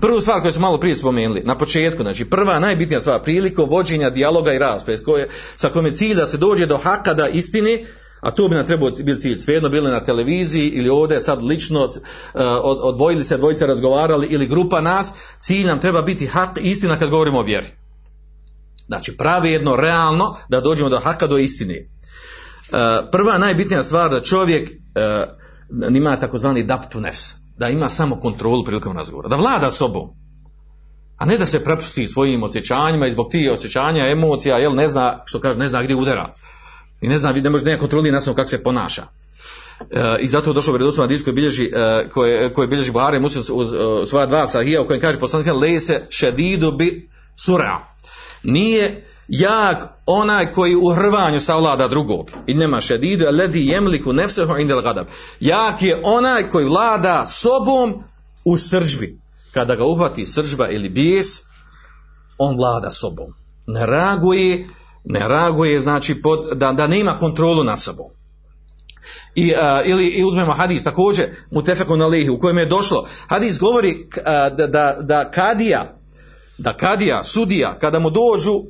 Prvu 0.00 0.20
stvar 0.20 0.40
koju 0.40 0.52
smo 0.52 0.60
malo 0.60 0.78
prije 0.78 0.96
spomenuli, 0.96 1.42
na 1.44 1.58
početku, 1.58 2.02
znači 2.02 2.24
prva 2.24 2.58
najbitnija 2.58 3.00
stvar, 3.00 3.22
prilikom 3.22 3.68
vođenja 3.68 4.10
dijaloga 4.10 4.52
i 4.52 4.58
rasprave, 4.58 4.98
sa 5.56 5.68
kojim 5.68 5.86
je 5.86 5.94
cilj 5.94 6.14
da 6.14 6.26
se 6.26 6.36
dođe 6.36 6.66
do 6.66 6.76
hakada 6.76 7.28
istine, 7.28 7.84
a 8.26 8.30
to 8.30 8.48
bi 8.48 8.54
nam 8.54 8.66
trebao 8.66 8.90
biti 8.90 9.20
cilj, 9.20 9.36
svejedno 9.36 9.68
bili 9.68 9.90
na 9.90 10.04
televiziji 10.04 10.68
ili 10.68 10.88
ovdje 10.88 11.20
sad 11.20 11.42
lično 11.42 11.80
od- 11.80 12.00
odvojili 12.82 13.24
se 13.24 13.36
dvojice 13.36 13.66
razgovarali 13.66 14.26
ili 14.26 14.46
grupa 14.46 14.80
nas, 14.80 15.12
cilj 15.38 15.66
nam 15.66 15.80
treba 15.80 16.02
biti 16.02 16.26
hak, 16.26 16.58
istina 16.60 16.98
kad 16.98 17.10
govorimo 17.10 17.38
o 17.38 17.42
vjeri. 17.42 17.66
Znači 18.86 19.16
pravedno, 19.16 19.76
realno 19.76 20.36
da 20.48 20.60
dođemo 20.60 20.88
do 20.88 20.98
haka, 20.98 21.26
do 21.26 21.38
istine. 21.38 21.74
Uh, 21.78 22.78
prva 23.12 23.38
najbitnija 23.38 23.82
stvar 23.82 24.10
da 24.10 24.22
čovjek 24.22 24.70
uh, 24.70 25.96
ima 25.96 26.16
takozvani 26.16 26.62
daptu 26.62 27.00
nefs, 27.00 27.34
da 27.58 27.68
ima 27.68 27.88
samo 27.88 28.20
kontrolu 28.20 28.64
prilikom 28.64 28.96
razgovora, 28.96 29.28
da 29.28 29.36
vlada 29.36 29.70
sobom, 29.70 30.10
a 31.16 31.26
ne 31.26 31.38
da 31.38 31.46
se 31.46 31.64
prepusti 31.64 32.08
svojim 32.08 32.42
osjećanjima 32.42 33.06
i 33.06 33.10
zbog 33.10 33.28
tih 33.30 33.50
osjećanja, 33.52 34.08
emocija, 34.08 34.58
jel 34.58 34.74
ne 34.74 34.88
zna, 34.88 35.22
što 35.24 35.40
kaže, 35.40 35.58
ne 35.58 35.68
zna 35.68 35.82
gdje 35.82 35.96
udara. 35.96 36.34
I 37.00 37.08
ne 37.08 37.18
zna, 37.18 37.32
ne 37.32 37.50
može 37.50 37.64
ne 37.64 37.78
kontrolira 37.78 38.20
na 38.26 38.34
kako 38.34 38.48
se 38.48 38.62
ponaša. 38.62 39.06
E, 39.90 40.16
I 40.20 40.28
zato 40.28 40.50
je 40.50 40.54
došao 40.54 40.72
vjerodostojno 40.72 41.08
hadis 41.08 41.24
koji 41.24 41.34
bilježi 41.34 41.70
e, 41.74 42.08
koje 42.08 42.52
koje 42.52 42.68
bilježi 42.68 42.90
Buhari 42.90 43.20
Muslim 43.20 43.44
u, 43.52 43.58
u 44.02 44.06
svoja 44.06 44.26
dva 44.26 44.46
sahija 44.46 44.82
u 44.82 44.86
kojem 44.86 45.00
kaže 45.00 45.18
poslanik 45.18 45.46
lese 45.60 46.06
šedidu 46.10 46.72
bi 46.72 47.10
sura. 47.36 47.94
Nije 48.42 49.04
jak 49.28 49.84
onaj 50.06 50.52
koji 50.52 50.76
u 50.76 50.94
hrvanju 50.94 51.40
savlada 51.40 51.88
drugog. 51.88 52.30
I 52.46 52.54
nema 52.54 52.80
šedidu 52.80 53.26
alladhi 53.26 53.66
yamliku 53.66 54.12
nafsahu 54.12 54.56
indal 54.58 54.82
ghadab. 54.82 55.06
Jak 55.40 55.82
je 55.82 56.00
onaj 56.04 56.48
koji 56.48 56.66
vlada 56.66 57.26
sobom 57.26 58.04
u 58.44 58.56
srđbi. 58.56 59.18
Kada 59.52 59.74
ga 59.74 59.84
uhvati 59.84 60.26
sržba 60.26 60.68
ili 60.68 60.88
bijes, 60.88 61.26
on 62.38 62.56
vlada 62.56 62.90
sobom. 62.90 63.34
Ne 63.66 63.86
reaguje, 63.86 64.68
ne 65.06 65.28
reaguje 65.28 65.80
znači 65.80 66.22
pod, 66.22 66.58
da, 66.58 66.72
da 66.72 66.86
nema 66.86 67.18
kontrolu 67.18 67.64
nad 67.64 67.82
sobom. 67.82 68.06
I, 69.34 69.54
a, 69.54 69.82
ili 69.84 70.06
i 70.06 70.24
uzmemo 70.24 70.52
hadis 70.52 70.84
također 70.84 71.26
mutefekun 71.50 72.02
alihi 72.02 72.30
u 72.30 72.38
kojem 72.38 72.58
je 72.58 72.66
došlo 72.66 73.06
hadis 73.26 73.58
govori 73.58 74.08
a, 74.24 74.50
da, 74.50 74.66
da, 74.66 74.96
da 75.00 75.30
kadija 75.30 75.96
da 76.58 76.72
kadija, 76.72 77.24
sudija, 77.24 77.78
kada 77.78 77.98
mu 77.98 78.10
dođu 78.10 78.52
uh, 78.52 78.64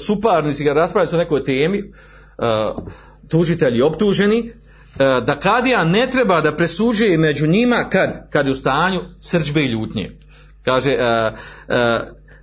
suparnici 0.00 0.64
ga 0.64 0.72
raspravljaju 0.72 1.14
o 1.14 1.18
nekoj 1.18 1.44
temi, 1.44 1.82
uh, 1.82 2.84
tužitelji 3.28 3.82
optuženi, 3.82 4.40
uh, 4.40 5.24
da 5.24 5.36
kadija 5.36 5.84
ne 5.84 6.06
treba 6.10 6.40
da 6.40 6.56
presuđuje 6.56 7.18
među 7.18 7.46
njima 7.46 7.88
kad, 7.88 8.30
kad 8.30 8.46
je 8.46 8.52
u 8.52 8.56
stanju 8.56 9.00
srđbe 9.20 9.60
i 9.60 9.70
ljutnje. 9.70 10.18
Kaže, 10.64 10.90
uh, 10.90 11.38
uh, 11.68 11.74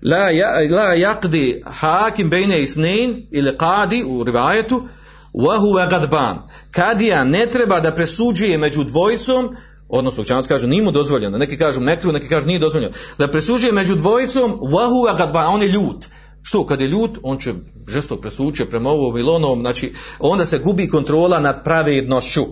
la, 0.02 0.30
la 0.70 0.94
jakdi 0.94 1.64
hakim 1.66 2.30
bejne 2.30 2.62
isnein 2.64 3.28
ili 3.32 3.58
kadi 3.58 4.04
u 4.08 4.24
rivajetu, 4.24 4.88
wahuwa 5.34 5.90
gadban. 5.90 6.38
Kadija 6.72 7.24
ne 7.24 7.46
treba 7.46 7.80
da 7.80 7.96
presuđuje 7.96 8.58
među 8.58 8.84
dvojicom 8.84 9.56
odnosno 9.90 10.22
učenjaci 10.22 10.50
kažu 10.50 10.68
nije 10.68 10.84
mu 10.84 10.92
dozvoljeno, 10.92 11.38
neki 11.38 11.58
kažu 11.58 11.80
mekru, 11.80 12.12
neki 12.12 12.28
kažu 12.28 12.48
nije 12.48 12.60
dozvoljeno, 12.60 12.94
da 13.18 13.28
presuđuje 13.28 13.74
među 13.74 13.96
dvojicom, 13.96 14.60
wahu 14.62 15.18
gadban, 15.18 15.46
on 15.46 15.62
je 15.62 15.68
ljut. 15.68 16.06
Što, 16.42 16.66
kad 16.66 16.82
je 16.82 16.88
ljut, 16.88 17.18
on 17.24 17.38
će 17.38 17.54
žesto 17.88 18.22
presuće 18.22 18.66
prema 18.66 18.90
ovom 18.90 19.18
ili 19.18 19.30
onom, 19.30 19.60
znači 19.60 19.94
onda 20.20 20.46
se 20.46 20.60
gubi 20.60 20.90
kontrola 20.90 21.40
nad 21.40 21.64
pravednošću. 21.64 22.46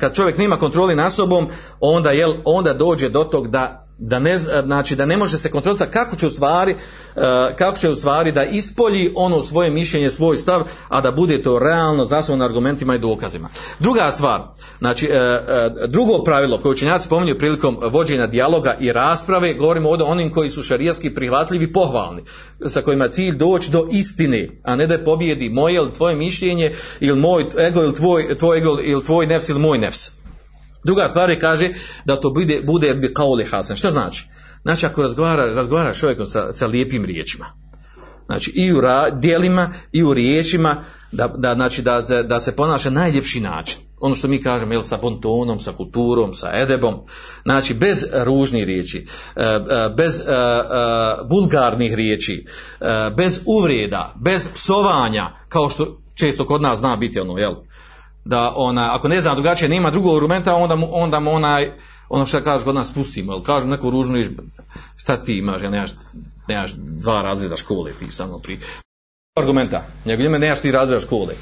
Kad 0.00 0.14
čovjek 0.14 0.38
nema 0.38 0.56
kontroli 0.56 0.94
nad 0.94 1.12
sobom, 1.12 1.48
onda, 1.80 2.10
jel, 2.10 2.34
onda 2.44 2.74
dođe 2.74 3.08
do 3.08 3.24
tog 3.24 3.48
da 3.48 3.83
da 3.98 4.18
ne 4.18 4.38
znači 4.38 4.96
da 4.96 5.06
ne 5.06 5.16
može 5.16 5.38
se 5.38 5.50
kontrolisati 5.50 5.92
kako 5.92 6.16
će 6.16 6.26
u 6.26 6.30
stvari 6.30 6.74
kako 7.58 7.78
će 7.78 7.90
u 7.90 7.96
stvari 7.96 8.32
da 8.32 8.44
ispolji 8.44 9.12
ono 9.14 9.42
svoje 9.42 9.70
mišljenje 9.70 10.10
svoj 10.10 10.36
stav 10.36 10.62
a 10.88 11.00
da 11.00 11.10
bude 11.10 11.42
to 11.42 11.58
realno 11.58 12.06
zasnovano 12.06 12.44
argumentima 12.44 12.94
i 12.94 12.98
dokazima. 12.98 13.48
Druga 13.78 14.10
stvar 14.10 14.42
znači 14.78 15.10
drugo 15.88 16.24
pravilo 16.24 16.58
koje 16.58 16.72
učenjaci 16.72 17.04
spominju 17.04 17.38
prilikom 17.38 17.78
vođenja 17.82 18.26
dijaloga 18.26 18.76
i 18.80 18.92
rasprave 18.92 19.54
govorimo 19.54 19.90
ovdje 19.90 20.06
o 20.06 20.08
onim 20.08 20.30
koji 20.30 20.50
su 20.50 20.62
šarijski 20.62 21.14
prihvatljivi 21.14 21.72
pohvalni 21.72 22.22
sa 22.66 22.82
kojima 22.82 23.04
je 23.04 23.10
cilj 23.10 23.36
doći 23.36 23.70
do 23.70 23.88
istine 23.90 24.48
a 24.64 24.76
ne 24.76 24.86
da 24.86 24.94
je 24.94 25.04
pobjedi 25.04 25.48
moje 25.48 25.74
ili 25.74 25.92
tvoje 25.92 26.16
mišljenje 26.16 26.72
ili 27.00 27.18
moj 27.18 27.44
ego 27.58 27.82
ili 27.82 27.94
tvoj, 27.94 28.34
tvoj 28.34 28.58
ego 28.58 28.78
ili 28.82 29.04
tvoj 29.04 29.26
nefs 29.26 29.48
ili 29.48 29.60
moj 29.60 29.78
nefs 29.78 30.10
Druga 30.84 31.08
stvar 31.08 31.30
je 31.30 31.38
kaže 31.38 31.70
da 32.04 32.20
to 32.20 32.30
bude, 32.30 32.60
bude 32.64 32.94
bi 32.94 33.14
kauli 33.14 33.44
hasan. 33.44 33.76
Šta 33.76 33.90
znači? 33.90 34.26
Znači 34.62 34.86
ako 34.86 35.02
razgovara, 35.02 35.46
razgovara 35.46 35.94
čovjekom 35.94 36.26
sa, 36.26 36.52
sa 36.52 36.66
lijepim 36.66 37.04
riječima. 37.04 37.46
Znači 38.26 38.50
i 38.54 38.72
u 38.72 38.80
dijelima 39.12 39.70
i 39.92 40.02
u 40.02 40.14
riječima 40.14 40.76
da, 41.12 41.28
da, 41.28 41.54
znači, 41.54 41.82
da, 41.82 42.00
da 42.28 42.40
se 42.40 42.56
ponaša 42.56 42.90
najljepši 42.90 43.40
način. 43.40 43.80
Ono 44.00 44.14
što 44.14 44.28
mi 44.28 44.42
kažemo 44.42 44.72
jel, 44.72 44.82
sa 44.82 44.96
bontonom, 44.96 45.60
sa 45.60 45.72
kulturom, 45.72 46.34
sa 46.34 46.50
edebom. 46.54 46.94
Znači 47.42 47.74
bez 47.74 48.04
ružnih 48.12 48.64
riječi, 48.64 49.06
bez 49.96 50.22
vulgarnih 51.28 51.94
riječi, 51.94 52.46
bez 53.16 53.40
uvreda, 53.46 54.14
bez 54.20 54.48
psovanja, 54.54 55.30
kao 55.48 55.70
što 55.70 56.00
često 56.14 56.46
kod 56.46 56.62
nas 56.62 56.78
zna 56.78 56.96
biti 56.96 57.20
ono, 57.20 57.38
jel? 57.38 57.54
Da 58.24 58.52
ona, 58.56 58.94
ako 58.94 59.08
ne 59.08 59.20
zna 59.20 59.34
drugačije, 59.34 59.68
nema 59.68 59.90
drugog 59.90 60.16
argumenta, 60.16 60.54
onda 60.54 60.76
mu, 60.76 60.88
onda 60.92 61.20
mu 61.20 61.30
onaj, 61.30 61.72
ono 62.08 62.26
što 62.26 62.42
kaže 62.42 62.64
kod 62.64 62.74
nas 62.74 62.92
pustimo, 62.92 63.32
ali 63.32 63.42
kažem 63.42 63.70
neku 63.70 63.90
ružnu 63.90 64.14
riječ, 64.14 64.28
šta 64.96 65.20
ti 65.20 65.38
imaš, 65.38 65.62
ja 65.62 65.70
nemaš, 65.70 65.90
nemaš 66.48 66.72
dva 66.76 67.22
razreda 67.22 67.56
škole, 67.56 67.92
ti 67.92 68.12
samo 68.12 68.38
pri 68.38 68.58
argumenta, 69.36 69.86
nego 70.04 70.22
njeme 70.22 70.38
nemaš 70.38 70.60
ti 70.60 70.70
razreda 70.70 71.00
škole, 71.00 71.34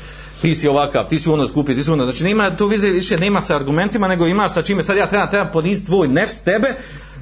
ti 0.42 0.54
si 0.54 0.68
ovakav, 0.68 1.08
ti 1.08 1.18
si 1.18 1.30
ono 1.30 1.48
skupi, 1.48 1.74
ti 1.74 1.84
si 1.84 1.90
ono, 1.90 2.04
znači 2.04 2.24
nema 2.24 2.56
tu 2.56 2.66
vize 2.66 2.88
više 2.88 3.18
nema 3.18 3.40
sa 3.40 3.56
argumentima, 3.56 4.08
nego 4.08 4.26
ima 4.26 4.48
sa 4.48 4.62
čime, 4.62 4.82
sad 4.82 4.96
ja 4.96 5.08
trebam, 5.08 5.30
trebam 5.30 5.52
podiziti 5.52 5.86
tvoj 5.86 6.08
nefs 6.08 6.40
tebe 6.40 6.74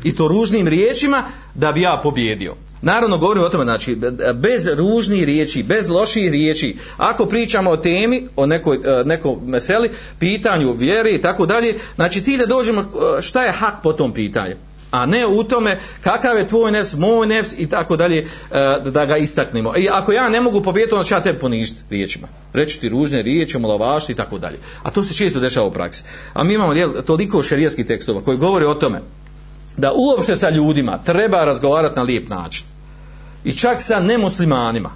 i 0.05 0.16
to 0.16 0.28
ružnim 0.28 0.68
riječima 0.68 1.22
da 1.55 1.72
bi 1.72 1.80
ja 1.80 2.01
pobjedio. 2.03 2.55
Naravno 2.82 3.18
govorimo 3.18 3.46
o 3.46 3.48
tome, 3.48 3.64
znači, 3.64 3.98
bez 4.34 4.66
ružnih 4.76 5.24
riječi, 5.24 5.62
bez 5.62 5.88
loših 5.88 6.30
riječi, 6.30 6.76
ako 6.96 7.26
pričamo 7.26 7.70
o 7.70 7.76
temi, 7.76 8.28
o 8.36 8.46
nekoj, 8.46 8.78
nekom 9.05 9.40
meseli, 9.46 9.90
pitanju 10.18 10.72
vjere 10.72 11.11
i 11.11 11.22
tako 11.22 11.46
dalje, 11.46 11.78
znači 11.94 12.22
cilj 12.22 12.38
da 12.38 12.46
dođemo 12.46 12.84
šta 13.20 13.44
je 13.44 13.53
hak 13.53 13.74
po 13.82 13.92
tom 13.92 14.12
pitanju 14.12 14.57
a 14.90 15.07
ne 15.07 15.26
u 15.26 15.44
tome 15.44 15.78
kakav 16.01 16.38
je 16.38 16.46
tvoj 16.46 16.72
nefs, 16.72 16.94
moj 16.94 17.26
nefs 17.26 17.55
i 17.59 17.68
tako 17.68 17.96
dalje 17.96 18.26
da 18.84 19.07
ga 19.07 19.16
istaknemo. 19.16 19.72
I 19.76 19.88
ako 19.92 20.12
ja 20.12 20.28
ne 20.28 20.40
mogu 20.40 20.62
pobijediti, 20.62 20.94
onda 20.94 21.05
ću 21.05 21.14
ja 21.14 21.22
tebe 21.22 21.38
poništiti 21.38 21.84
riječima. 21.90 22.28
Reći 22.53 22.80
ti 22.80 22.88
ružne 22.88 23.22
riječi, 23.22 23.57
omalovašiti 23.57 24.12
i 24.12 24.16
tako 24.16 24.38
dalje. 24.38 24.59
A 24.82 24.90
to 24.90 25.03
se 25.03 25.14
često 25.14 25.40
dešava 25.40 25.66
u 25.66 25.72
praksi. 25.72 26.03
A 26.32 26.44
mi 26.44 26.55
imamo 26.55 27.03
toliko 27.07 27.42
šerijskih 27.42 27.86
tekstova 27.86 28.20
koji 28.20 28.38
govore 28.38 28.66
o 28.66 28.74
tome 28.74 29.01
da 29.77 29.93
uopšte 29.93 30.37
sa 30.37 30.51
ljudima 30.51 30.99
treba 30.99 31.45
razgovarati 31.45 31.97
na 31.97 32.03
lijep 32.03 32.29
način. 32.29 32.66
I 33.45 33.53
čak 33.53 33.81
sa 33.81 34.01
nemuslimanima. 34.01 34.91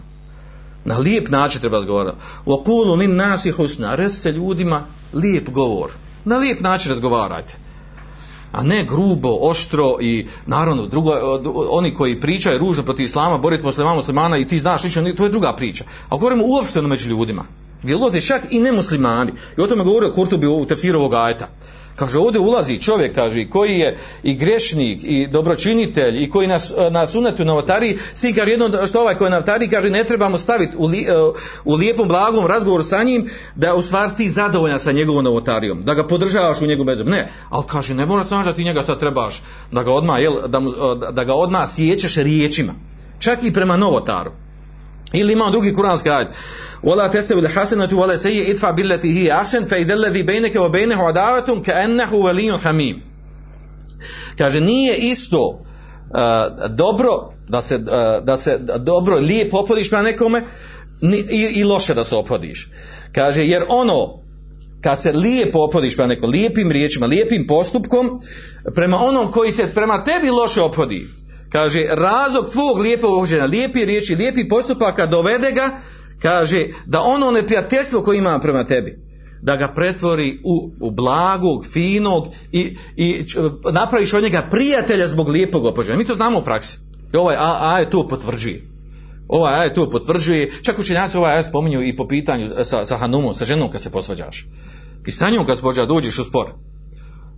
Na 0.85 0.99
lijep 0.99 1.29
način 1.29 1.61
treba 1.61 1.77
razgovarati. 1.77 2.17
U 2.45 2.53
okulu 2.53 2.95
lin 2.95 3.17
nasi 3.17 3.51
husna. 3.51 3.95
Recite 3.95 4.33
ljudima 4.33 4.83
lijep 5.15 5.51
govor. 5.51 5.91
Na 6.25 6.37
lijep 6.37 6.61
način 6.61 6.91
razgovarajte. 6.91 7.57
A 8.53 8.63
ne 8.63 8.85
grubo, 8.85 9.39
oštro 9.41 9.97
i 10.01 10.27
naravno 10.47 10.87
drugo, 10.87 11.13
oni 11.71 11.95
koji 11.95 12.21
pričaju 12.21 12.59
ružno 12.59 12.83
protiv 12.83 13.05
islama, 13.05 13.39
boriti 13.39 13.65
muslimana, 13.65 13.97
muslimana 13.97 14.37
i 14.37 14.49
ti 14.49 14.59
znaš 14.59 14.85
lično, 14.85 15.13
to 15.13 15.25
je 15.25 15.31
druga 15.31 15.53
priča. 15.53 15.85
A 16.09 16.17
govorimo 16.17 16.45
uopšteno 16.47 16.89
među 16.89 17.09
ljudima. 17.09 17.45
Gdje 17.83 17.97
ulaze 17.97 18.21
čak 18.21 18.43
i 18.51 18.61
nemuslimani. 18.61 19.33
I 19.59 19.61
o 19.61 19.67
tome 19.67 19.85
govorio 19.85 20.13
Kurtubi 20.13 20.47
u 20.47 20.67
tefsiru 20.67 20.99
ovog 20.99 21.15
ajeta. 21.15 21.49
Kaže, 21.97 22.19
ovdje 22.19 22.41
ulazi 22.41 22.81
čovjek, 22.81 23.15
kaže, 23.15 23.49
koji 23.49 23.79
je 23.79 23.97
i 24.23 24.35
grešnik, 24.35 25.01
i 25.03 25.27
dobročinitelj, 25.27 26.23
i 26.23 26.31
koji 26.31 26.49
nas, 26.49 26.73
nas 26.91 27.15
unetu 27.15 27.43
u 27.43 27.47
novotariji, 27.47 27.99
svi 28.15 28.33
kaže, 28.33 28.51
jedno 28.51 28.87
što 28.87 29.01
ovaj 29.01 29.15
koji 29.15 29.27
je 29.27 29.31
novotariji, 29.31 29.69
kaže, 29.69 29.91
ne 29.91 30.05
trebamo 30.05 30.39
staviti 30.39 30.77
u, 30.77 30.87
li, 30.87 31.07
u 31.65 31.75
lijepom, 31.75 32.09
blagom 32.09 32.47
razgovoru 32.47 32.85
sa 32.85 33.03
njim, 33.03 33.31
da 33.55 33.75
u 33.75 33.83
stvari 33.83 34.13
ti 34.17 34.29
zadovoljan 34.29 34.79
sa 34.79 34.93
njegovom 34.93 35.25
novotarijom, 35.25 35.83
da 35.83 35.95
ga 35.95 36.07
podržavaš 36.07 36.61
u 36.61 36.67
njegovom 36.67 36.87
bezom. 36.87 37.09
Ne, 37.09 37.29
ali 37.51 37.65
kaže, 37.67 37.95
ne 37.95 38.07
mora 38.07 38.25
znaš 38.25 38.45
da 38.45 38.55
ti 38.55 38.65
njega 38.65 38.83
sad 38.83 39.01
trebaš, 39.01 39.43
da 39.73 39.83
ga 39.83 39.93
odmah, 39.93 40.21
jel, 40.21 40.49
da, 40.49 40.61
mu, 40.61 40.71
da 41.13 41.25
ga 41.25 41.35
odmah 41.35 41.71
sjećeš 41.71 42.17
riječima. 42.17 42.73
Čak 43.19 43.39
i 43.43 43.53
prema 43.53 43.77
novotaru. 43.77 44.44
Ili 45.15 45.33
imamo 45.33 45.51
drugi 45.51 45.75
kuranski 45.75 46.11
ajet. 46.11 46.29
Wala 46.83 47.13
tasawi 47.13 47.41
al-hasanatu 47.41 47.97
wala 47.97 48.19
sayyi 48.19 48.45
idfa 48.45 48.73
billati 48.73 49.13
hi 49.13 49.31
ahsan 49.31 49.69
fa 49.69 49.77
idha 49.77 49.95
alladhi 49.95 50.23
baynaka 50.23 50.61
wa 50.61 50.69
baynahu 50.69 51.03
adawatun 51.09 51.63
ka'annahu 51.63 52.17
waliyyun 52.17 52.59
hamim. 52.59 53.03
Kaže 54.39 54.61
nije 54.61 54.97
isto 54.97 55.41
uh, 55.49 56.71
dobro 56.71 57.33
da 57.49 57.63
se, 57.63 57.77
uh, 57.77 58.25
da 58.25 58.37
se 58.37 58.59
dobro 58.79 59.17
lijepo 59.17 59.59
opodiš 59.59 59.89
prema 59.89 60.03
nekome 60.03 60.43
ni, 61.01 61.17
i, 61.17 61.61
i, 61.61 61.65
loše 61.65 61.95
da 61.95 62.05
se 62.05 62.17
opodiš. 62.17 62.69
Kaže 63.13 63.45
jer 63.45 63.63
ono 63.69 64.25
kad 64.81 65.03
se 65.03 65.13
lijepo 65.13 65.59
opodiš 65.59 65.97
prema 65.97 66.09
nekom 66.09 66.31
lijepim 66.31 66.71
riječima, 66.71 67.07
lijepim 67.07 67.47
postupkom 67.47 68.19
prema 68.75 68.99
onom 69.01 69.31
koji 69.33 69.53
se 69.53 69.67
prema 69.75 70.05
tebi 70.05 70.31
loše 70.31 70.63
opodi, 70.63 71.07
kaže, 71.55 71.87
razlog 71.91 72.51
tvog 72.51 72.79
lijepog 72.79 73.13
ophođenja, 73.13 73.45
lijepi 73.45 73.85
riječi, 73.85 74.15
lijepi 74.15 74.49
postupaka 74.49 75.07
dovede 75.07 75.53
ga, 75.53 75.71
kaže, 76.23 76.67
da 76.87 77.03
ono 77.03 77.31
neprijateljstvo 77.31 78.03
koje 78.03 78.19
ima 78.19 78.41
prema 78.41 78.65
tebi, 78.65 78.99
da 79.43 79.57
ga 79.57 79.69
pretvori 79.75 80.41
u, 80.45 80.71
u 80.81 80.91
blagog, 80.91 81.67
finog 81.67 82.27
i, 82.53 82.77
i 82.97 83.25
napraviš 83.73 84.15
od 84.15 84.23
njega 84.23 84.49
prijatelja 84.51 85.09
zbog 85.09 85.29
lijepog 85.29 85.65
opođenja. 85.65 85.99
Mi 85.99 86.05
to 86.05 86.15
znamo 86.15 86.39
u 86.39 86.45
praksi. 86.45 86.79
I 87.13 87.17
ovaj 87.17 87.37
a, 87.39 87.59
ajet 87.61 87.91
to 87.91 88.09
potvrđuje. 88.09 88.63
Ovaj 89.29 89.55
ajet 89.55 89.75
to 89.75 89.91
potvrđuje. 89.91 90.51
Čak 90.63 90.79
učenjaci 90.79 91.17
ovaj 91.17 91.35
ajet 91.35 91.47
spominju 91.47 91.83
i 91.83 91.97
po 91.97 92.09
pitanju 92.09 92.51
sa, 92.65 92.87
sa 92.87 92.97
Hanumom, 92.97 93.35
sa 93.35 93.45
ženom 93.45 93.71
kad 93.71 93.83
se 93.83 93.91
posvađaš. 93.91 94.47
I 95.07 95.11
sa 95.11 95.31
njom 95.31 95.47
kad 95.47 95.59
se 95.59 95.87
dođeš 95.87 96.19
u 96.19 96.25
spor. 96.25 96.47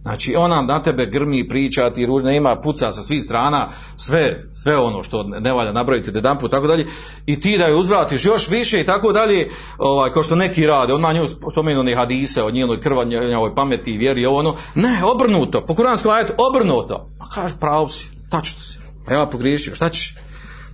Znači 0.06 0.36
ona 0.36 0.62
na 0.62 0.82
tebe 0.82 1.06
grmi, 1.06 1.48
priča 1.48 1.90
ti 1.90 2.06
ružno, 2.06 2.30
ima 2.30 2.60
puca 2.60 2.92
sa 2.92 3.02
svih 3.02 3.24
strana, 3.24 3.68
sve, 3.96 4.38
sve 4.52 4.76
ono 4.76 5.02
što 5.02 5.22
ne 5.22 5.52
valja 5.52 5.72
nabrojiti 5.72 6.10
jedan 6.14 6.38
put, 6.38 6.50
tako 6.50 6.66
dalje, 6.66 6.86
i 7.26 7.40
ti 7.40 7.58
da 7.58 7.64
je 7.64 7.74
uzvratiš 7.74 8.24
još 8.24 8.48
više 8.48 8.80
i 8.80 8.86
tako 8.86 9.12
dalje, 9.12 9.48
ovaj, 9.78 10.10
kao 10.10 10.22
što 10.22 10.34
neki 10.34 10.66
rade, 10.66 10.92
on 10.92 11.14
nju 11.14 11.28
spomenu 11.28 11.80
one 11.80 11.94
hadise 11.94 12.42
o 12.42 12.50
njenoj 12.50 12.80
krvanjavoj 12.80 13.54
pameti 13.54 13.90
i 13.90 13.98
vjeri 13.98 14.26
ovo 14.26 14.38
ono, 14.38 14.54
ne, 14.74 15.02
obrnuto, 15.04 15.60
po 15.60 15.74
kuranskom 15.74 16.12
ajetu 16.12 16.32
obrnuto, 16.50 17.10
pa 17.18 17.26
kaže 17.34 17.54
pravo 17.60 17.88
si, 17.88 18.10
tačno 18.30 18.60
si, 18.60 18.78
a 19.06 19.14
ja 19.14 19.26
pogriješio, 19.26 19.74
šta 19.74 19.88
ćeš? 19.88 20.14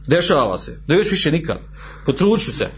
Dešava 0.07 0.59
se, 0.59 0.81
da 0.87 0.95
još 0.95 1.11
više 1.11 1.33
nikad, 1.33 1.59
potruču 2.07 2.53
se, 2.53 2.69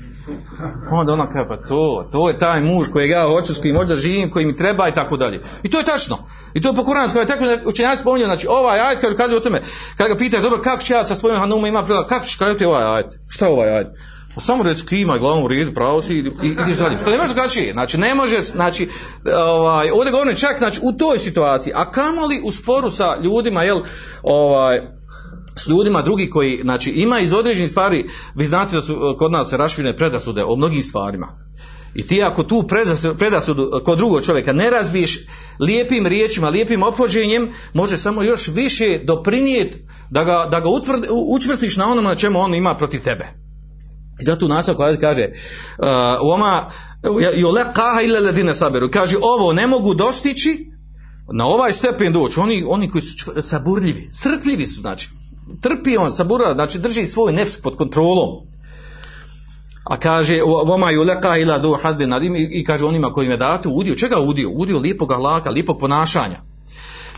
Onda 0.91 1.13
ona 1.13 1.31
kaže, 1.31 1.49
pa 1.49 1.57
to, 1.57 2.09
to 2.13 2.29
je 2.29 2.39
taj 2.39 2.61
muž 2.61 2.89
kojeg 2.93 3.11
ja 3.11 3.27
hoću, 3.27 3.55
s 3.55 3.59
kojim 3.59 3.77
možda 3.77 3.97
živim, 3.97 4.31
koji 4.31 4.47
mi 4.47 4.57
treba 4.57 4.89
i 4.89 4.95
tako 4.95 5.17
dalje. 5.17 5.43
I 5.63 5.71
to 5.71 5.79
je 5.79 5.85
tačno. 5.85 6.19
I 6.55 6.63
to 6.63 6.69
je 6.69 6.75
po 6.75 6.83
Kur'anskom, 6.83 7.19
je 7.19 7.27
tako 7.27 7.45
da 7.45 7.57
učenjaci 7.65 8.01
spominju, 8.01 8.27
znači 8.27 8.47
ovaj 8.51 8.81
ajet, 8.81 9.01
kaže, 9.01 9.17
kaže 9.17 9.37
o 9.37 9.41
tome, 9.41 9.63
kada 9.97 10.09
ga 10.09 10.17
pitaš, 10.17 10.43
dobro, 10.43 10.61
kako 10.63 10.83
će 10.83 10.93
ja 10.93 11.05
sa 11.05 11.15
svojim 11.15 11.41
hanumom 11.41 11.67
ima 11.67 11.83
prilaz, 11.83 12.05
kako 12.09 12.25
ćeš 12.25 12.37
kazati 12.37 12.65
ovaj 12.65 12.85
ajet? 12.85 13.07
Šta 13.29 13.47
je 13.47 13.53
ovaj 13.53 13.69
ajet? 13.69 13.89
Pa 14.35 14.41
samo 14.41 14.63
reci 14.63 14.87
kima 14.87 15.19
glavom 15.19 15.45
u 15.45 15.49
redu, 15.49 15.75
pravo 15.75 16.03
si 16.03 16.15
i 16.15 16.49
ideš 16.49 16.79
dalje. 16.79 16.99
Što 16.99 17.11
ne 17.11 17.19
može 17.19 17.35
drugačije. 17.35 17.73
Znači 17.73 17.99
ne 17.99 18.15
može, 18.15 18.41
znači 18.41 18.89
ovaj 19.37 19.91
ovdje 19.91 20.13
govorim 20.13 20.37
čak 20.37 20.59
znači 20.59 20.81
u 20.83 20.93
toj 20.93 21.19
situaciji, 21.19 21.73
a 21.77 21.91
kamoli 21.91 22.41
u 22.45 22.53
sporu 22.53 22.91
sa 22.91 23.17
ljudima, 23.23 23.63
jel, 23.63 23.81
ovaj 24.23 24.81
s 25.57 25.67
ljudima 25.69 26.03
drugi 26.03 26.31
koji 26.31 26.61
znači 26.63 26.91
ima 26.91 27.21
iz 27.21 27.33
određenih 27.33 27.71
stvari 27.71 28.05
vi 28.35 28.47
znate 28.47 28.77
da 28.77 28.83
su 28.83 28.93
eh, 28.93 29.17
kod 29.17 29.33
nas 29.33 29.53
raširene 29.53 29.97
predrasude 29.97 30.45
o 30.45 30.57
mnogim 30.57 30.83
stvarima 30.83 31.29
i 31.95 32.07
ti 32.07 32.23
ako 32.23 32.43
tu 32.43 32.65
predrasudu 33.19 33.63
eh, 33.63 33.85
kod 33.85 33.99
drugog 33.99 34.25
čovjeka 34.25 34.53
ne 34.53 34.71
razbiješ 34.71 35.19
lijepim 35.61 36.07
riječima, 36.07 36.49
lijepim 36.49 36.83
ophođenjem, 36.83 37.51
može 37.73 37.99
samo 37.99 38.23
još 38.23 38.49
više 38.49 39.01
doprinijeti 39.05 39.79
da 40.11 40.25
ga, 40.25 40.49
da 40.51 40.61
ga 40.61 40.69
utvrd, 40.69 41.05
u- 41.11 41.35
učvrstiš 41.35 41.77
na 41.77 41.87
onome 41.93 42.09
na 42.09 42.15
čemu 42.15 42.41
on 42.41 42.55
ima 42.55 42.77
protiv 42.77 43.01
tebe. 43.01 43.25
I 44.21 44.25
zato 44.25 44.47
u 44.79 44.83
ajet 44.83 45.01
kaže 45.01 45.29
uh, 45.29 45.87
oma 46.21 46.71
yulaqaha 47.37 48.05
illa 48.05 48.19
alladhina 48.19 48.55
saberu. 48.55 48.91
Kaže 48.91 49.17
ovo 49.23 49.53
ne 49.53 49.67
mogu 49.67 49.95
dostići 49.95 50.71
na 51.33 51.47
ovaj 51.47 51.73
stepen 51.73 52.13
doći. 52.13 52.41
Oni, 52.41 52.65
oni 52.69 52.91
koji 52.91 53.03
su 53.03 53.33
saburljivi, 53.43 54.11
strpljivi 54.13 54.67
su 54.67 54.81
znači. 54.81 55.11
Trpi 55.61 55.97
on, 55.97 56.13
sabura, 56.13 56.55
znači 56.55 56.79
drži 56.79 57.07
svoj 57.07 57.33
nefs 57.33 57.57
pod 57.57 57.77
kontrolom. 57.77 58.29
A 59.85 59.97
kaže 59.97 60.41
voma 60.67 60.87
yulqa 60.93 61.41
ila 61.43 61.59
du 61.59 61.79
haddin 61.83 62.13
alim 62.13 62.37
i, 62.37 62.65
kaže 62.65 62.85
onima 62.85 63.13
kojima 63.13 63.33
je 63.33 63.39
dato 63.39 63.71
udio, 63.71 63.95
čega 63.95 64.21
udio? 64.21 64.51
Udio 64.51 64.79
lijepog 64.79 65.13
ahlaka, 65.13 65.51
lijepog 65.51 65.79
ponašanja. 65.79 66.41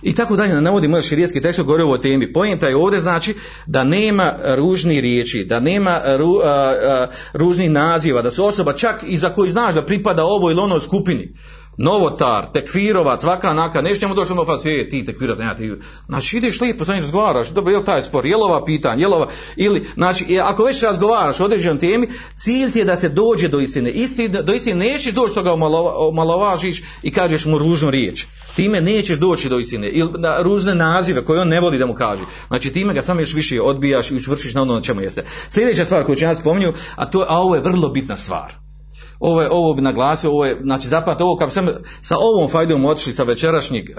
I 0.03 0.15
tako 0.15 0.37
dalje, 0.37 0.61
navodimo 0.61 0.97
još 0.97 1.09
širijetski 1.09 1.41
tekst 1.41 1.63
govori 1.63 1.83
o 1.83 1.99
temi. 1.99 2.33
Pojenta 2.33 2.69
je 2.69 2.77
ovdje 2.77 3.01
znači 3.01 3.35
da 3.67 3.85
nema 3.85 4.33
ružni 4.45 5.01
riječi, 5.01 5.45
da 5.45 5.61
nema 5.61 6.01
ru, 6.19 6.41
a, 6.45 6.49
a, 6.49 7.07
ružnih 7.33 7.71
naziva, 7.71 8.23
da 8.23 8.31
su 8.31 8.45
osoba 8.45 8.73
čak 8.73 9.05
i 9.07 9.17
za 9.17 9.33
koju 9.33 9.53
znaš 9.53 9.75
da 9.75 9.87
pripada 9.87 10.25
ovoj 10.25 10.53
ili 10.53 10.61
onoj 10.61 10.81
skupini. 10.81 11.35
Novotar, 11.79 12.53
tekfirovac, 12.53 13.25
vaka 13.25 13.55
naka, 13.55 13.83
neće 13.83 14.01
njemu 14.01 14.15
doći 14.15 14.33
ono 14.33 14.45
pa 14.45 14.59
e, 14.65 14.89
ti 14.89 15.05
tekfirovac, 15.07 15.39
ne, 15.39 15.57
ti. 15.57 15.73
Znači 16.09 16.37
ideš 16.37 16.61
lijepo 16.61 16.85
sa 16.85 16.93
razgovaraš, 16.93 17.49
dobro, 17.49 17.73
je 17.73 17.79
li 17.79 17.85
taj 17.85 18.03
spor, 18.03 18.27
je 18.27 18.37
li 18.37 18.43
ova 18.43 18.65
pitanje, 18.65 19.03
je 19.03 19.09
li 19.09 19.15
ova, 19.15 19.29
ili, 19.57 19.87
znači, 19.95 20.35
e, 20.35 20.39
ako 20.39 20.65
već 20.65 20.83
razgovaraš 20.83 21.41
o 21.41 21.45
određenom 21.45 21.79
temi, 21.79 22.09
cilj 22.37 22.73
ti 22.73 22.79
je 22.79 22.85
da 22.85 22.97
se 22.97 23.09
dođe 23.09 23.49
do 23.49 23.61
istine. 23.61 23.91
Istine, 23.91 24.43
do 24.43 24.53
istine 24.53 24.85
nećeš 24.85 25.13
doći 25.13 25.33
što 25.33 25.43
ga 25.43 25.53
omalova, 25.53 25.93
omalovažiš 25.97 26.83
i 27.03 27.11
kažeš 27.11 27.45
mu 27.45 27.59
ružnu 27.59 27.91
riječ. 27.91 28.27
Time 28.57 28.81
nećeš 28.81 29.17
doći 29.17 29.49
do 29.49 29.59
istine. 29.59 29.89
Ili 29.89 30.11
na 30.19 30.43
ružne 30.43 30.75
nazive 30.75 31.25
koje 31.25 31.41
on 31.41 31.49
ne 31.49 31.61
voli 31.61 31.79
da 31.79 31.87
mu 31.87 31.95
kaže. 31.95 32.23
Znači 32.49 32.73
time 32.73 32.95
ga 32.95 33.03
samo 33.03 33.21
još 33.21 33.35
više 33.35 33.61
odbijaš 33.61 34.11
i 34.11 34.17
učvršiš 34.17 34.55
na 34.55 34.63
ono 34.63 34.75
na 34.75 34.81
čemu 34.81 35.01
jeste. 35.01 35.25
Sljedeća 35.51 35.85
stvar 35.85 36.05
koju 36.05 36.17
će 36.17 36.27
nas 36.27 36.39
spominju, 36.39 36.73
a, 36.97 37.07
to, 37.07 37.27
a 37.29 37.39
ovo 37.39 37.55
je 37.55 37.61
vrlo 37.61 37.89
bitna 37.89 38.17
stvar. 38.17 38.66
Ovo, 39.21 39.43
je, 39.43 39.49
ovo 39.51 39.75
bi 39.75 39.83
naglasio, 39.83 40.31
ovo 40.31 40.47
je, 40.47 40.61
znači 40.63 40.89
zapamati 40.89 41.23
ovo, 41.23 41.37
kad 41.37 41.53
sam 41.53 41.69
sa 42.01 42.17
ovom 42.19 42.51
fajdom 42.51 42.85
otišli 42.85 43.13
sa 43.13 43.23
večerašnjeg 43.23 43.91
e, 43.91 43.95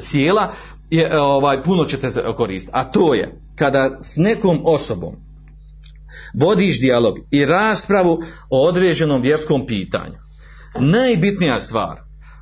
sjela, 0.00 0.50
je, 0.90 1.08
e, 1.12 1.18
ovaj, 1.18 1.62
puno 1.62 1.84
ćete 1.84 2.10
koristiti. 2.36 2.76
A 2.76 2.84
to 2.84 3.14
je, 3.14 3.38
kada 3.56 3.98
s 4.00 4.16
nekom 4.16 4.60
osobom 4.64 5.14
vodiš 6.34 6.80
dijalog 6.80 7.18
i 7.30 7.44
raspravu 7.44 8.22
o 8.50 8.68
određenom 8.68 9.22
vjerskom 9.22 9.66
pitanju, 9.66 10.18
najbitnija 10.80 11.60
stvar, 11.60 12.00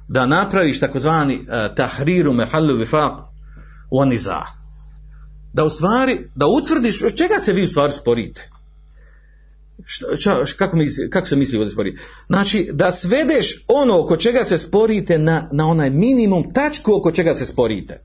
da 0.08 0.26
napraviš 0.26 0.80
takozvani 0.80 1.36
uh, 1.36 1.74
tahriru 1.76 2.32
mehallu 2.32 2.74
vifaq 2.74 3.22
oniza. 3.90 4.40
Da 5.52 5.64
u 5.64 5.70
stvari, 5.70 6.30
da 6.34 6.46
utvrdiš 6.46 6.98
čega 6.98 7.34
se 7.40 7.52
vi 7.52 7.64
u 7.64 7.68
stvari 7.68 7.92
sporite. 7.92 8.50
Šta, 9.84 10.16
ča, 10.16 10.44
kako, 10.56 10.76
misli, 10.76 11.10
kako 11.10 11.26
se 11.26 11.36
misli 11.36 11.58
ovdje 11.58 11.70
spori? 11.70 11.96
Znači, 12.26 12.68
da 12.72 12.90
svedeš 12.90 13.64
ono 13.68 14.00
oko 14.00 14.16
čega 14.16 14.44
se 14.44 14.58
sporite 14.58 15.18
na, 15.18 15.48
na 15.52 15.66
onaj 15.66 15.90
minimum 15.90 16.50
tačku 16.54 16.94
oko 16.94 17.12
čega 17.12 17.34
se 17.34 17.46
sporite. 17.46 18.04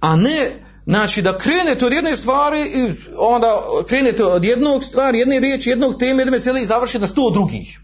A 0.00 0.16
ne, 0.16 0.64
znači, 0.86 1.22
da 1.22 1.38
krenete 1.38 1.86
od 1.86 1.92
jedne 1.92 2.16
stvari 2.16 2.60
i 2.60 2.92
onda 3.16 3.62
krenete 3.88 4.24
od 4.24 4.44
jednog 4.44 4.84
stvari, 4.84 5.18
jedne 5.18 5.40
riječi, 5.40 5.70
jednog 5.70 5.98
teme, 5.98 6.20
jedne 6.20 6.30
mesele 6.30 6.62
i 6.62 6.66
završite 6.66 6.98
na 6.98 7.06
sto 7.06 7.30
drugih. 7.30 7.80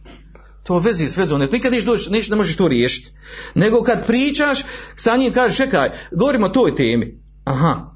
To 0.62 0.78
vezi 0.78 1.08
s 1.08 1.16
vezom, 1.16 1.40
ne, 1.40 1.46
nikad 1.46 1.72
doći, 1.72 2.10
neš, 2.10 2.28
ne 2.28 2.36
možeš 2.36 2.56
to 2.56 2.68
riješiti. 2.68 3.10
Nego 3.54 3.82
kad 3.82 4.06
pričaš, 4.06 4.64
sa 4.96 5.16
njim 5.16 5.32
kažeš, 5.32 5.56
čekaj, 5.56 5.90
govorimo 6.12 6.46
o 6.46 6.48
toj 6.48 6.76
temi. 6.76 7.20
Aha, 7.44 7.95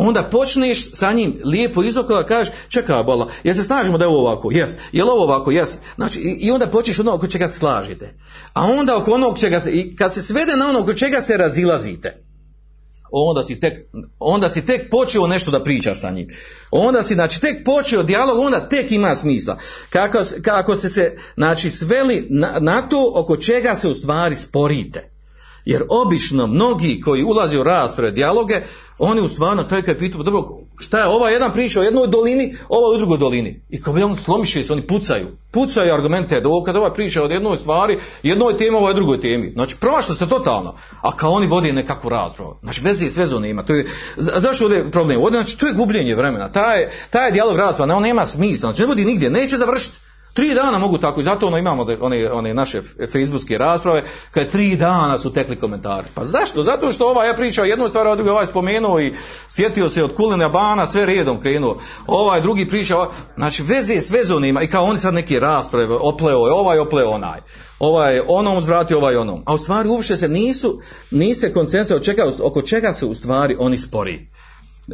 onda 0.00 0.22
počneš 0.22 0.92
sa 0.92 1.12
njim 1.12 1.40
lijepo 1.44 1.82
iz 1.82 1.96
okolo 1.96 2.24
kažeš, 2.24 2.54
čekaj 2.68 3.04
bola, 3.04 3.28
jel 3.44 3.54
se 3.54 3.64
snažimo 3.64 3.98
da 3.98 4.04
je 4.04 4.08
ovo 4.08 4.20
ovako? 4.20 4.50
Jes. 4.52 4.76
Jel 4.92 5.10
ovo 5.10 5.22
ovako? 5.22 5.50
Jes. 5.50 5.76
Znači, 5.94 6.20
i, 6.20 6.50
onda 6.50 6.66
počneš 6.66 6.98
ono 6.98 7.14
oko 7.14 7.26
čega 7.26 7.48
se 7.48 7.58
slažete. 7.58 8.14
A 8.52 8.64
onda 8.64 8.96
oko 8.96 9.12
onog 9.12 9.38
čega 9.38 9.62
i 9.66 9.96
kad 9.96 10.14
se 10.14 10.22
svede 10.22 10.56
na 10.56 10.68
ono 10.68 10.80
oko 10.80 10.94
čega 10.94 11.20
se 11.20 11.36
razilazite, 11.36 12.22
onda 13.10 13.44
si 13.44 13.60
tek, 13.60 13.78
onda 14.18 14.48
si 14.48 14.64
tek 14.64 14.90
počeo 14.90 15.26
nešto 15.26 15.50
da 15.50 15.62
pričaš 15.62 16.00
sa 16.00 16.10
njim. 16.10 16.28
Onda 16.70 17.02
si, 17.02 17.14
znači, 17.14 17.40
tek 17.40 17.64
počeo 17.64 18.02
dijalog, 18.02 18.38
onda 18.38 18.68
tek 18.68 18.92
ima 18.92 19.14
smisla. 19.14 19.58
Kako, 19.90 20.18
kako 20.42 20.76
se 20.76 20.88
se, 20.88 21.16
znači, 21.34 21.70
sveli 21.70 22.26
na, 22.30 22.58
na 22.60 22.88
to 22.88 23.12
oko 23.14 23.36
čega 23.36 23.76
se 23.76 23.88
u 23.88 23.94
stvari 23.94 24.36
sporite. 24.36 25.19
Jer 25.64 25.82
obično 25.88 26.46
mnogi 26.46 27.00
koji 27.00 27.24
ulaze 27.24 27.58
u 27.58 27.62
rasprave, 27.62 28.10
dijaloge, 28.10 28.54
oni 28.98 29.20
u 29.20 29.28
stvari 29.28 29.56
na 29.56 29.66
kraju 29.68 29.82
kad 29.86 29.98
pitaju, 29.98 30.24
dobro, 30.24 30.42
šta 30.78 30.98
je 30.98 31.06
ova 31.06 31.30
jedan 31.30 31.52
priča 31.52 31.80
o 31.80 31.82
jednoj 31.82 32.06
dolini, 32.06 32.56
ova 32.68 32.94
u 32.94 32.98
drugoj 32.98 33.18
dolini. 33.18 33.62
I 33.70 33.82
kao 33.82 33.92
bi 33.94 34.02
on 34.02 34.16
slomiše 34.16 34.64
se, 34.64 34.72
oni 34.72 34.86
pucaju. 34.86 35.26
Pucaju 35.50 35.94
argumente, 35.94 36.42
ovo 36.44 36.62
kad 36.62 36.76
ova 36.76 36.92
priča 36.92 37.22
o 37.22 37.26
jednoj 37.26 37.56
stvari, 37.56 37.98
jednoj 38.22 38.56
temi, 38.58 38.76
ovoj 38.76 38.94
drugoj 38.94 39.20
temi. 39.20 39.52
Znači, 39.54 39.76
promašno 39.76 40.14
se 40.14 40.28
totalno. 40.28 40.74
A 41.00 41.16
kao 41.16 41.30
oni 41.30 41.46
vodi 41.46 41.72
nekakvu 41.72 42.08
raspravu. 42.08 42.56
Znači, 42.62 42.80
veze 42.80 43.06
i 43.06 43.10
svezo 43.10 43.38
nema. 43.38 43.62
To 43.62 43.74
je, 43.74 43.86
za- 44.16 44.40
zašto 44.40 44.64
ovdje 44.64 44.78
je 44.78 44.90
problem? 44.90 45.22
Ovdje, 45.22 45.42
znači, 45.42 45.58
to 45.58 45.66
je 45.66 45.72
gubljenje 45.74 46.14
vremena. 46.14 46.52
Taj, 46.52 46.88
taj 47.10 47.32
dijalog 47.32 47.56
rasprava, 47.56 47.94
on 47.94 48.02
nema 48.02 48.26
smisla. 48.26 48.68
Znači, 48.68 48.82
ne 48.82 48.86
vodi 48.88 49.04
nigdje, 49.04 49.30
neće 49.30 49.56
završiti. 49.56 49.96
Tri 50.34 50.54
dana 50.54 50.78
mogu 50.78 50.98
tako 50.98 51.20
i 51.20 51.24
zato 51.24 51.46
ono 51.46 51.58
imamo 51.58 51.86
one, 52.00 52.32
one 52.32 52.54
naše 52.54 52.82
facebookske 53.12 53.58
rasprave 53.58 54.02
kad 54.30 54.50
tri 54.50 54.76
dana 54.76 55.18
su 55.18 55.32
tekli 55.32 55.56
komentari. 55.56 56.06
Pa 56.14 56.24
zašto? 56.24 56.62
Zato 56.62 56.92
što 56.92 57.08
ovaj 57.08 57.28
ja 57.28 57.34
pričao 57.34 57.64
jednu 57.64 57.88
stvar, 57.88 58.06
a 58.06 58.16
drugi 58.16 58.30
ovaj 58.30 58.46
spomenuo 58.46 59.00
i 59.00 59.14
sjetio 59.48 59.88
se 59.88 60.04
od 60.04 60.14
Kulina 60.14 60.48
Bana, 60.48 60.86
sve 60.86 61.06
redom 61.06 61.40
krenuo. 61.40 61.78
Ovaj 62.06 62.40
drugi 62.40 62.68
priča, 62.68 62.96
ovaj- 62.96 63.08
znači 63.36 63.62
veze 63.62 64.00
s 64.00 64.10
vezom 64.10 64.44
i 64.44 64.68
kao 64.70 64.84
oni 64.84 64.98
sad 64.98 65.14
neke 65.14 65.40
rasprave, 65.40 65.94
opleo 65.94 66.46
je 66.46 66.52
ovaj, 66.52 66.78
opleo 66.78 67.10
onaj. 67.10 67.40
Ovaj 67.78 68.20
onom 68.28 68.58
uzvratio, 68.58 68.98
ovaj 68.98 69.16
onom. 69.16 69.42
A 69.46 69.54
u 69.54 69.58
stvari 69.58 69.88
uopšte 69.88 70.16
se 70.16 70.28
nisu, 70.28 70.80
nise 71.10 71.52
koncentra 71.52 71.96
oko 71.96 72.04
čega, 72.04 72.32
oko 72.42 72.62
čega 72.62 72.92
se 72.92 73.06
u 73.06 73.14
stvari 73.14 73.56
oni 73.58 73.76
spori. 73.76 74.30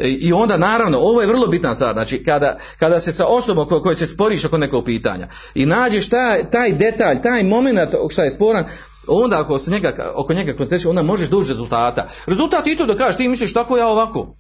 I 0.01 0.33
onda 0.33 0.57
naravno, 0.57 0.99
ovo 0.99 1.21
je 1.21 1.27
vrlo 1.27 1.47
bitna 1.47 1.75
stvar, 1.75 1.93
znači 1.95 2.23
kada, 2.25 2.59
kada 2.79 3.01
se 3.01 3.13
sa 3.13 3.27
osobom 3.27 3.69
ko- 3.69 3.81
kojoj 3.83 3.97
se 3.97 4.07
sporiš 4.07 4.45
oko 4.45 4.59
nekog 4.59 4.85
pitanja 4.85 5.29
i 5.55 5.67
nađeš 5.67 6.09
taj, 6.09 6.51
taj 6.51 6.73
detalj, 6.73 7.21
taj 7.21 7.43
moment 7.43 7.79
šta 8.11 8.25
je 8.25 8.31
sporan, 8.31 8.65
onda 9.09 9.41
ako 9.41 9.59
se 9.59 9.71
njega, 9.71 10.13
oko 10.15 10.35
njega 10.35 10.53
koncentriš, 10.53 10.87
onda 10.87 11.03
možeš 11.03 11.29
doći 11.29 11.49
do 11.49 11.53
rezultata. 11.53 12.09
Rezultat 12.27 12.67
je 12.67 12.77
to 12.77 12.87
da 12.87 12.97
kažeš 12.97 13.17
ti 13.17 13.29
misliš 13.29 13.53
tako 13.53 13.77
ja 13.77 13.89
ovako. 13.89 14.37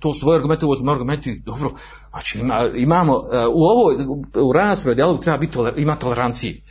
To 0.00 0.14
su 0.14 0.20
tvoje 0.20 0.36
argumente, 0.36 0.66
ovo 0.66 0.76
su 0.76 0.90
argumenti, 0.90 1.42
dobro, 1.46 1.70
znači 2.10 2.38
ima, 2.38 2.64
imamo, 2.74 3.12
e, 3.32 3.46
u 3.46 3.62
ovoj, 3.64 3.94
u 4.34 4.52
raspravi, 4.52 4.94
dijalogu 4.94 5.22
treba 5.22 5.38
biti, 5.38 5.52
toler, 5.52 5.74
ima 5.76 5.96
tolerancije. 5.96 6.62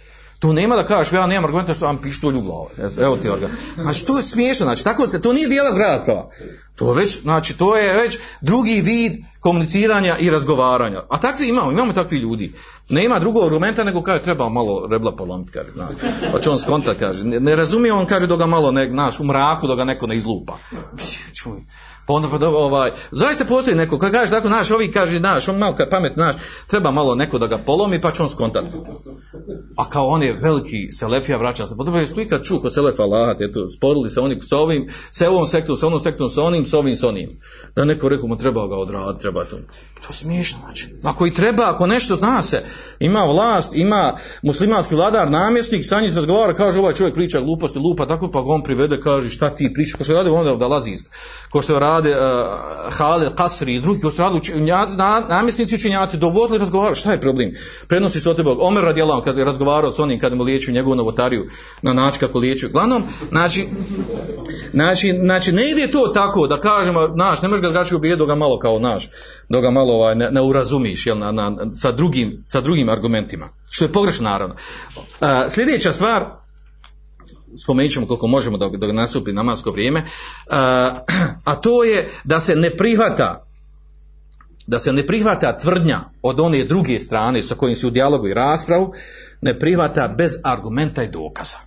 Tu 0.41 0.53
nema 0.53 0.75
da 0.75 0.85
kažeš, 0.85 1.13
ja 1.13 1.27
nemam 1.27 1.45
argumenta 1.45 1.73
što 1.73 1.85
vam 1.85 2.01
pištolj 2.01 2.35
u 2.35 2.41
glavu. 2.41 2.67
Evo 3.01 3.17
ti 3.17 3.29
organ. 3.29 3.51
Znači, 3.81 4.05
to 4.05 4.17
je 4.17 4.23
smiješno, 4.23 4.65
znači, 4.65 4.83
tako 4.83 5.07
se, 5.07 5.21
to 5.21 5.33
nije 5.33 5.47
dijalog 5.47 5.77
rasprava. 5.77 6.29
To 6.75 6.93
već, 6.93 7.21
znači, 7.21 7.57
to 7.57 7.77
je 7.77 8.01
već 8.01 8.17
drugi 8.41 8.81
vid 8.81 9.13
komuniciranja 9.39 10.17
i 10.17 10.29
razgovaranja. 10.29 11.01
A 11.09 11.19
takvi 11.19 11.47
imamo, 11.47 11.71
imamo 11.71 11.93
takvi 11.93 12.17
ljudi. 12.17 12.53
Nema 12.89 13.19
drugog 13.19 13.43
argumenta 13.43 13.83
nego 13.83 14.01
kaže 14.03 14.23
treba 14.23 14.49
malo 14.49 14.87
rebla 14.91 15.15
polomiti, 15.15 15.51
kaže, 15.51 15.71
znači. 15.73 15.95
Pa 16.31 16.39
će 16.39 16.49
on 16.49 16.59
skonta, 16.59 16.93
kaže. 16.93 17.23
Ne, 17.23 17.39
ne 17.39 17.55
razumije 17.55 17.93
on, 17.93 18.05
kaže, 18.05 18.27
da 18.27 18.35
ga 18.35 18.45
malo, 18.45 18.71
ne, 18.71 18.89
naš, 18.89 19.19
u 19.19 19.23
mraku, 19.23 19.67
da 19.67 19.75
ga 19.75 19.83
neko 19.83 20.07
ne 20.07 20.15
izlupa. 20.15 20.57
Čuj. 21.33 21.61
Pa 22.12 22.16
onda 22.16 22.30
pa 22.30 22.47
ovaj, 22.47 22.91
zaista 23.12 23.45
postoji 23.45 23.78
neko, 23.78 23.99
kad 23.99 24.12
kaže 24.12 24.32
tako, 24.32 24.49
naš, 24.49 24.72
ovi 24.72 24.91
kaže, 24.91 25.20
naš, 25.20 25.47
on 25.47 25.57
malo 25.57 25.76
kad 25.76 25.89
pamet, 25.89 26.16
naš, 26.16 26.36
treba 26.68 26.91
malo 26.91 27.16
neko 27.16 27.38
da 27.38 27.47
ga 27.47 27.57
polomi, 27.57 28.01
pa 28.01 28.12
će 28.12 28.24
on 28.24 28.30
skontati. 28.30 28.76
A 29.78 29.89
kao 29.89 30.07
on 30.07 30.24
je 30.24 30.39
veliki 30.41 30.91
selefija, 30.91 31.38
vraća 31.38 31.68
se, 31.68 31.78
pa 31.78 31.84
dobro, 31.84 31.99
jesi 31.99 32.14
tu 32.14 32.22
ikad 32.22 32.43
čuo 32.43 32.59
kod 32.59 32.74
selefa 32.74 33.03
Allah, 33.03 33.36
eto, 33.39 33.70
sporili 33.70 34.09
se 34.09 34.20
oni 34.20 34.41
sa 34.41 34.57
ovim, 34.57 34.89
sa 35.12 35.30
ovom 35.30 35.47
sektom, 35.47 35.76
sa 35.76 35.88
onom 35.88 35.99
sektom, 35.99 36.30
sa 36.30 36.43
onim, 36.43 36.66
sa 36.66 36.78
ovim, 36.78 36.95
sa 36.95 37.07
onim. 37.07 37.30
Da 37.76 37.86
neko 37.86 38.09
rekao 38.09 38.28
mu 38.28 38.38
treba 38.38 38.68
ga 38.68 38.76
odraditi, 38.76 39.22
treba 39.22 39.43
to. 39.43 39.57
To 40.01 40.07
je 40.09 40.14
smiješno, 40.14 40.59
znači. 40.66 40.88
Ako 41.03 41.28
i 41.28 41.34
treba, 41.34 41.64
ako 41.70 41.88
nešto 41.88 42.16
zna 42.16 42.43
se, 42.43 42.64
ima 42.99 43.24
vlast, 43.24 43.76
ima 43.76 44.18
muslimanski 44.41 44.95
vladar, 44.95 45.32
namjesnik, 45.32 45.86
sa 45.86 46.01
njim 46.01 46.16
razgovara, 46.16 46.53
kaže 46.53 46.80
ovaj 46.80 46.93
čovjek 46.93 47.16
priča 47.16 47.41
gluposti, 47.41 47.80
lupa, 47.80 48.05
tako 48.05 48.32
pa 48.32 48.39
on 48.39 48.64
privede, 48.64 48.99
kaže 48.99 49.30
šta 49.30 49.55
ti 49.55 49.72
pričaš, 49.74 49.93
ko 49.93 50.03
što 50.03 50.14
radi 50.14 50.30
onda 50.30 50.55
da 50.55 50.68
lazi, 50.68 50.97
ko 51.49 51.62
što 51.62 51.80
rade 52.02 52.16
uh, 52.16 52.93
Halil 52.97 53.30
Kasri 53.36 53.76
i 53.76 53.82
drugi, 53.82 54.02
ko 54.02 54.12
što 54.12 54.24
rade 54.24 54.38
učenjaci, 54.38 54.95
na, 54.95 55.20
namjesnici 55.30 55.76
učenjaci, 55.76 56.18
dovodili 56.18 56.60
razgovara, 56.60 56.95
šta 56.95 57.12
je 57.12 57.22
problem? 57.22 57.52
Prenosi 57.88 58.22
se 58.22 58.30
od 58.30 58.38
tebe, 58.38 58.49
Omer 58.60 58.84
radijalan, 58.84 59.22
kad 59.22 59.38
je 59.38 59.45
razgovarao 59.45 59.91
s 59.91 59.99
onim, 59.99 60.20
kad 60.20 60.36
mu 60.36 60.43
liječio 60.43 60.74
njegovu 60.74 60.95
novotariju, 60.95 61.47
na 61.82 61.93
način 61.93 62.20
kako 62.20 62.39
liječio. 62.39 62.70
Glavnom, 62.70 63.04
znači, 63.30 63.68
znači, 64.74 65.14
znači, 65.24 65.52
ne 65.52 65.72
ide 65.72 65.91
to 65.91 66.08
tako 66.14 66.47
da 66.47 66.60
kažemo, 66.60 67.08
naš, 67.08 67.41
ne 67.41 67.47
možeš 67.47 67.62
ga 67.62 67.68
drugačije 67.68 67.95
ubijeti 67.95 68.20
dok 68.20 68.28
ga 68.28 68.36
malo 68.36 68.60
kao 68.60 68.80
naš, 68.80 69.10
dok 69.49 69.62
ga 69.62 69.70
malo 69.70 69.93
ovaj, 69.93 70.16
ne, 70.16 70.32
ne 70.32 70.41
urazumiš, 70.41 71.08
jel, 71.08 71.18
na, 71.18 71.32
na, 71.32 71.52
sa, 71.74 71.91
drugim, 71.91 72.43
sa 72.47 72.62
drugim 72.62 72.89
argumentima. 72.89 73.49
Što 73.72 73.86
je 73.86 73.91
pogrešno, 73.91 74.30
naravno. 74.30 74.56
Uh, 74.95 75.28
sljedeća 75.49 75.93
stvar, 75.93 76.40
spomenut 77.58 77.91
ćemo 77.91 78.08
koliko 78.08 78.28
možemo 78.28 78.58
dok, 78.58 78.76
dok 78.76 78.91
nastupi 78.91 79.34
namasko 79.34 79.72
vrijeme, 79.72 79.99
uh, 79.99 80.56
a 81.43 81.56
to 81.62 81.84
je 81.84 82.10
da 82.24 82.39
se 82.39 82.56
ne 82.56 82.78
prihvata 82.78 83.45
da 84.68 84.80
se 84.80 84.93
ne 84.93 85.08
prihvata 85.08 85.58
tvrdnja 85.58 85.99
od 86.22 86.39
one 86.39 86.64
druge 86.64 86.99
strane 86.99 87.43
sa 87.43 87.56
kojim 87.56 87.76
si 87.76 87.88
u 87.88 87.89
dijalogu 87.89 88.28
i 88.28 88.34
raspravu, 88.34 88.93
ne 89.41 89.60
prihvata 89.60 90.08
bez 90.08 90.32
argumenta 90.43 91.04
i 91.04 91.12
dokaza. 91.12 91.58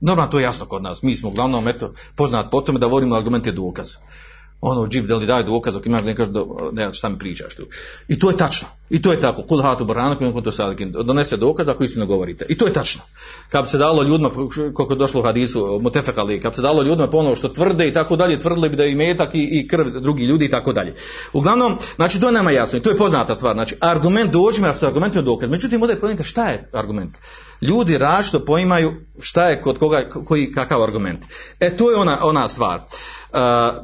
Normalno 0.00 0.30
to 0.30 0.38
je 0.38 0.42
jasno 0.42 0.66
kod 0.66 0.82
nas. 0.82 1.02
Mi 1.02 1.14
smo 1.14 1.28
uglavnom 1.28 1.68
eto, 1.68 1.92
poznat 2.16 2.50
po 2.50 2.60
tome 2.60 2.78
da 2.78 2.86
volimo 2.86 3.16
argumente 3.16 3.50
i 3.50 3.52
dokaze. 3.52 3.96
Ono, 4.62 4.86
džip, 4.88 5.06
da 5.06 5.16
li 5.16 5.26
daj 5.26 5.42
dokaz, 5.42 5.76
ako 5.76 5.88
imaš 5.88 6.04
nekaš, 6.04 6.28
ne, 6.72 6.92
šta 6.92 7.08
mi 7.08 7.18
pričaš 7.18 7.54
tu. 7.54 7.66
I 8.08 8.18
to 8.18 8.30
je 8.30 8.36
tačno. 8.36 8.68
I 8.90 9.02
to 9.02 9.12
je 9.12 9.20
tako. 9.20 9.42
Kul 9.42 9.62
hatu 9.62 9.84
barana, 9.84 10.16
koji 10.18 10.42
to 10.44 10.52
sadikin. 10.52 10.92
Donese 10.92 11.36
dokaz 11.36 11.68
ako 11.68 11.84
istino 11.84 12.06
govorite. 12.06 12.46
I 12.48 12.58
to 12.58 12.66
je 12.66 12.72
tačno. 12.72 13.02
Kad 13.48 13.64
bi 13.64 13.70
se 13.70 13.78
dalo 13.78 14.02
ljudima, 14.02 14.30
koliko 14.74 14.92
je 14.92 14.96
došlo 14.96 15.20
u 15.20 15.24
hadisu, 15.24 15.80
mutefekali, 15.82 16.40
kad 16.40 16.52
bi 16.52 16.56
se 16.56 16.62
dalo 16.62 16.82
ljudima 16.82 17.10
ponovo 17.10 17.36
što 17.36 17.48
tvrde 17.48 17.88
i 17.88 17.92
tako 17.94 18.16
dalje, 18.16 18.38
tvrdili 18.38 18.68
bi 18.68 18.76
da 18.76 18.82
je 18.82 18.92
i 18.92 18.94
metak 18.94 19.34
i, 19.34 19.48
i 19.52 19.68
krv 19.68 19.86
drugi 20.00 20.24
ljudi 20.24 20.44
i 20.44 20.50
tako 20.50 20.72
dalje. 20.72 20.94
Uglavnom, 21.32 21.78
znači 21.96 22.20
to 22.20 22.26
je 22.26 22.32
nama 22.32 22.50
jasno 22.50 22.78
i 22.78 22.82
to 22.82 22.90
je 22.90 22.96
poznata 22.96 23.34
stvar. 23.34 23.54
Znači, 23.54 23.76
argument 23.80 24.32
dođe 24.32 24.62
da 24.62 24.72
se 24.72 24.86
argumentima 24.86 25.22
dokaz. 25.22 25.50
Međutim, 25.50 25.82
ovdje 25.82 25.98
je 26.18 26.24
šta 26.24 26.48
je 26.48 26.68
argument. 26.72 27.18
Ljudi 27.60 27.98
različito 27.98 28.44
poimaju 28.44 28.92
šta 29.20 29.48
je 29.48 29.60
kod 29.60 29.78
koga, 29.78 30.08
koji, 30.24 30.52
kakav 30.52 30.82
argument. 30.82 31.24
E, 31.60 31.76
to 31.76 31.90
je 31.90 31.96
ona, 31.96 32.18
ona 32.22 32.48
stvar. 32.48 32.80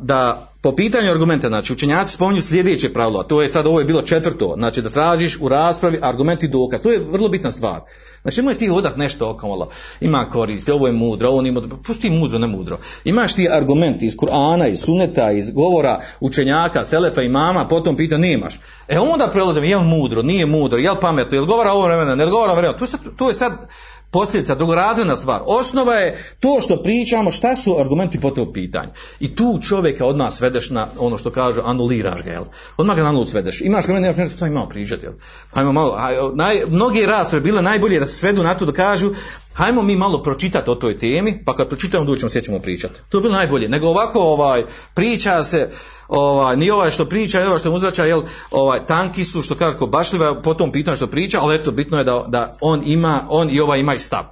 Da 0.00 0.48
po 0.62 0.76
pitanju 0.76 1.10
argumenta, 1.10 1.48
znači 1.48 1.72
učenjaci 1.72 2.14
spominju 2.14 2.42
sljedeće 2.42 2.92
pravilo, 2.92 3.20
a 3.20 3.22
to 3.22 3.42
je 3.42 3.50
sad 3.50 3.66
ovo 3.66 3.78
je 3.78 3.84
bilo 3.84 4.02
četvrto, 4.02 4.54
znači 4.56 4.82
da 4.82 4.90
tražiš 4.90 5.38
u 5.40 5.48
raspravi 5.48 5.98
argument 6.02 6.42
i 6.42 6.48
dokaz. 6.48 6.80
To 6.80 6.90
je 6.90 7.04
vrlo 7.10 7.28
bitna 7.28 7.50
stvar. 7.50 7.80
Znači 8.22 8.40
nemoj 8.40 8.58
ti 8.58 8.70
odat 8.70 8.96
nešto 8.96 9.30
okolo, 9.30 9.68
ima 10.00 10.24
korist, 10.24 10.68
ovo 10.68 10.86
je 10.86 10.92
mudro, 10.92 11.28
ovo 11.28 11.42
nije 11.42 11.52
mudro, 11.52 11.76
pusti 11.86 12.10
mudro, 12.10 12.38
ne 12.38 12.46
mudro. 12.46 12.78
Imaš 13.04 13.34
ti 13.34 13.48
argument 13.50 14.02
iz 14.02 14.16
Kur'ana, 14.16 14.72
iz 14.72 14.80
suneta, 14.80 15.30
iz 15.30 15.50
govora 15.50 16.00
učenjaka, 16.20 16.84
selefa 16.84 17.22
i 17.22 17.28
mama, 17.28 17.68
potom 17.68 17.96
pita 17.96 18.18
nemaš. 18.18 18.60
E 18.88 18.98
onda 18.98 19.28
prelazim, 19.32 19.64
je 19.64 19.76
li 19.76 19.84
mudro, 19.84 20.22
nije 20.22 20.46
mudro, 20.46 20.78
je 20.78 20.90
li 20.90 20.96
pametno, 21.00 21.36
je 21.36 21.40
li 21.40 21.48
ovo 21.50 21.86
vremena, 21.86 22.14
ne 22.14 22.26
govara 22.26 22.52
vremena. 22.52 22.78
To, 22.78 22.84
je 22.84 22.88
sad, 22.88 23.00
to 23.16 23.28
je 23.28 23.34
sad 23.34 23.68
posljedica, 24.10 24.54
drugorazredna 24.54 25.16
stvar. 25.16 25.40
Osnova 25.46 25.94
je 25.94 26.18
to 26.40 26.60
što 26.60 26.82
pričamo, 26.82 27.32
šta 27.32 27.56
su 27.56 27.80
argumenti 27.80 28.20
po 28.20 28.30
tom 28.30 28.52
pitanju. 28.52 28.88
I 29.20 29.36
tu 29.36 29.58
čovjeka 29.62 30.06
odmah 30.06 30.32
svedeš 30.32 30.70
na 30.70 30.86
ono 30.98 31.18
što 31.18 31.30
kaže, 31.30 31.60
anuliraš 31.64 32.22
ga, 32.22 32.30
jel? 32.30 32.44
Odmah 32.76 32.96
ga 32.96 33.02
na 33.02 33.12
nulu 33.12 33.26
svedeš. 33.26 33.60
Imaš 33.60 33.86
ga, 33.86 33.92
nemaš 33.92 34.16
nešto, 34.16 34.38
to 34.38 34.52
malo 34.52 34.68
pričati, 34.68 35.06
jel? 35.06 35.12
Hajmo 35.52 35.72
malo, 35.72 35.96
haj, 35.96 36.14
naj, 36.34 36.62
mnogi 36.68 37.06
rasprave 37.06 37.40
bile 37.40 37.62
najbolje 37.62 38.00
da 38.00 38.06
se 38.06 38.12
svedu 38.12 38.42
na 38.42 38.54
to 38.54 38.64
da 38.64 38.72
kažu, 38.72 39.14
hajmo 39.58 39.82
mi 39.82 39.96
malo 39.96 40.22
pročitati 40.22 40.70
o 40.70 40.74
toj 40.74 40.98
temi, 40.98 41.42
pa 41.44 41.56
kad 41.56 41.68
pročitamo 41.68 42.04
doćemo 42.04 42.30
sjećamo 42.30 42.58
pričati. 42.58 43.00
To 43.08 43.18
je 43.18 43.22
bilo 43.22 43.34
najbolje. 43.34 43.68
Nego 43.68 43.88
ovako 43.88 44.20
ovaj 44.20 44.64
priča 44.94 45.44
se, 45.44 45.70
ovaj, 46.08 46.56
ni 46.56 46.70
ovaj 46.70 46.90
što 46.90 47.04
priča, 47.04 47.40
ni 47.40 47.46
ovaj 47.46 47.58
što 47.58 47.72
uzrača, 47.72 48.04
jel, 48.04 48.22
ovaj, 48.50 48.86
tanki 48.86 49.24
su, 49.24 49.42
što 49.42 49.54
kaže, 49.54 49.76
bašljiva, 49.88 50.42
po 50.42 50.54
tom 50.54 50.72
pitanju 50.72 50.96
što 50.96 51.06
priča, 51.06 51.38
ali 51.42 51.56
eto, 51.56 51.70
bitno 51.70 51.98
je 51.98 52.04
da, 52.04 52.24
da 52.28 52.56
on 52.60 52.82
ima, 52.84 53.26
on 53.28 53.50
i 53.50 53.60
ovaj 53.60 53.80
ima 53.80 53.94
i 53.94 53.98
stav. 53.98 54.24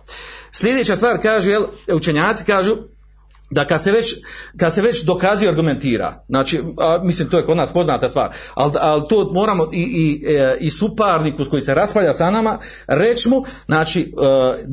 Sljedeća 0.53 0.97
stvar 0.97 1.19
kaže, 1.23 1.51
jel, 1.51 1.65
učenjaci 1.93 2.45
kažu, 2.45 2.77
da 3.51 3.67
kad 3.67 3.83
se 3.83 3.93
već, 3.93 4.15
kad 4.57 4.75
se 4.75 4.83
već 4.83 5.05
dokazuje 5.05 5.49
argumentira, 5.49 6.25
znači, 6.29 6.63
a, 6.79 7.01
mislim 7.03 7.29
to 7.29 7.39
je 7.39 7.47
kod 7.47 7.57
nas 7.57 7.73
poznata 7.73 8.09
stvar, 8.09 8.31
ali, 8.55 8.73
ali 8.81 9.03
to 9.09 9.31
moramo 9.33 9.69
i, 9.73 9.83
i, 9.83 10.27
i 10.61 10.71
suparniku 10.71 11.45
koji 11.51 11.63
se 11.63 11.75
raspravlja 11.75 12.15
sa 12.15 12.31
nama, 12.31 12.59
reći 12.87 13.29
mu, 13.29 13.45
znači, 13.67 14.01
e, 14.01 14.07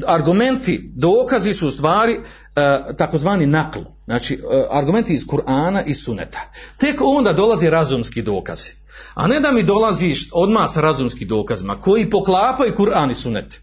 argumenti, 0.07 0.91
dokazi 0.95 1.53
su 1.53 1.67
u 1.67 1.71
stvari 1.71 2.13
e, 2.13 2.79
takozvani 2.97 3.45
nakl, 3.45 3.79
znači, 4.05 4.33
e, 4.33 4.63
argumenti 4.69 5.13
iz 5.13 5.25
Kur'ana 5.25 5.83
i 5.85 5.93
Suneta. 5.93 6.39
Tek 6.77 7.01
onda 7.01 7.33
dolazi 7.33 7.69
razumski 7.69 8.21
dokazi. 8.21 8.71
A 9.13 9.27
ne 9.27 9.39
da 9.39 9.51
mi 9.51 9.63
dolaziš 9.63 10.29
odmah 10.31 10.69
sa 10.73 10.81
razumskim 10.81 11.27
dokazima, 11.27 11.75
koji 11.75 12.09
poklapaju 12.09 12.75
Kur'an 12.75 13.11
i 13.11 13.15
Sunet. 13.15 13.62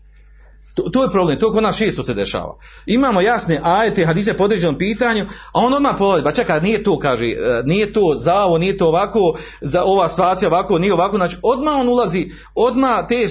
To, 0.75 0.83
to 0.83 1.03
je 1.03 1.11
problem, 1.11 1.39
to 1.39 1.53
kod 1.53 1.63
nas 1.63 1.77
često 1.77 2.03
se 2.03 2.15
dešava. 2.15 2.57
Imamo 2.87 3.21
jasne 3.21 3.61
ajete, 3.63 4.07
hadise 4.07 4.35
po 4.37 4.45
određenom 4.45 4.79
pitanju, 4.79 5.25
a 5.53 5.61
on 5.61 5.75
odmah 5.75 5.95
povodi, 5.99 6.23
ba 6.23 6.33
čekaj, 6.33 6.61
nije 6.61 6.83
to, 6.83 6.99
kaže, 6.99 7.27
nije 7.65 7.93
to 7.93 8.15
za 8.19 8.35
ovo, 8.35 8.59
nije 8.59 8.77
to 8.77 8.89
ovako, 8.89 9.35
za 9.61 9.83
ova 9.85 10.09
situacija 10.09 10.49
ovako, 10.49 10.79
nije 10.79 10.93
ovako, 10.95 11.17
znači 11.17 11.37
odmah 11.43 11.75
on 11.75 11.89
ulazi, 11.89 12.31
odmah 12.55 13.07
te 13.09 13.29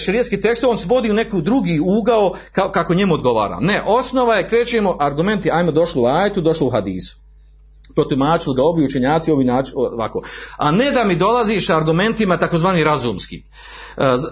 širijetski 0.00 0.40
tekst, 0.40 0.64
on 0.64 0.78
se 0.78 0.86
vodi 0.88 1.10
u 1.10 1.14
neku 1.14 1.40
drugi 1.40 1.80
ugao 1.84 2.32
ka, 2.52 2.72
kako 2.72 2.94
njemu 2.94 3.14
odgovara. 3.14 3.58
Ne, 3.60 3.82
osnova 3.86 4.34
je, 4.34 4.48
krećemo, 4.48 4.96
argumenti, 5.00 5.50
ajmo 5.50 5.72
došlo 5.72 6.02
u 6.02 6.06
ajetu, 6.06 6.40
došlo 6.40 6.66
u 6.66 6.70
hadisu 6.70 7.29
protumačili 7.94 8.56
ga 8.56 8.62
ovi 8.62 8.84
učenjaci 8.84 9.30
ovi 9.30 9.44
način, 9.44 9.74
ovako. 9.76 10.22
A 10.56 10.70
ne 10.70 10.92
da 10.92 11.04
mi 11.04 11.16
dolaziš 11.16 11.70
argumentima 11.70 12.36
takozvani 12.36 12.84
razumski. 12.84 13.42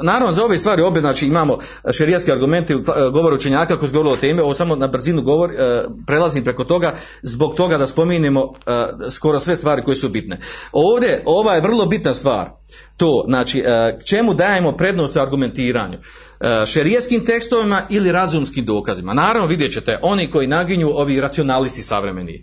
Naravno, 0.02 0.32
za 0.32 0.44
ove 0.44 0.58
stvari 0.58 0.82
obe, 0.82 1.00
znači 1.00 1.26
imamo 1.26 1.58
šerijatske 1.92 2.32
argumente, 2.32 2.74
govor 3.12 3.34
učenjaka 3.34 3.78
koji 3.78 3.90
govorilo 3.90 4.14
o 4.14 4.16
teme, 4.16 4.42
ovo 4.42 4.54
samo 4.54 4.76
na 4.76 4.86
brzinu 4.86 5.22
govor, 5.22 5.50
prelazim 6.06 6.44
preko 6.44 6.64
toga, 6.64 6.94
zbog 7.22 7.54
toga 7.54 7.78
da 7.78 7.86
spominjemo 7.86 8.52
skoro 9.10 9.40
sve 9.40 9.56
stvari 9.56 9.82
koje 9.82 9.96
su 9.96 10.08
bitne. 10.08 10.38
Ovdje, 10.72 11.22
ova 11.26 11.54
je 11.54 11.60
vrlo 11.60 11.86
bitna 11.86 12.14
stvar, 12.14 12.50
to, 12.96 13.24
znači, 13.28 13.64
čemu 14.04 14.34
dajemo 14.34 14.72
prednost 14.72 15.16
u 15.16 15.20
argumentiranju? 15.20 15.98
Šerijetskim 16.66 17.24
tekstovima 17.24 17.82
ili 17.90 18.12
razumskim 18.12 18.64
dokazima. 18.64 19.14
Naravno 19.14 19.46
vidjet 19.46 19.72
ćete, 19.72 19.98
oni 20.02 20.30
koji 20.30 20.46
naginju 20.46 20.88
ovi 20.88 21.20
racionalisti 21.20 21.82
savremeni, 21.82 22.42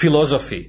filozofi, 0.00 0.68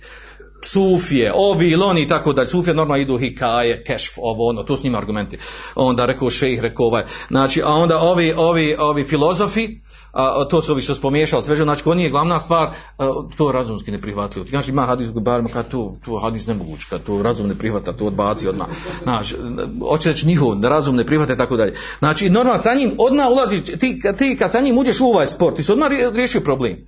Sufije, 0.61 1.32
ovi 1.36 1.70
ili 1.70 1.84
oni 1.84 2.07
tako 2.07 2.34
dalje. 2.34 2.47
Sufije 2.47 2.74
normalno 2.74 3.01
idu 3.01 3.18
hikaje, 3.18 3.84
kešf, 3.84 4.13
ovo 4.18 4.47
ono, 4.47 4.63
to 4.63 4.78
s 4.78 4.84
njima 4.84 4.97
argumenti. 4.97 5.38
Onda 5.76 6.05
rekao 6.05 6.30
šejh, 6.30 6.61
rekao 6.61 6.86
ovaj. 6.86 7.03
Znači, 7.28 7.61
a 7.61 7.74
onda 7.74 7.99
ovi, 7.99 8.34
ovi, 8.38 8.76
ovi 8.80 9.03
filozofi, 9.03 9.68
a, 10.18 10.45
to 10.49 10.61
su 10.61 10.72
ovi 10.72 10.82
što 10.82 10.95
spomiješali 10.95 11.43
sveže, 11.43 11.63
znači 11.63 11.84
ko 11.84 11.93
nije 11.93 12.09
glavna 12.09 12.39
stvar, 12.39 12.70
a, 12.97 13.11
to 13.38 13.51
razumski 13.51 13.91
ne 13.91 14.01
prihvatljivo. 14.01 14.45
Ti 14.45 14.70
ima 14.70 14.86
hadis 14.86 15.09
barima 15.09 15.49
kad 15.49 15.70
to, 15.70 15.93
to 16.05 16.20
hadis 16.20 16.47
nemoguć, 16.47 16.84
kad 16.84 17.03
to 17.03 17.22
razum 17.22 17.47
ne 17.47 17.55
prihvata, 17.55 17.93
to 17.93 18.05
odbaci 18.05 18.47
odmah. 18.47 18.68
Znači, 19.03 19.36
hoće 19.89 20.09
reći 20.09 20.28
njihov, 20.28 20.55
da 20.55 20.70
razum 20.70 20.95
ne 20.95 21.05
prihvate 21.05 21.34
i 21.34 21.38
tako 21.38 21.57
dalje. 21.57 21.74
Znači, 21.99 22.30
normalno 22.30 22.59
sa 22.59 22.74
njim 22.74 22.95
odmah 22.97 23.28
ulazi, 23.32 23.63
ti, 23.63 23.99
ti 24.18 24.38
kad 24.39 24.51
sa 24.51 24.61
njim 24.61 24.78
uđeš 24.78 24.99
u 24.99 25.05
ovaj 25.05 25.28
sport, 25.28 25.55
ti 25.55 25.63
se 25.63 25.74
odmah 25.74 25.89
riješio 26.13 26.41
problem. 26.41 26.88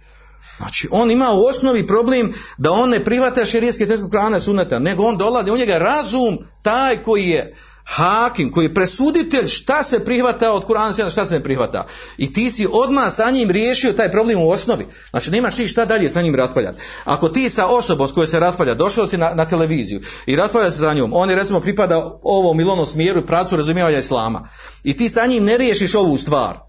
Znači, 0.57 0.87
on 0.91 1.11
ima 1.11 1.31
u 1.31 1.45
osnovi 1.45 1.87
problem 1.87 2.33
da 2.57 2.71
on 2.71 2.89
ne 2.89 3.05
prihvata 3.05 3.45
šerijetske 3.45 3.87
tekste 3.87 4.05
Kur'ana 4.05 4.37
i 4.37 4.41
Sunneta, 4.41 4.79
nego 4.79 5.03
on 5.03 5.17
dolazi, 5.17 5.51
u 5.51 5.57
njega 5.57 5.77
razum 5.77 6.37
taj 6.61 7.03
koji 7.03 7.27
je 7.27 7.55
hakim, 7.89 8.51
koji 8.51 8.65
je 8.65 8.73
presuditelj 8.73 9.47
šta 9.47 9.83
se 9.83 10.05
prihvata 10.05 10.51
od 10.53 10.65
Kur'ana 10.65 11.11
šta 11.11 11.25
se 11.25 11.33
ne 11.33 11.43
prihvata. 11.43 11.85
I 12.17 12.33
ti 12.33 12.51
si 12.51 12.67
odmah 12.71 13.13
sa 13.13 13.31
njim 13.31 13.51
riješio 13.51 13.93
taj 13.93 14.11
problem 14.11 14.41
u 14.41 14.49
osnovi. 14.49 14.87
Znači, 15.09 15.31
nemaš 15.31 15.55
ti 15.55 15.67
šta 15.67 15.85
dalje 15.85 16.09
sa 16.09 16.21
njim 16.21 16.35
raspaljati. 16.35 16.81
Ako 17.05 17.29
ti 17.29 17.49
sa 17.49 17.67
osobom 17.67 18.07
s 18.07 18.11
kojoj 18.11 18.27
se 18.27 18.39
raspalja, 18.39 18.73
došao 18.73 19.07
si 19.07 19.17
na, 19.17 19.33
na 19.33 19.45
televiziju 19.45 20.01
i 20.25 20.35
raspravlja 20.35 20.71
se 20.71 20.77
za 20.77 20.93
njom, 20.93 21.13
on 21.13 21.29
je 21.29 21.35
recimo 21.35 21.59
pripada 21.59 22.19
ovom 22.23 22.59
ili 22.59 22.69
onom 22.69 22.85
smjeru 22.85 23.19
i 23.19 23.25
pracu 23.25 23.55
razumijevanja 23.55 23.97
islama. 23.97 24.49
I 24.83 24.97
ti 24.97 25.09
sa 25.09 25.25
njim 25.25 25.43
ne 25.43 25.57
riješiš 25.57 25.95
ovu 25.95 26.17
stvar, 26.17 26.59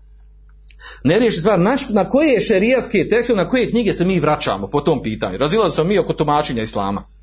ne 1.05 1.19
riješi 1.19 1.41
stvar 1.41 1.59
na, 1.59 1.77
na 1.89 2.09
koje 2.09 2.41
šerijatske 2.41 3.09
tekste, 3.11 3.35
na 3.35 3.49
koje 3.49 3.71
knjige 3.71 3.95
se 3.95 4.05
mi 4.05 4.21
vraćamo 4.21 4.67
po 4.67 4.81
tom 4.81 5.03
pitanju. 5.03 5.39
Razilazi 5.39 5.75
se 5.75 5.85
mi 5.85 5.99
oko 5.99 6.13
tumačenja 6.13 6.63
islama. 6.63 7.20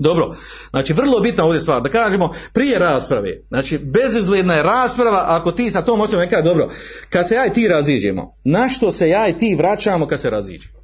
Dobro, 0.00 0.34
znači 0.70 0.92
vrlo 0.92 1.20
bitna 1.20 1.44
ovdje 1.44 1.60
stvar, 1.60 1.82
da 1.82 1.88
kažemo 1.88 2.30
prije 2.52 2.78
rasprave, 2.78 3.36
znači 3.48 3.78
bezizgledna 3.78 4.54
je 4.54 4.62
rasprava 4.62 5.24
ako 5.26 5.52
ti 5.52 5.70
sa 5.70 5.82
tom 5.82 6.00
osobom 6.00 6.20
neka 6.20 6.42
dobro, 6.42 6.68
kad 7.10 7.28
se 7.28 7.34
ja 7.34 7.46
i 7.46 7.52
ti 7.52 7.68
raziđemo, 7.68 8.34
na 8.44 8.68
što 8.68 8.90
se 8.90 9.08
ja 9.08 9.28
i 9.28 9.38
ti 9.38 9.54
vraćamo 9.58 10.06
kad 10.06 10.20
se 10.20 10.30
raziđemo? 10.30 10.74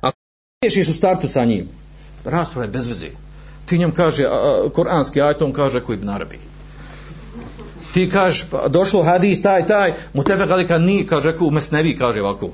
Ako 0.00 0.16
riješiš 0.62 0.88
u 0.88 0.92
startu 0.92 1.28
sa 1.28 1.44
njim, 1.44 1.68
rasprava 2.24 2.64
je 2.64 2.70
bez 2.70 2.88
veze. 2.88 3.06
Ti 3.66 3.78
njom 3.78 3.92
kaže, 3.92 4.24
a, 4.24 4.68
koranski 4.72 5.22
ajtom 5.22 5.52
kaže 5.52 5.80
koji 5.80 5.98
bi 5.98 6.06
ti 7.94 8.10
kažeš, 8.10 8.44
pa, 8.50 8.68
došlo 8.68 9.02
hadis 9.02 9.42
taj, 9.42 9.66
taj, 9.66 9.92
mu 10.14 10.24
tebe 10.24 10.46
galika 10.46 10.78
ni, 10.78 11.06
kaže, 11.06 11.30
rekao, 11.30 11.50
mesnevi, 11.50 11.96
kaže 11.96 12.20
ovako. 12.20 12.50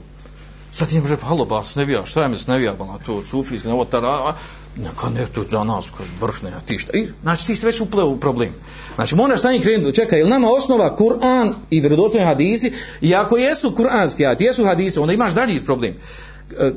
Sad 0.73 0.89
ti 0.89 1.03
pa 1.21 1.27
halo, 1.27 1.45
ba, 1.45 1.65
snevija, 1.65 2.07
šta 2.07 2.23
je 2.23 2.29
mesnevija, 2.29 2.75
ba, 2.75 2.99
to, 3.07 3.23
sufijski, 3.25 3.69
ovo, 3.69 3.85
tara, 3.85 4.35
neka 4.77 5.09
ne, 5.09 5.27
to 5.35 5.45
za 5.51 5.65
nas, 5.65 5.93
vrh 6.21 6.43
ne, 6.43 6.51
a 6.51 6.61
ti 6.67 6.79
šta. 6.79 6.93
I, 6.97 7.09
znači, 7.23 7.47
ti 7.47 7.57
si 7.57 7.67
već 7.67 7.81
upleo 7.81 8.07
u 8.07 8.21
problem. 8.21 8.55
Znači, 8.95 9.15
moraš 9.15 9.43
na 9.43 9.53
njih 9.53 9.63
krenuti, 9.63 9.95
čekaj, 9.95 10.19
je 10.19 10.29
nama 10.29 10.49
osnova 10.51 10.97
Kur'an 10.97 11.53
i 11.71 11.81
vjerodostojni 11.81 12.27
hadisi, 12.27 12.73
i 13.01 13.15
ako 13.15 13.37
jesu 13.37 13.71
kur'anski 13.71 14.27
ajati, 14.27 14.45
jesu 14.45 14.65
hadisi, 14.65 14.99
onda 14.99 15.13
imaš 15.13 15.33
dalji 15.33 15.65
problem. 15.65 15.95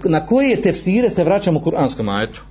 Na 0.04 0.26
koje 0.26 0.62
tefsire 0.62 1.10
se 1.10 1.24
vraćamo 1.24 1.60
u 1.60 1.64
kur'anskom 1.64 2.18
ajetu? 2.18 2.42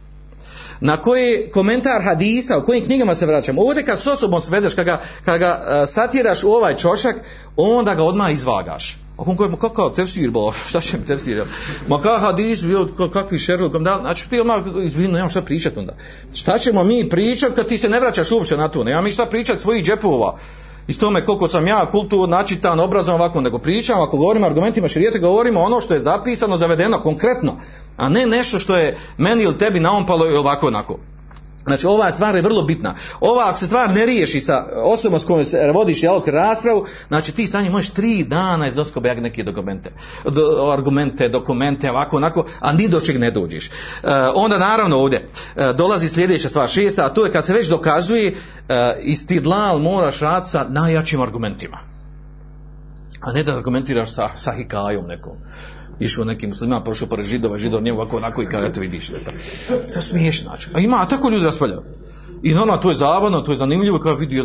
na 0.82 0.96
koji 0.96 1.50
komentar 1.52 2.02
hadisa, 2.02 2.58
u 2.58 2.64
kojim 2.64 2.84
knjigama 2.84 3.14
se 3.14 3.26
vraćamo. 3.26 3.62
Ovdje 3.62 3.84
kad 3.84 4.00
s 4.00 4.06
osobom 4.06 4.40
svedeš, 4.40 4.74
kad 4.74 4.86
ga, 4.86 5.00
kad 5.24 5.40
ga 5.40 5.60
uh, 5.60 5.88
satiraš 5.88 6.44
u 6.44 6.50
ovaj 6.50 6.76
čošak, 6.76 7.16
onda 7.56 7.94
ga 7.94 8.02
odmah 8.02 8.32
izvagaš. 8.32 8.98
A 9.16 9.22
on 9.26 9.36
kaže, 9.36 9.56
kakav 9.60 9.90
tefsir, 9.94 10.30
bo, 10.30 10.52
šta 10.68 10.80
će 10.80 10.98
mi 10.98 11.06
tefsir? 11.06 11.44
Ma 11.88 11.96
kakav 11.96 12.20
hadis, 12.20 12.62
bio, 12.62 12.88
kakvi 13.12 13.38
šerlok, 13.38 13.72
da, 13.72 13.98
znači 14.00 14.30
ti 14.30 14.40
odmah, 14.40 14.62
izvinu, 14.84 15.12
nemam 15.12 15.30
šta 15.30 15.42
pričati 15.42 15.78
onda. 15.78 15.96
Šta 16.34 16.58
ćemo 16.58 16.84
mi 16.84 17.08
pričati 17.08 17.54
kad 17.54 17.68
ti 17.68 17.78
se 17.78 17.88
ne 17.88 18.00
vraćaš 18.00 18.30
uopće 18.30 18.56
na 18.56 18.68
to? 18.68 18.84
Nemam 18.84 19.04
mi 19.04 19.12
šta 19.12 19.26
pričati 19.26 19.62
svojih 19.62 19.84
džepova 19.84 20.38
iz 20.88 20.98
tome 20.98 21.24
koliko 21.24 21.48
sam 21.48 21.66
ja 21.66 21.86
kultur 21.90 22.28
načitan, 22.28 22.80
obrazovan 22.80 23.20
ovako, 23.20 23.40
nego 23.40 23.58
pričam, 23.58 24.02
ako 24.02 24.16
govorimo 24.16 24.46
argumentima 24.46 24.88
širijete, 24.88 25.18
govorimo 25.18 25.60
ono 25.60 25.80
što 25.80 25.94
je 25.94 26.00
zapisano, 26.00 26.56
zavedeno, 26.56 27.02
konkretno, 27.02 27.56
a 27.96 28.08
ne 28.08 28.26
nešto 28.26 28.58
što 28.58 28.76
je 28.76 28.96
meni 29.18 29.42
ili 29.42 29.58
tebi 29.58 29.80
naompalo 29.80 30.30
i 30.30 30.36
ovako 30.36 30.66
onako. 30.66 30.98
Znači 31.66 31.86
ova 31.86 32.10
stvar 32.10 32.36
je 32.36 32.42
vrlo 32.42 32.62
bitna. 32.62 32.94
Ova 33.20 33.48
ako 33.48 33.58
se 33.58 33.66
stvar 33.66 33.90
ne 33.90 34.06
riješi 34.06 34.40
sa 34.40 34.66
osobom 34.84 35.20
s 35.20 35.24
kojom 35.24 35.44
se 35.44 35.70
vodiš 35.74 36.02
jalog 36.02 36.28
raspravu, 36.28 36.86
znači 37.08 37.32
ti 37.32 37.46
stanje 37.46 37.70
možeš 37.70 37.90
tri 37.90 38.24
dana 38.24 38.68
iz 38.68 38.74
doskobe 38.74 39.14
neke 39.14 39.42
dokumente, 39.42 39.90
do, 40.24 40.70
argumente, 40.72 41.28
dokumente, 41.28 41.90
ovako, 41.90 42.16
onako, 42.16 42.44
a 42.60 42.72
ni 42.72 42.88
do 42.88 43.00
čeg 43.00 43.18
ne 43.18 43.30
dođeš. 43.30 43.66
E, 43.66 43.70
onda 44.34 44.58
naravno 44.58 44.98
ovdje 44.98 45.28
e, 45.56 45.72
dolazi 45.72 46.08
sljedeća 46.08 46.48
stvar, 46.48 46.68
šesta, 46.68 47.06
a 47.06 47.14
to 47.14 47.24
je 47.24 47.32
kad 47.32 47.46
se 47.46 47.52
već 47.52 47.68
dokazuje 47.68 48.34
e, 48.68 48.96
istidlal 49.00 49.78
moraš 49.78 50.20
rad 50.20 50.48
sa 50.48 50.66
najjačim 50.68 51.20
argumentima. 51.20 51.78
A 53.20 53.32
ne 53.32 53.42
da 53.42 53.56
argumentiraš 53.56 54.14
sa, 54.14 54.28
sa 54.34 54.52
hikajom 54.52 55.06
nekom 55.06 55.36
išao 56.04 56.24
neki 56.24 56.46
muslima, 56.46 56.82
prošao 56.82 57.08
pored 57.08 57.26
židova, 57.26 57.58
židov 57.58 57.82
njemu 57.82 57.98
ovako, 57.98 58.16
onako 58.16 58.42
i 58.42 58.46
kada 58.46 58.66
eto 58.66 58.80
vidiš. 58.80 59.06
To 59.68 59.98
je 59.98 60.02
smiješno, 60.02 60.48
znači. 60.48 60.70
A 60.74 60.80
ima, 60.80 61.02
a 61.02 61.08
tako 61.08 61.30
ljudi 61.30 61.44
raspravljaju. 61.44 61.82
I 62.42 62.54
no, 62.54 62.64
no, 62.64 62.76
to 62.76 62.90
je 62.90 62.96
zabavno, 62.96 63.40
to 63.40 63.52
je 63.52 63.58
zanimljivo, 63.58 63.98
kao 63.98 64.14
vidi, 64.14 64.42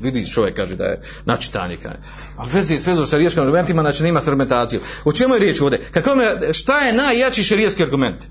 vidi 0.00 0.26
čovjek 0.26 0.56
kaže 0.56 0.76
da 0.76 0.84
je 0.84 1.00
načitanje. 1.24 1.76
Kaže. 1.76 1.96
Ali 2.36 2.50
vezi 2.52 2.72
je 2.72 2.78
svezo 2.78 3.06
sa 3.06 3.16
riječkim 3.16 3.42
argumentima, 3.42 3.82
znači 3.82 4.02
nema 4.02 4.20
argumentaciju. 4.26 4.80
O 5.04 5.12
čemu 5.12 5.34
je 5.34 5.40
riječ 5.40 5.60
ovdje? 5.60 5.80
Kako 5.90 6.14
me, 6.14 6.52
šta 6.52 6.80
je 6.80 6.92
najjači 6.92 7.42
šerijetski 7.42 7.82
argument? 7.82 8.24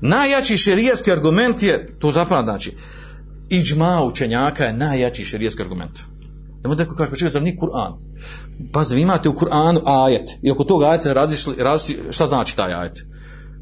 Najjači 0.00 0.56
šerijetski 0.56 1.12
argument 1.12 1.62
je, 1.62 1.86
to 1.98 2.12
zapravo 2.12 2.42
znači, 2.42 2.72
iđma 3.48 4.02
učenjaka 4.04 4.64
je 4.64 4.72
najjači 4.72 5.24
šerijetski 5.24 5.62
argument. 5.62 6.00
Nemo 6.62 6.74
neko 6.74 6.94
kaže, 6.94 7.10
pa 7.10 7.16
čekaj, 7.16 7.30
zar 7.30 7.42
nije 7.42 7.56
Kur'an? 7.56 7.92
Pa 8.72 8.82
vi 8.90 9.00
imate 9.00 9.28
u 9.28 9.32
Kur'anu 9.32 9.80
ajet. 9.84 10.30
I 10.42 10.50
oko 10.50 10.64
tog 10.64 10.82
ajeta 10.82 11.12
različili, 11.12 11.56
različili, 11.58 12.12
šta 12.12 12.26
znači 12.26 12.56
taj 12.56 12.74
ajet? 12.74 12.98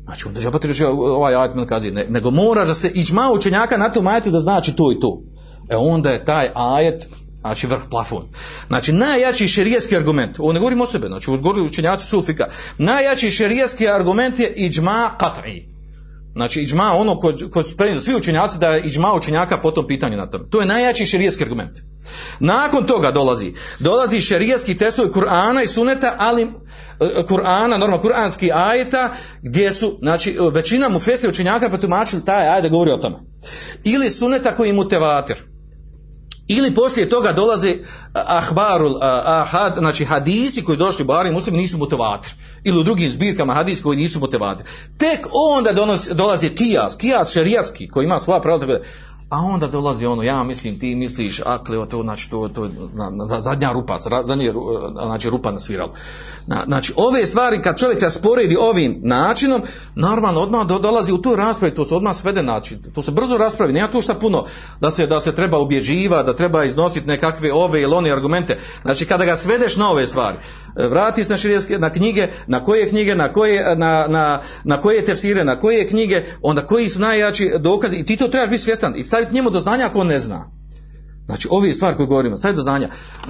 Znači, 0.04 0.28
onda 0.28 0.40
žabati 0.40 0.68
reći 0.68 0.84
ovaj 0.84 1.34
ajet 1.34 1.54
mi 1.54 1.66
kazi, 1.66 1.90
ne, 1.90 2.04
nego 2.08 2.30
mora 2.30 2.64
da 2.64 2.74
se 2.74 2.90
iđma 2.94 3.30
učenjaka 3.32 3.76
na 3.76 3.92
tom 3.92 4.06
ajetu 4.06 4.30
da 4.30 4.40
znači 4.40 4.72
to 4.72 4.92
i 4.92 5.00
to. 5.00 5.22
E 5.68 5.76
onda 5.76 6.10
je 6.10 6.24
taj 6.24 6.50
ajet 6.54 7.08
znači 7.40 7.66
vrh 7.66 7.80
plafon. 7.90 8.28
Znači 8.66 8.92
najjači 8.92 9.48
šerijski 9.48 9.96
argument, 9.96 10.40
ovo 10.40 10.52
ne 10.52 10.58
govorimo 10.58 10.84
o 10.84 10.86
sebe, 10.86 11.06
znači 11.06 11.30
govorili 11.30 11.66
učenjaci 11.66 12.06
sulfika, 12.06 12.46
najjači 12.78 13.30
šerijski 13.30 13.88
argument 13.88 14.38
je 14.38 14.52
iđma 14.56 15.10
qat'i. 15.18 15.75
Znači 16.36 16.60
iđma 16.60 16.92
ono 16.92 17.18
kod, 17.18 17.50
kod 17.50 17.66
svi 18.00 18.14
učenjaci 18.16 18.58
da 18.58 18.68
je 18.68 18.82
iđma 18.82 19.14
učenjaka 19.14 19.60
po 19.60 19.70
tom 19.70 19.86
pitanju 19.86 20.16
na 20.16 20.26
tom. 20.26 20.50
To 20.50 20.60
je 20.60 20.66
najjači 20.66 21.06
šerijski 21.06 21.44
argument. 21.44 21.78
Nakon 22.40 22.86
toga 22.86 23.10
dolazi, 23.10 23.52
dolazi 23.78 24.20
šerijski 24.20 24.78
testovi 24.78 25.10
Kur'ana 25.10 25.64
i 25.64 25.66
Suneta, 25.66 26.14
ali 26.18 26.42
e, 26.42 26.48
Kur'ana, 27.28 27.78
normalno 27.78 28.02
Kur'anski 28.02 28.50
ajeta, 28.54 29.12
gdje 29.42 29.72
su, 29.72 29.98
znači, 30.02 30.36
većina 30.52 30.88
mu 30.88 31.00
fesi 31.00 31.28
učenjaka 31.28 31.70
potumačili 31.70 32.24
taj 32.24 32.48
ajet 32.48 32.70
govori 32.70 32.90
o 32.90 32.96
tome. 32.96 33.16
Ili 33.84 34.10
Suneta 34.10 34.54
koji 34.54 34.72
mu 34.72 34.88
tevatir. 34.88 35.36
Ili 36.48 36.74
poslije 36.74 37.08
toga 37.08 37.32
dolaze 37.32 37.74
ahbarul 38.12 38.98
ahad, 39.02 39.74
znači 39.78 40.04
hadisi 40.04 40.64
koji 40.64 40.78
došli 40.78 41.02
u 41.02 41.06
Buhari 41.06 41.32
muslim 41.32 41.56
nisu 41.56 41.78
mutevatir. 41.78 42.34
Ili 42.64 42.78
u 42.78 42.82
drugim 42.82 43.10
zbirkama 43.10 43.54
hadisi 43.54 43.82
koji 43.82 43.96
nisu 43.96 44.20
mutevatir. 44.20 44.66
Tek 44.98 45.26
onda 45.32 45.72
donosi, 45.72 46.14
dolazi 46.14 46.48
kijas, 46.48 46.96
kijas 46.96 47.32
šerijatski 47.32 47.88
koji 47.88 48.04
ima 48.04 48.18
svoja 48.18 48.40
pravila 48.40 48.78
A 49.30 49.40
onda 49.40 49.66
dolazi 49.66 50.06
ono, 50.06 50.22
ja 50.22 50.44
mislim, 50.44 50.78
ti 50.78 50.94
misliš, 50.94 51.40
akle, 51.44 51.88
to, 51.88 52.02
znači, 52.02 52.30
to, 52.30 52.48
to, 52.48 52.68
na, 52.94 53.10
na, 53.10 53.40
zadnja 53.40 53.72
rupa, 53.72 53.98
zadnja, 54.26 54.52
znači, 55.06 55.30
rupa 55.30 55.52
nasvirala. 55.52 55.90
Na, 56.46 56.64
znači, 56.66 56.92
ove 56.96 57.26
stvari, 57.26 57.62
kad 57.62 57.78
čovjek 57.78 58.02
rasporedi 58.02 58.56
ovim 58.56 59.00
načinom, 59.02 59.62
normalno, 59.94 60.40
odmah 60.40 60.66
do, 60.66 60.78
dolazi 60.78 61.12
u 61.12 61.22
tu 61.22 61.36
raspravu, 61.36 61.74
to 61.74 61.84
se 61.84 61.94
odmah 61.94 62.16
svede, 62.16 62.42
znači, 62.42 62.76
to 62.94 63.02
se 63.02 63.10
brzo 63.10 63.38
raspravi, 63.38 63.72
nema 63.72 63.88
tu 63.88 64.00
šta 64.00 64.14
puno, 64.14 64.44
da 64.80 64.90
se, 64.90 65.06
da 65.06 65.20
se 65.20 65.34
treba 65.34 65.58
ubježiva, 65.58 66.22
da 66.22 66.36
treba 66.36 66.64
iznositi 66.64 67.06
nekakve 67.06 67.52
ove 67.52 67.82
ili 67.82 67.94
one 67.94 68.10
argumente. 68.10 68.58
Znači, 68.82 69.06
kada 69.06 69.24
ga 69.24 69.36
svedeš 69.36 69.76
na 69.76 69.90
ove 69.90 70.06
stvari, 70.06 70.38
vrati 70.76 71.24
se 71.24 71.30
na 71.30 71.36
širijeske, 71.36 71.78
na 71.78 71.90
knjige, 71.92 72.28
na 72.46 72.62
koje 72.62 72.88
knjige, 72.88 73.14
na 73.14 73.32
koje, 73.32 73.76
na, 73.76 74.06
na, 74.08 74.40
na 74.64 74.80
koje 74.80 75.04
tefsire, 75.04 75.44
na 75.44 75.58
koje 75.58 75.88
knjige, 75.88 76.22
onda 76.42 76.66
koji 76.66 76.88
su 76.88 77.00
najjači 77.00 77.50
dokazi, 77.58 77.96
i 77.96 78.06
ti 78.06 78.16
to 78.16 78.28
trebaš 78.28 78.50
biti 78.50 78.62
svjestan, 78.62 78.96
i 78.96 79.04
staviti 79.16 79.34
njemu 79.34 79.50
do 79.50 79.60
znanja 79.60 79.86
ako 79.86 80.00
on 80.00 80.06
ne 80.06 80.20
zna. 80.20 80.50
Znači, 81.26 81.48
ovi 81.50 81.72
stvari 81.72 81.96
koje 81.96 82.06
govorimo, 82.06 82.36
staviti 82.36 82.56
do 82.56 82.62
znanja. 82.62 82.88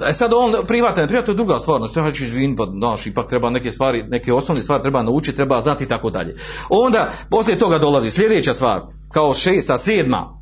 E 0.09 0.13
sad 0.13 0.31
on 0.33 0.53
privatan, 0.67 1.03
ne 1.03 1.07
privatan 1.07 1.33
je 1.33 1.35
druga 1.35 1.59
stvar, 1.59 1.77
znači 1.77 1.93
treba 1.93 2.09
izvin, 2.09 2.55
pa 2.55 2.65
znaš, 2.77 3.07
ipak 3.07 3.29
treba 3.29 3.49
neke 3.49 3.71
stvari, 3.71 4.03
neke 4.03 4.33
osnovne 4.33 4.61
stvari 4.61 4.81
treba 4.81 5.03
naučiti, 5.03 5.35
treba 5.35 5.61
znati 5.61 5.83
i 5.83 5.87
tako 5.87 6.09
dalje. 6.09 6.35
Onda, 6.69 7.09
poslije 7.29 7.59
toga 7.59 7.77
dolazi 7.77 8.09
sljedeća 8.09 8.53
stvar, 8.53 8.81
kao 9.11 9.33
šesta, 9.33 9.77
sedma, 9.77 10.39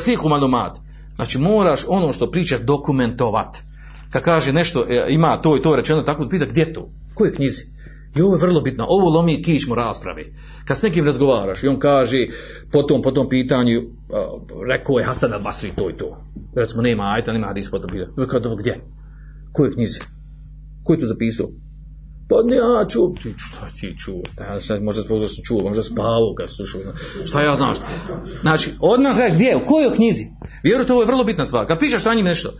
svih 0.00 0.18
humanumat. 0.18 0.78
Znači, 1.14 1.38
moraš 1.38 1.80
ono 1.88 2.12
što 2.12 2.30
pričaš 2.30 2.60
dokumentovat. 2.60 3.56
Kad 4.10 4.22
kaže 4.22 4.52
nešto, 4.52 4.86
e, 4.88 5.06
ima 5.08 5.36
to 5.36 5.56
i 5.56 5.62
to 5.62 5.76
rečeno, 5.76 6.02
tako 6.02 6.28
pita 6.28 6.44
gdje 6.44 6.72
to, 6.72 6.90
koje 7.14 7.34
knjizi. 7.34 7.62
I 8.16 8.22
ovo 8.22 8.34
je 8.34 8.40
vrlo 8.40 8.60
bitno, 8.60 8.86
ovo 8.88 9.10
lomi 9.10 9.42
kičmu 9.42 9.74
rasprave. 9.74 10.24
Kad 10.64 10.78
s 10.78 10.82
nekim 10.82 11.06
razgovaraš 11.06 11.62
i 11.62 11.68
on 11.68 11.78
kaže 11.78 12.26
po 12.72 12.82
tom, 12.82 13.02
po 13.02 13.10
tom 13.10 13.28
pitanju, 13.28 13.82
rekao 14.68 14.98
je 14.98 15.04
Hasan 15.04 15.30
al-Basri 15.30 15.70
to 15.76 15.90
i 15.90 15.96
to. 15.96 16.24
Recimo 16.56 16.82
nema 16.82 17.12
ajta, 17.14 17.32
nema 17.32 17.46
hadis 17.46 17.70
po 17.70 17.78
tom 17.78 17.90
pitanju. 17.90 18.26
Kad, 18.28 18.42
gdje? 18.58 18.80
Koje 19.52 19.72
knjizi? 19.72 20.00
Ko 20.84 20.92
je 20.92 21.00
to 21.00 21.06
zapisao? 21.06 21.50
Pa 22.28 22.36
ne, 22.42 22.56
ja 22.56 22.86
čuo, 22.88 23.14
ti, 23.22 23.34
šta 23.36 23.66
ti 23.80 23.94
čuo, 23.98 24.22
ja, 24.40 24.60
šta, 24.60 24.80
možda 24.80 25.02
možda 25.08 25.28
sam 25.28 25.44
čuo, 25.44 25.62
možda 25.62 25.82
spavao 25.82 26.34
kad 26.36 26.50
slušao, 26.50 26.80
šta 27.26 27.42
ja 27.42 27.56
znam. 27.56 27.74
Znači, 28.40 28.70
odmah 28.80 29.14
gledaj, 29.14 29.34
gdje, 29.34 29.56
u 29.56 29.66
kojoj 29.66 29.94
knjizi? 29.94 30.24
Vjerujte, 30.62 30.92
ovo 30.92 31.02
je 31.02 31.06
vrlo 31.06 31.24
bitna 31.24 31.46
stvar. 31.46 31.66
Kad 31.66 31.78
pričaš 31.78 32.02
sa 32.02 32.14
njim 32.14 32.24
nešto, 32.24 32.52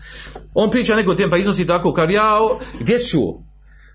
on 0.54 0.70
priča 0.70 0.96
neko 0.96 1.14
tem, 1.14 1.30
pa 1.30 1.36
iznosi 1.36 1.66
tako, 1.66 1.92
kad 1.92 2.10
ja, 2.10 2.38
gdje 2.80 2.98
si 2.98 3.10
čuo? 3.10 3.42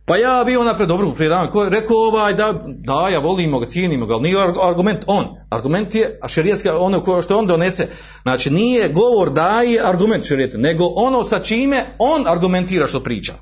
Pa 0.06 0.18
ja 0.18 0.44
bio 0.46 0.64
napred 0.64 0.88
dobro 0.88 1.12
predavanje, 1.12 1.52
ko 1.52 1.64
je 1.64 1.70
rekao 1.70 1.98
ovaj 1.98 2.34
da, 2.34 2.64
da 2.68 3.10
ja 3.10 3.20
volimo 3.20 3.60
ga, 3.60 3.68
cijenimo 3.68 4.06
ga, 4.06 4.14
ali 4.14 4.24
nije 4.24 4.38
argument 4.64 5.04
on. 5.08 5.26
Argument 5.50 5.96
je, 5.96 6.20
a 6.22 6.28
šerijetska, 6.28 6.78
ono 6.78 7.22
što 7.22 7.38
on 7.38 7.48
donese, 7.48 7.88
znači 8.22 8.50
nije 8.50 8.90
govor 8.90 9.30
daje 9.30 9.88
argument 9.88 10.26
šerijeta, 10.26 10.58
nego 10.58 10.86
ono 10.96 11.24
sa 11.24 11.40
čime 11.40 11.86
on 12.00 12.28
argumentira 12.28 12.88
što 12.88 13.00
priča. 13.00 13.34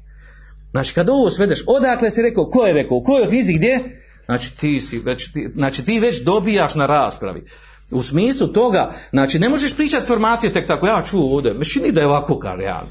Znači 0.71 0.93
kad 0.93 1.09
ovo 1.09 1.29
svedeš, 1.29 1.63
odakle 1.67 2.11
si 2.11 2.21
rekao, 2.21 2.45
ko 2.45 2.65
je 2.65 2.73
rekao, 2.73 2.97
u 2.97 3.03
kojoj 3.03 3.27
knjizi, 3.27 3.53
gdje? 3.53 3.79
Znači 4.25 4.57
ti, 4.57 4.81
si 4.81 4.99
već, 4.99 5.31
ti, 5.31 5.49
znači 5.55 5.85
ti 5.85 5.99
već 5.99 6.21
dobijaš 6.21 6.75
na 6.75 6.85
raspravi. 6.85 7.43
U 7.91 8.01
smislu 8.01 8.47
toga, 8.47 8.91
znači 9.09 9.39
ne 9.39 9.49
možeš 9.49 9.75
pričati 9.75 10.07
formacije 10.07 10.53
tek 10.53 10.67
tako, 10.67 10.87
ja 10.87 11.03
čuo 11.05 11.35
ovdje, 11.35 11.53
mi 11.83 11.91
da 11.91 12.01
je 12.01 12.07
ovako 12.07 12.39
kar 12.39 12.59
ja, 12.59 12.83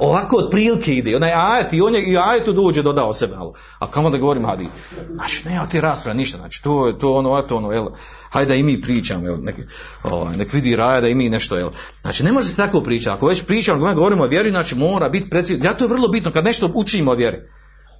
ovako 0.00 0.36
od 0.36 0.50
prilike 0.50 0.92
ide, 0.92 1.16
onaj 1.16 1.32
ajet 1.32 1.72
i 1.72 1.80
on 1.80 1.94
je 1.94 2.12
i 2.12 2.16
ajetu 2.18 2.52
dođe 2.52 2.82
dodao 2.82 3.12
sebe, 3.12 3.34
ali, 3.38 3.52
a 3.78 3.90
kamo 3.90 4.10
da 4.10 4.18
govorim 4.18 4.44
hadi, 4.44 4.68
znači 5.14 5.48
nema 5.48 5.66
ti 5.66 5.80
rasprava 5.80 6.14
ništa, 6.14 6.38
znači 6.38 6.62
to 6.62 6.86
je 6.86 6.98
to 6.98 7.14
ono, 7.14 7.42
to 7.42 7.56
ono, 7.56 7.72
jel, 7.72 7.86
hajde 8.30 8.48
da 8.48 8.54
i 8.54 8.62
mi 8.62 8.80
pričamo, 8.80 9.26
jel, 9.26 9.36
nek, 9.42 9.56
ovaj, 10.02 10.36
nek 10.36 10.52
vidi 10.52 10.76
raja 10.76 11.00
da 11.00 11.08
i 11.08 11.14
mi 11.14 11.28
nešto, 11.28 11.56
jel, 11.56 11.70
znači 12.00 12.24
ne 12.24 12.32
može 12.32 12.48
se 12.48 12.56
tako 12.56 12.80
pričati, 12.80 13.16
ako 13.16 13.26
već 13.26 13.44
pričamo, 13.44 13.94
govorimo 13.94 14.24
o 14.24 14.28
vjeri, 14.28 14.50
znači 14.50 14.74
mora 14.74 15.08
biti 15.08 15.30
precizno, 15.30 15.62
zato 15.62 15.84
je 15.84 15.88
vrlo 15.88 16.08
bitno 16.08 16.30
kad 16.30 16.44
nešto 16.44 16.70
učimo 16.74 17.10
o 17.10 17.14
vjeri, 17.14 17.38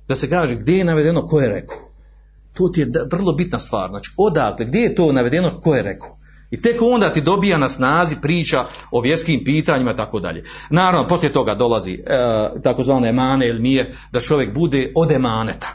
da 0.08 0.16
se 0.16 0.30
kaže 0.30 0.54
gdje 0.54 0.78
je 0.78 0.84
navedeno 0.84 1.26
ko 1.26 1.40
je 1.40 1.48
rekao, 1.48 1.76
to 2.54 2.68
ti 2.68 2.80
je 2.80 2.92
vrlo 3.12 3.32
bitna 3.32 3.58
stvar, 3.58 3.90
znači 3.90 4.10
odakle, 4.16 4.66
gdje 4.66 4.80
je 4.80 4.94
to 4.94 5.12
navedeno 5.12 5.60
ko 5.60 5.74
je 5.74 5.82
rekao, 5.82 6.19
i 6.50 6.60
tek 6.62 6.82
onda 6.82 7.12
ti 7.12 7.20
dobija 7.20 7.58
na 7.58 7.68
snazi 7.68 8.16
priča 8.22 8.66
o 8.90 9.00
vjerskim 9.00 9.44
pitanjima 9.44 9.96
tako 9.96 10.20
dalje. 10.20 10.44
Naravno, 10.70 11.08
poslije 11.08 11.32
toga 11.32 11.54
dolazi 11.54 11.92
e, 11.92 12.00
takozvane 12.62 13.08
emane 13.08 13.48
ili 13.48 13.60
nije 13.60 13.94
da 14.12 14.20
čovjek 14.20 14.54
bude 14.54 14.92
od 14.96 15.12
emaneta. 15.12 15.68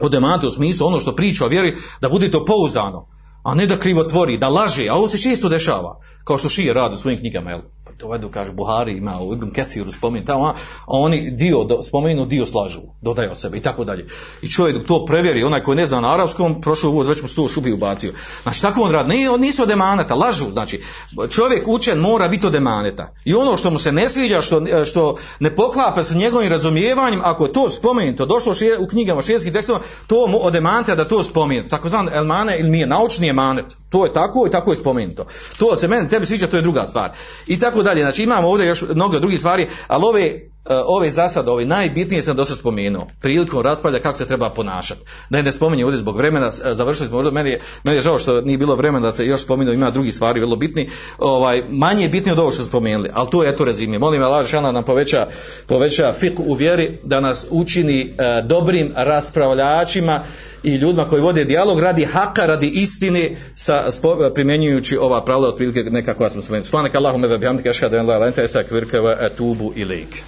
Od 0.00 0.14
emaneta 0.14 0.46
u 0.46 0.50
smislu 0.50 0.86
ono 0.86 1.00
što 1.00 1.16
priča 1.16 1.44
o 1.44 1.48
vjeri 1.48 1.76
da 2.00 2.08
bude 2.08 2.30
to 2.30 2.44
pouzdano, 2.44 3.08
a 3.44 3.54
ne 3.54 3.66
da 3.66 3.78
krivo 3.78 4.04
tvori, 4.04 4.38
da 4.38 4.48
laže, 4.48 4.88
a 4.88 4.94
ovo 4.94 5.08
se 5.08 5.18
često 5.18 5.48
dešava, 5.48 6.00
kao 6.24 6.38
što 6.38 6.48
šije 6.48 6.74
radi 6.74 6.94
u 6.94 6.96
svojim 6.96 7.18
knjigama, 7.18 7.50
jel? 7.50 7.60
To 7.98 8.08
vedu, 8.08 8.28
kaže, 8.30 8.52
Buhari 8.52 8.96
ima 8.96 9.20
u 9.22 9.32
Ibn 9.32 9.50
Kethiru 9.50 9.92
spominje 9.92 10.24
tamo, 10.24 10.44
a 10.44 10.54
oni 10.86 11.30
dio, 11.30 11.66
spomenu 11.82 12.26
dio 12.26 12.46
slažu, 12.46 12.80
dodaju 13.00 13.30
od 13.30 13.40
sebe 13.40 13.56
i 13.56 13.60
tako 13.60 13.84
dalje. 13.84 14.06
I 14.42 14.50
čovjek 14.50 14.86
to 14.86 15.04
prevjeri, 15.04 15.44
onaj 15.44 15.62
koji 15.62 15.76
ne 15.76 15.86
zna 15.86 16.00
na 16.00 16.14
arapskom, 16.14 16.60
prošao 16.60 16.90
uvod, 16.90 17.06
već 17.06 17.22
mu 17.22 17.28
sto 17.28 17.48
šubi 17.48 17.72
ubacio. 17.72 18.12
Znači, 18.42 18.62
tako 18.62 18.82
on 18.82 18.92
radi, 18.92 19.08
ne, 19.08 19.38
nisu 19.38 19.62
od 19.62 19.70
emaneta, 19.70 20.14
lažu, 20.14 20.50
znači, 20.50 20.82
čovjek 21.30 21.68
učen 21.68 21.98
mora 21.98 22.28
biti 22.28 22.46
od 22.46 22.54
emaneta. 22.54 23.08
I 23.24 23.34
ono 23.34 23.56
što 23.56 23.70
mu 23.70 23.78
se 23.78 23.92
ne 23.92 24.08
sviđa, 24.08 24.42
što, 24.42 24.62
što 24.84 25.16
ne 25.40 25.56
poklapa 25.56 26.02
sa 26.02 26.14
njegovim 26.14 26.50
razumijevanjem, 26.50 27.20
ako 27.24 27.44
je 27.44 27.52
to 27.52 27.68
spomenuto, 27.70 28.26
došlo 28.26 28.54
šije, 28.54 28.78
u 28.78 28.86
knjigama 28.86 29.22
šijenskih 29.22 29.52
tekstova, 29.52 29.80
to 30.06 30.16
od 30.42 30.56
emaneta 30.56 30.94
da 30.94 31.08
to 31.08 31.22
spomenu. 31.22 31.68
Tako 31.68 31.88
zvan 31.88 32.08
elmane 32.12 32.58
ili 32.60 32.70
nije, 32.70 32.86
naučni 32.86 33.28
emanet. 33.28 33.66
To 33.88 34.04
je 34.04 34.12
tako 34.12 34.46
i 34.46 34.50
tako 34.50 34.70
je 34.70 34.76
spomenuto. 34.76 35.26
To 35.58 35.76
se 35.76 35.88
meni 35.88 36.08
tebi 36.08 36.26
sviđa, 36.26 36.46
to 36.46 36.56
je 36.56 36.62
druga 36.62 36.86
stvar. 36.88 37.10
I 37.46 37.58
tako 37.58 37.82
dalje. 37.82 38.02
Znači 38.02 38.22
imamo 38.22 38.48
ovdje 38.48 38.66
još 38.66 38.82
mnogo 38.82 39.18
drugih 39.18 39.38
stvari, 39.38 39.66
ali 39.86 40.04
ove, 40.04 40.22
e, 40.22 40.40
ove 40.86 41.10
zasade, 41.10 41.50
ove 41.50 41.64
najbitnije 41.64 42.22
sam 42.22 42.36
dosta 42.36 42.54
spomenuo. 42.54 43.06
Prilikom 43.20 43.62
raspravlja 43.62 44.00
kako 44.00 44.18
se 44.18 44.26
treba 44.26 44.50
ponašati. 44.50 45.00
Da 45.30 45.42
ne 45.42 45.52
spominje 45.52 45.84
ovdje 45.84 45.98
zbog 45.98 46.16
vremena, 46.16 46.46
e, 46.46 46.74
završili 46.74 47.08
smo, 47.08 47.22
meni 47.22 47.50
je, 47.50 47.60
meni 47.84 47.96
je 47.96 48.00
žao 48.00 48.18
što 48.18 48.40
nije 48.40 48.58
bilo 48.58 48.76
vremena 48.76 49.06
da 49.06 49.12
se 49.12 49.26
još 49.26 49.42
spomenuo, 49.42 49.74
ima 49.74 49.90
drugih 49.90 50.14
stvari 50.14 50.40
vrlo 50.40 50.56
bitni. 50.56 50.90
Ovaj, 51.18 51.62
manje 51.68 52.02
je 52.02 52.08
bitnije 52.08 52.32
od 52.32 52.38
ovo 52.38 52.50
što 52.50 52.62
smo 52.62 52.68
spomenuli, 52.68 53.10
ali 53.12 53.30
to 53.30 53.42
je 53.42 53.50
eto 53.50 53.64
rezime. 53.64 53.98
Molim 53.98 54.22
Allah 54.22 54.46
šana 54.46 54.72
nam 54.72 54.84
poveća, 54.84 55.28
poveća 55.66 56.12
fik 56.12 56.40
u 56.40 56.54
vjeri 56.54 56.98
da 57.02 57.20
nas 57.20 57.46
učini 57.50 58.14
e, 58.18 58.42
dobrim 58.42 58.92
raspravljačima 58.96 60.20
i 60.62 60.74
ljudima 60.74 61.08
koji 61.08 61.22
vode 61.22 61.44
dijalog 61.44 61.80
radi 61.80 62.04
haka, 62.04 62.46
radi 62.46 62.68
istine 62.68 63.36
sa 63.54 63.85
primjenjujući 64.34 64.96
ova 64.96 65.24
pravila 65.24 65.48
otprilike 65.48 65.82
neka 65.90 66.14
koja 66.14 66.30
smo 66.30 66.42
spomenuli. 66.42 66.64
Subhanak 66.64 66.94
Allahumma 66.94 67.26
wa 67.26 67.38
bihamdika 67.38 67.70
ashhadu 67.70 67.96
an 67.96 68.06
la 68.06 68.16
ilaha 68.16 68.18
illa 68.18 68.26
anta 68.26 68.42
astaghfiruka 68.42 69.00
wa 69.00 69.16
atubu 69.20 69.72
ilaik. 69.76 70.22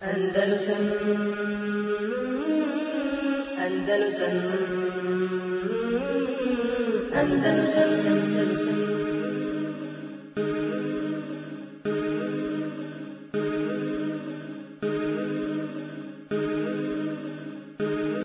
Andalusam 0.00 0.76
Andalusam 3.66 4.34
Andalusam 7.14 7.90
Andalusam 8.06 8.79